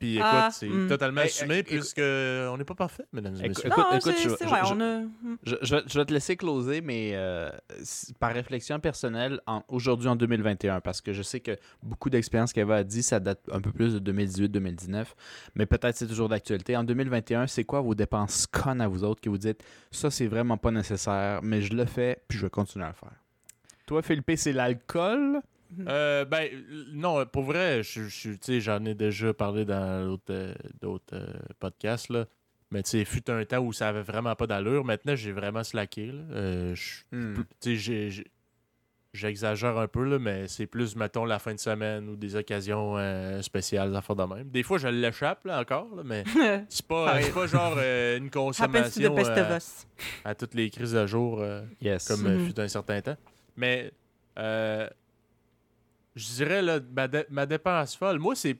[0.00, 0.88] Puis écoute, Ah, c'est hmm.
[0.88, 3.66] totalement Hey, assumé, hey, puisque on n'est pas parfait, mesdames et Écoute, messieurs.
[3.68, 5.02] écoute, non, écoute, je- c'est je- vrai, je- on a...
[5.44, 5.56] Je,
[5.86, 7.50] je vais, te laisser closer, mais euh,
[8.18, 12.76] par réflexion personnelle, en- aujourd'hui en 2021, parce que je sais que beaucoup d'expériences qu'Eva
[12.76, 15.04] a dit, ça date un peu plus de 2018-2019,
[15.54, 16.76] mais peut-être c'est toujours d'actualité.
[16.78, 20.28] En 2021, c'est quoi vos dépenses connes à vous autres que vous dites, ça c'est
[20.28, 23.12] vraiment pas nécessaire, mais je le fais, puis je vais continuer à le faire?
[23.84, 25.40] Toi, Philippe, c'est l'alcool?
[25.86, 30.04] Euh, ben, euh, non, pour vrai, je, je- tu sais, j'en ai déjà parlé dans
[30.06, 31.26] l'autre, euh, d'autres euh,
[31.58, 32.26] podcasts, là.
[32.72, 34.84] Mais tu sais, fut un temps où ça avait vraiment pas d'allure.
[34.84, 36.22] Maintenant, j'ai vraiment slacké, là.
[36.32, 38.26] Euh, je- tu sais, j'ai- j'ai-
[39.12, 42.96] j'exagère un peu, là, mais c'est plus, mettons, la fin de semaine ou des occasions
[42.96, 44.48] euh, spéciales, à faire de même.
[44.50, 46.22] Des fois, je l'échappe, là, encore, là, mais
[46.68, 49.86] c'est pas, c'est pas genre euh, une Happens to the consommation best of euh, us?
[50.24, 51.40] à toutes les crises de jour.
[51.40, 52.06] euh, Yes.
[52.06, 52.46] comme euh, Mhm.
[52.46, 53.16] fut un certain temps.
[53.56, 53.90] Mais
[54.38, 54.88] euh,
[56.16, 58.56] je dirais là, ma, dé- ma dépense folle, moi c'est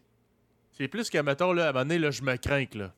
[0.73, 2.93] c'est plus que mettons là, à un moment donné, là, je me crains là.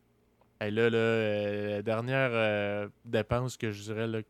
[0.61, 4.21] Et là, là euh, la dernière euh, dépense que je dirais là,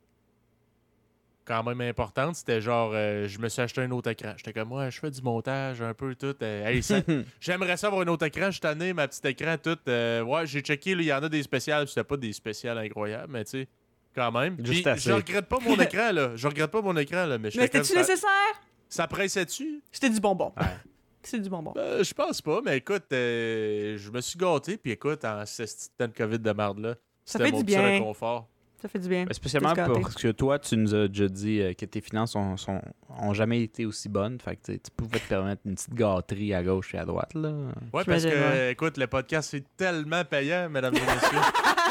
[1.44, 4.32] quand même importante, c'était genre euh, je me suis acheté un autre écran.
[4.36, 6.36] J'étais comme moi, je fais du montage un peu tout.
[6.40, 7.00] euh, hey, ça-
[7.40, 8.52] J'aimerais ça avoir un autre écran.
[8.52, 9.76] Cette année, ma petite écran, tout.
[9.88, 11.88] euh, ouais, j'ai checké, il y en a des spéciales.
[11.88, 13.68] C'était pas des spéciales incroyables, mais tu sais,
[14.14, 14.56] quand même.
[14.64, 15.10] Juste Puis, assez.
[15.10, 16.30] je regrette pas mon écran, là.
[16.36, 17.38] Je regrette pas mon écran, là.
[17.38, 18.62] Mais, Mais c'était-tu ça, nécessaire?
[18.92, 19.80] Ça pressait dessus?
[19.90, 20.52] C'était du bonbon.
[20.58, 20.66] Ouais.
[21.24, 21.72] C'est du bonbon.
[21.76, 24.76] Euh, je pense pas, mais écoute, euh, je me suis gâté.
[24.76, 25.62] Puis écoute, en ce
[25.96, 26.94] temps de COVID de merde, là,
[27.24, 27.86] Ça c'était fait mon du petit bien.
[27.86, 28.48] réconfort.
[28.82, 29.24] Ça fait du bien.
[29.26, 32.56] Ben, Spécialement parce que toi, tu nous as déjà dit euh, que tes finances ont,
[32.56, 32.82] sont-
[33.20, 34.40] ont jamais été aussi bonnes.
[34.40, 37.32] Fait que tu pouvais te permettre une petite gâterie à gauche et à droite.
[37.34, 37.50] Là.
[37.92, 38.72] Ouais, parce que, ouais.
[38.72, 41.38] écoute, le podcast, c'est tellement payant, mesdames et messieurs.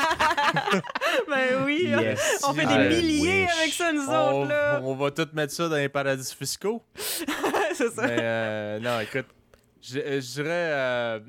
[1.30, 2.41] ben oui, Yes.
[2.48, 3.57] on fait des I milliers wish.
[3.60, 4.80] avec ça, nous on, autres, là.
[4.84, 6.84] on va tout mettre ça dans les paradis fiscaux.
[6.95, 8.03] c'est ça.
[8.07, 9.28] Mais euh, non, écoute,
[9.82, 10.49] je, euh, je dirais.
[10.49, 11.19] euh,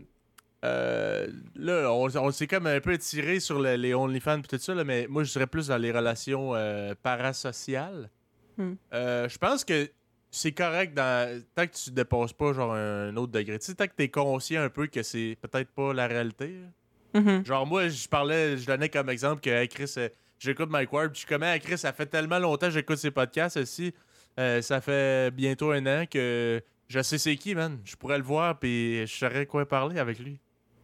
[0.64, 1.26] euh,
[1.56, 4.74] là, on, on s'est comme un peu étiré sur le- les OnlyFans et tout ça,
[4.74, 8.08] là, mais moi, je dirais plus dans les relations euh, parasociales.
[8.56, 8.74] Hmm.
[8.94, 9.90] Euh, je pense que
[10.30, 13.58] c'est correct dans, tant que tu dépasses pas genre un autre degré.
[13.58, 16.46] Tu sais, tant que t'es conscient un peu que c'est peut-être pas la réalité.
[16.48, 16.68] là.
[17.14, 17.44] Mhm.
[17.44, 20.08] Genre, moi, je parlais, je donnais comme exemple que hey, Chris, euh,
[20.38, 22.98] j'écoute Mike Ward, puis je suis comme, Hey, Chris, ça fait tellement longtemps que j'écoute
[22.98, 23.92] ses podcasts aussi.
[24.38, 27.78] Euh, ça fait bientôt un an que je sais c'est qui, man.
[27.84, 30.38] Je pourrais le voir, puis je saurais quoi parler avec lui.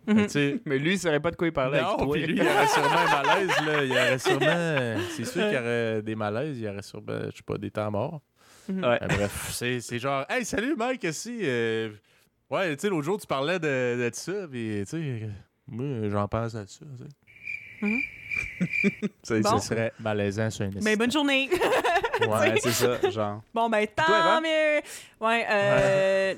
[0.06, 0.28] Mhm.
[0.28, 2.16] sais, Mais lui, il saurait pas de quoi il parlait non, avec toi.
[2.16, 3.84] lui, il y aurait sûrement un malaise, là.
[3.84, 5.02] Il y aurait sûrement.
[5.16, 7.70] C'est sûr qu'il y aurait des malaises, il y aurait sûrement, je sais pas, des
[7.70, 8.20] temps morts.
[8.68, 8.84] Mhm.
[8.84, 8.98] Ouais.
[9.02, 11.90] Euh, bref, c'est c'est genre, hey, salut Mike, euh,
[12.50, 15.28] ouais, tu sais, l'autre jour, tu parlais de, de ça, puis tu sais,
[15.68, 16.84] moi, j'en pense à ça.
[19.30, 19.58] Bon.
[19.58, 21.48] Ce serait malaisant sur un Mais bonne journée.
[22.28, 23.42] Ouais, c'est ça, genre.
[23.54, 24.80] bon, ben, tant mieux.
[25.20, 26.34] Ouais, euh.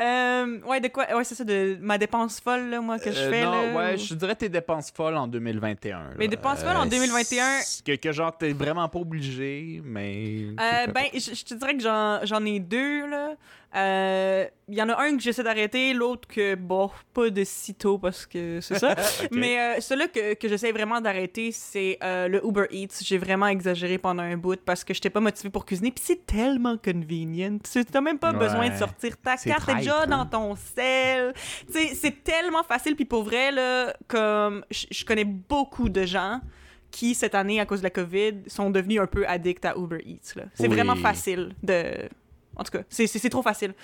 [0.00, 3.18] euh, ouais, de quoi Ouais, c'est ça, de ma dépense folle, là, moi, que je
[3.18, 3.44] Euh, fais.
[3.44, 6.12] non, là, ouais, ou- je dirais tes dépenses folles en 2021.
[6.16, 7.58] Mes dépenses folles en 2021.
[7.62, 10.46] c'est Que, que genre, t'es vraiment pas obligé, mais.
[10.60, 13.34] Euh, ben, je, je te dirais que j'en, j'en ai deux, là.
[13.76, 17.98] Euh, Il y en a un que j'essaie d'arrêter, l'autre que, bon, pas de sitôt
[17.98, 18.94] parce que c'est ça.
[19.32, 23.00] Mais euh, celui-là que, que j'essaie vraiment d'arrêter, c'est euh, le Uber Eats.
[23.02, 25.90] J'ai vraiment exagéré pendant un bout parce que j'étais pas motivée pour cuisiner.
[25.90, 27.58] Puis c'est tellement convenient.
[27.58, 28.38] Tu n'as même pas Ouais.
[28.38, 31.32] besoin de sortir ta carte, t'es déjà dans ton sel.
[31.68, 32.94] C'est tellement facile.
[32.96, 36.40] Puis pour vrai, là, comme je connais beaucoup de gens
[36.92, 40.02] qui, cette année, à cause de la COVID, sont devenus un peu addicts à Uber
[40.04, 40.34] Eats.
[40.54, 40.68] C'est Oui.
[40.74, 42.08] vraiment facile de...
[42.60, 43.74] En tout cas, c'est- trop facile.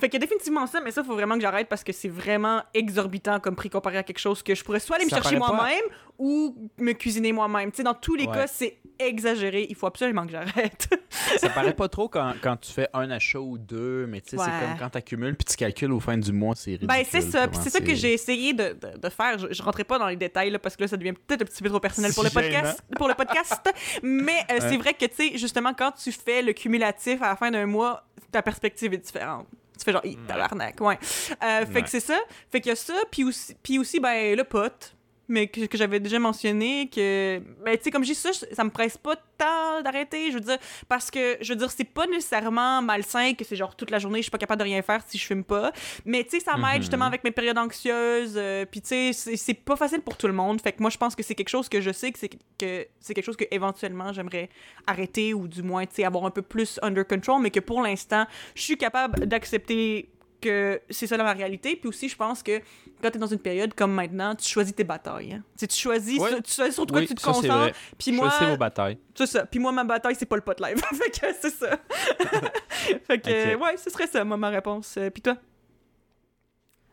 [0.00, 3.38] Fait que définitivement ça, mais ça, faut vraiment que j'arrête parce que c'est vraiment exorbitant
[3.40, 5.82] comme prix comparé à quelque chose que je pourrais soit aller me Ça chercher moi-même
[6.18, 7.70] ou me cuisiner moi-même.
[7.70, 8.34] Tu sais, dans tous les Ouais.
[8.34, 9.66] cas, c'est exagéré.
[9.68, 10.88] Il faut absolument que j'arrête.
[11.38, 14.38] Ça paraît pas trop quand, quand tu fais un achat ou deux, mais tu sais,
[14.38, 14.44] Ouais.
[14.46, 16.88] c'est comme quand t'accumules puis tu calcules au fin du mois, c'est ridicule.
[16.88, 17.46] Ben, c'est ça.
[17.52, 19.38] C'est ça que j'ai essayé de, de, de faire.
[19.38, 21.44] Je, je rentrais pas dans les détails là, parce que là, ça devient peut-être un
[21.44, 22.82] petit peu trop personnel pour le podcast.
[22.96, 23.70] Pour le podcast.
[24.02, 27.36] Mais euh, c'est vrai que, tu sais, justement, quand tu fais le cumulatif à la
[27.36, 29.46] fin d'un mois, ta perspective est différente.
[29.78, 30.98] Tu fais genre, Hi, tabarnak, ouais.
[31.42, 32.18] Euh, fait que c'est ça.
[32.50, 32.94] Fait qu'il y a ça.
[33.10, 34.95] Puis aussi, puis aussi, ben, le pote.
[35.28, 37.40] Mais que, que j'avais déjà mentionné, que.
[37.64, 40.28] Ben, tu sais, comme je dis ça, ça me presse pas tant d'arrêter.
[40.30, 40.58] Je veux dire,
[40.88, 44.18] parce que, je veux dire, c'est pas nécessairement malsain que c'est genre toute la journée,
[44.18, 45.72] je suis pas capable de rien faire si je fume pas.
[46.04, 46.80] Mais tu sais, ça m'aide Mhm.
[46.82, 48.34] justement avec mes périodes anxieuses.
[48.36, 50.60] euh, Puis tu sais, c'est pas facile pour tout le monde.
[50.60, 52.86] Fait que moi, je pense que c'est quelque chose que je sais que c'est que
[53.00, 54.48] c'est quelque chose que éventuellement j'aimerais
[54.86, 57.42] arrêter ou du moins, tu sais, avoir un peu plus under control.
[57.42, 60.08] Mais que pour l'instant, je suis capable d'accepter
[60.40, 61.76] que c'est ça la réalité.
[61.76, 62.58] Puis aussi, je pense que
[63.02, 65.34] quand tu es dans une période comme maintenant, tu choisis tes batailles.
[65.34, 65.42] hein.
[65.58, 66.30] Tu choisis, Ouais.
[66.30, 67.76] sur- tu choisis sur quoi Oui, tu te ça, concentres.
[67.98, 68.98] Puis moi, Choisissez vos batailles.
[69.14, 69.46] c'est ça.
[69.46, 70.76] Puis moi, ma bataille, c'est pas le pot live.
[70.94, 71.78] fait que c'est ça.
[73.06, 74.96] fait que, ouais, ce serait ça, moi, ma réponse.
[74.98, 75.36] Euh, Puis toi?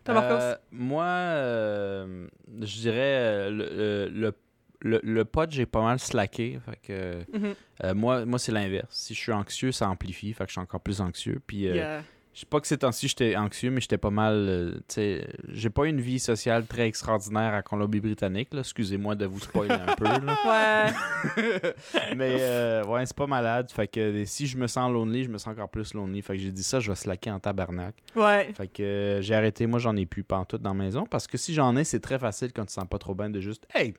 [0.09, 2.27] Euh, moi, euh,
[2.61, 4.33] je dirais euh, le, le,
[4.81, 6.59] le, le pot, j'ai pas mal slacké.
[6.65, 7.55] Fait que, Mhm.
[7.85, 8.87] euh, moi, moi c'est l'inverse.
[8.89, 10.33] Si je suis anxieux, ça amplifie.
[10.33, 11.41] Fait que je suis encore plus anxieux.
[11.47, 12.03] Puis, Yeah.
[12.33, 14.33] Je sais pas que ces temps-ci, j'étais anxieux, mais j'étais pas mal.
[14.33, 18.53] euh, tu sais, j'ai pas une vie sociale très extraordinaire à Colombie-Britannique.
[18.53, 18.61] là.
[18.61, 20.05] Excusez-moi de vous spoiler un peu.
[20.05, 20.19] là.
[21.37, 21.53] Ouais.
[22.15, 23.71] mais euh, ouais, c'est pas malade.
[23.71, 26.21] Fait que si je me sens lonely, je me sens encore plus lonely.
[26.21, 27.95] Fait que j'ai dit ça, je vais slacker en tabarnak.
[28.15, 28.51] Ouais.
[28.55, 29.67] Fait que euh, j'ai arrêté.
[29.67, 31.05] Moi, j'en ai plus pantoute dans la maison.
[31.05, 33.39] Parce que si j'en ai, c'est très facile quand tu sens pas trop bien de
[33.39, 33.93] juste, hey,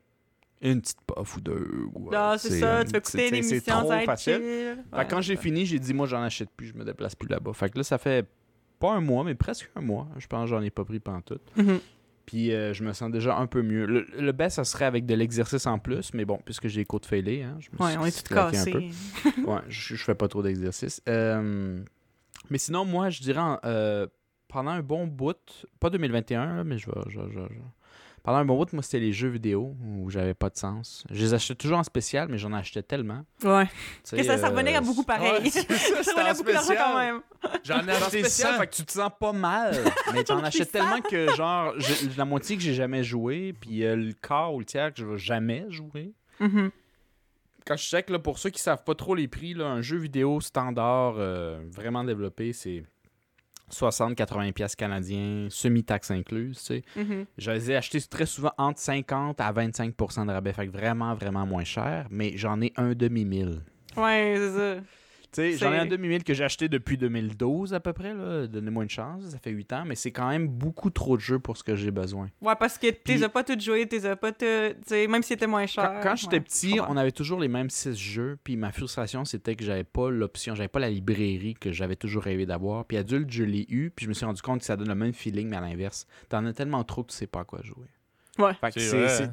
[0.72, 1.68] une petite puff ou deux.
[1.94, 2.84] ou, euh, Non, c'est ça.
[2.84, 4.40] Tu fais c'est- écouter ça va chill.
[4.92, 7.28] Ouais, que quand j'ai fini, j'ai dit, moi, j'en achète plus, je me déplace plus
[7.28, 7.52] là-bas.
[7.52, 8.26] Fait que là, ça fait
[8.78, 10.08] pas un mois, mais presque un mois.
[10.18, 11.42] Je pense que j'en ai pas pris pantoute.
[11.56, 11.78] Mhm.
[12.26, 13.84] Puis euh, je me sens déjà un peu mieux.
[13.84, 16.84] Le, le best, ça serait avec de l'exercice en plus, mais bon, puisque j'ai les
[16.86, 18.34] côtes fêlées, hein, je me Ouais, suis on est peu.
[18.34, 18.72] cassés.
[19.46, 21.02] Ouais, je, je fais pas trop d'exercice.
[21.06, 21.82] Euh,
[22.48, 24.06] mais sinon, moi, je dirais en- euh,
[24.48, 25.36] pendant un bon bout,
[25.80, 26.96] pas 2021, là, mais je vais.
[27.08, 27.60] je je vais- je vais-
[28.24, 31.04] Pendant un bon bout, moi, c'était les jeux vidéo où j'avais pas de sens.
[31.10, 33.22] Je les achetais toujours en spécial, mais j'en achetais tellement.
[33.42, 33.66] Ouais.
[34.10, 35.42] Que ça, ça revenait euh, à beaucoup pareil.
[35.42, 36.78] Ouais, ça, revenait à en beaucoup d'argent spécial.
[36.78, 37.20] quand même.
[37.64, 38.60] J'en ai acheté spécial, 100.
[38.60, 39.76] fait que tu te sens pas mal.
[40.14, 41.74] Mais t'en achètes tellement que, genre,
[42.16, 45.04] la moitié que j'ai jamais joué, puis euh, le quart ou le tiers que je
[45.04, 46.14] vais jamais jouer.
[46.40, 46.70] Mhm.
[47.66, 49.98] Quand je check, là, pour ceux qui savent pas trop les prix, là, un jeu
[49.98, 52.84] vidéo standard euh, vraiment développé, c'est
[53.70, 56.82] 60-80$ piastres canadiens, semi-taxe incluse, tu sais.
[56.96, 57.26] Mhm.
[57.38, 61.14] Je les ai achetés très souvent entre 50 à 25% de rabais, fait que vraiment,
[61.14, 63.60] vraiment moins cher, mais j'en ai un demi-mille.
[63.96, 64.80] Ouais, c'est ça.
[65.36, 68.14] J'en ai un C'est- demi-mille que j'ai acheté depuis 2012 à peu près.
[68.14, 68.46] là.
[68.46, 71.38] Donnez-moi une chance, ça fait 8 ans, mais c'est quand même beaucoup trop de jeux
[71.38, 72.28] pour ce que j'ai besoin.
[72.40, 74.44] Ouais, parce que Puis- t'es as pas toutes joué, t'es as pas tout.
[74.44, 75.84] Tu sais, même si c'était moins cher.
[76.02, 79.24] Quand, quand j'étais ouais, petit, on avait toujours les mêmes 6 jeux, puis ma frustration,
[79.24, 82.84] c'était que j'avais pas l'option, j'avais pas la librairie que j'avais toujours rêvé d'avoir.
[82.84, 84.94] Puis adulte, je l'ai eu, puis je me suis rendu compte que ça donne le
[84.94, 86.06] même feeling, mais à l'inverse.
[86.28, 87.86] T'en as tellement trop que tu sais pas à quoi jouer.
[88.38, 88.52] Ouais.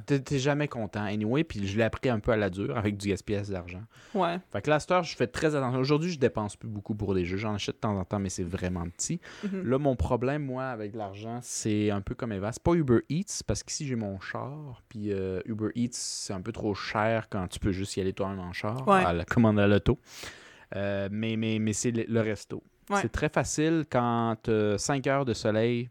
[0.06, 1.04] T'es- jamais content.
[1.04, 3.82] Anyway, puis je l'ai appris un peu à la dure avec du gaspillage d'argent.
[4.14, 4.40] Ouais.
[4.52, 5.80] Fait que là, cette heure, je fais très attention.
[5.80, 7.38] Aujourd'hui, je dépense plus beaucoup pour des jeux.
[7.38, 9.20] J'en achète de temps en temps, mais c'est vraiment petit.
[9.44, 9.64] Mhm.
[9.70, 12.52] Là, mon problème, moi, avec l'argent, c'est un peu comme Eva.
[12.52, 14.82] C'est pas Uber Eats, parce qu'ici, j'ai mon char.
[14.90, 18.14] Puis euh, Uber Eats, c'est un peu trop cher quand tu peux juste y aller
[18.14, 19.04] toi-même en char, Ouais.
[19.04, 20.00] à la commande à l'auto.
[20.76, 22.64] Euh, mais mais, mais c'est le, le resto.
[22.90, 23.00] Ouais.
[23.02, 25.90] C'est très facile quand tu 5 heures de soleil,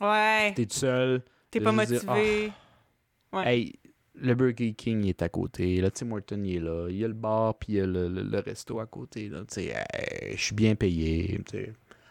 [0.00, 0.52] Ouais.
[0.54, 1.22] t'es tout seul.
[1.58, 2.52] T'es pas dire, motivé.
[3.32, 3.46] Ouais.
[3.54, 3.72] Hey,
[4.14, 5.80] le Burger King il est à côté.
[5.80, 6.86] Là, Tim Horton il est là.
[6.88, 9.28] Il y a le bar, puis il y a le, le- le resto à côté.
[9.28, 11.40] Là, tu sais, hey, je suis bien payé.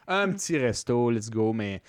[0.08, 0.36] Un Mm.
[0.36, 1.52] petit resto, let's go.
[1.54, 1.82] Mais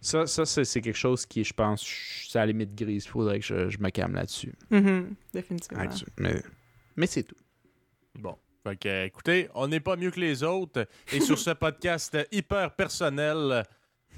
[0.00, 1.82] ça, ça c'est c'est quelque chose qui, je pense,
[2.28, 3.04] c'est à la limite grise.
[3.04, 4.52] Il faudrait que je, je me calme là-dessus.
[4.70, 5.14] Mhm.
[5.32, 5.84] Définitivement.
[6.18, 6.42] Mais,
[6.96, 7.36] mais c'est tout.
[8.18, 8.36] Bon.
[8.64, 10.86] Fait que, écoutez, on n'est pas mieux que les autres.
[11.12, 13.64] Et sur ce podcast hyper personnel,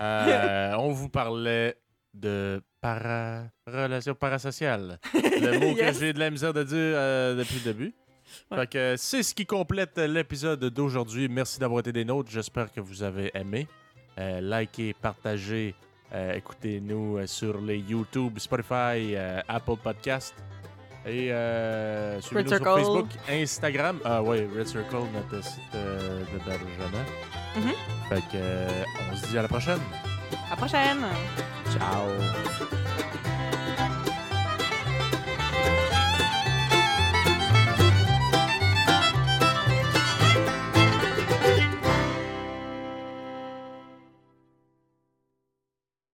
[0.00, 1.76] euh, on vous parlait
[2.12, 3.50] de para...
[3.66, 4.98] relations parasociales.
[5.14, 5.98] Le mot Yes.
[5.98, 7.94] que j'ai de la misère de dire euh, depuis le début.
[8.50, 8.58] Ouais.
[8.58, 11.28] Fait que c'est ce qui complète l'épisode d'aujourd'hui.
[11.28, 12.30] Merci d'avoir été des nôtres.
[12.30, 13.66] J'espère que vous avez aimé.
[14.18, 15.74] Euh, likez, partagez.
[16.12, 20.34] euh, Écoutez-nous euh, sur les YouTube, Spotify, euh, Apple Podcast.
[21.06, 22.64] Et euh, suivez-nous sur.
[22.64, 23.98] Facebook, Instagram.
[24.04, 27.04] Ah oui, Red Circle, notre site euh, d'hébergement.
[28.08, 28.68] Fait que euh,
[29.12, 29.80] on se dit à la prochaine.
[30.54, 31.04] À prochaine.
[31.72, 32.83] Ciao.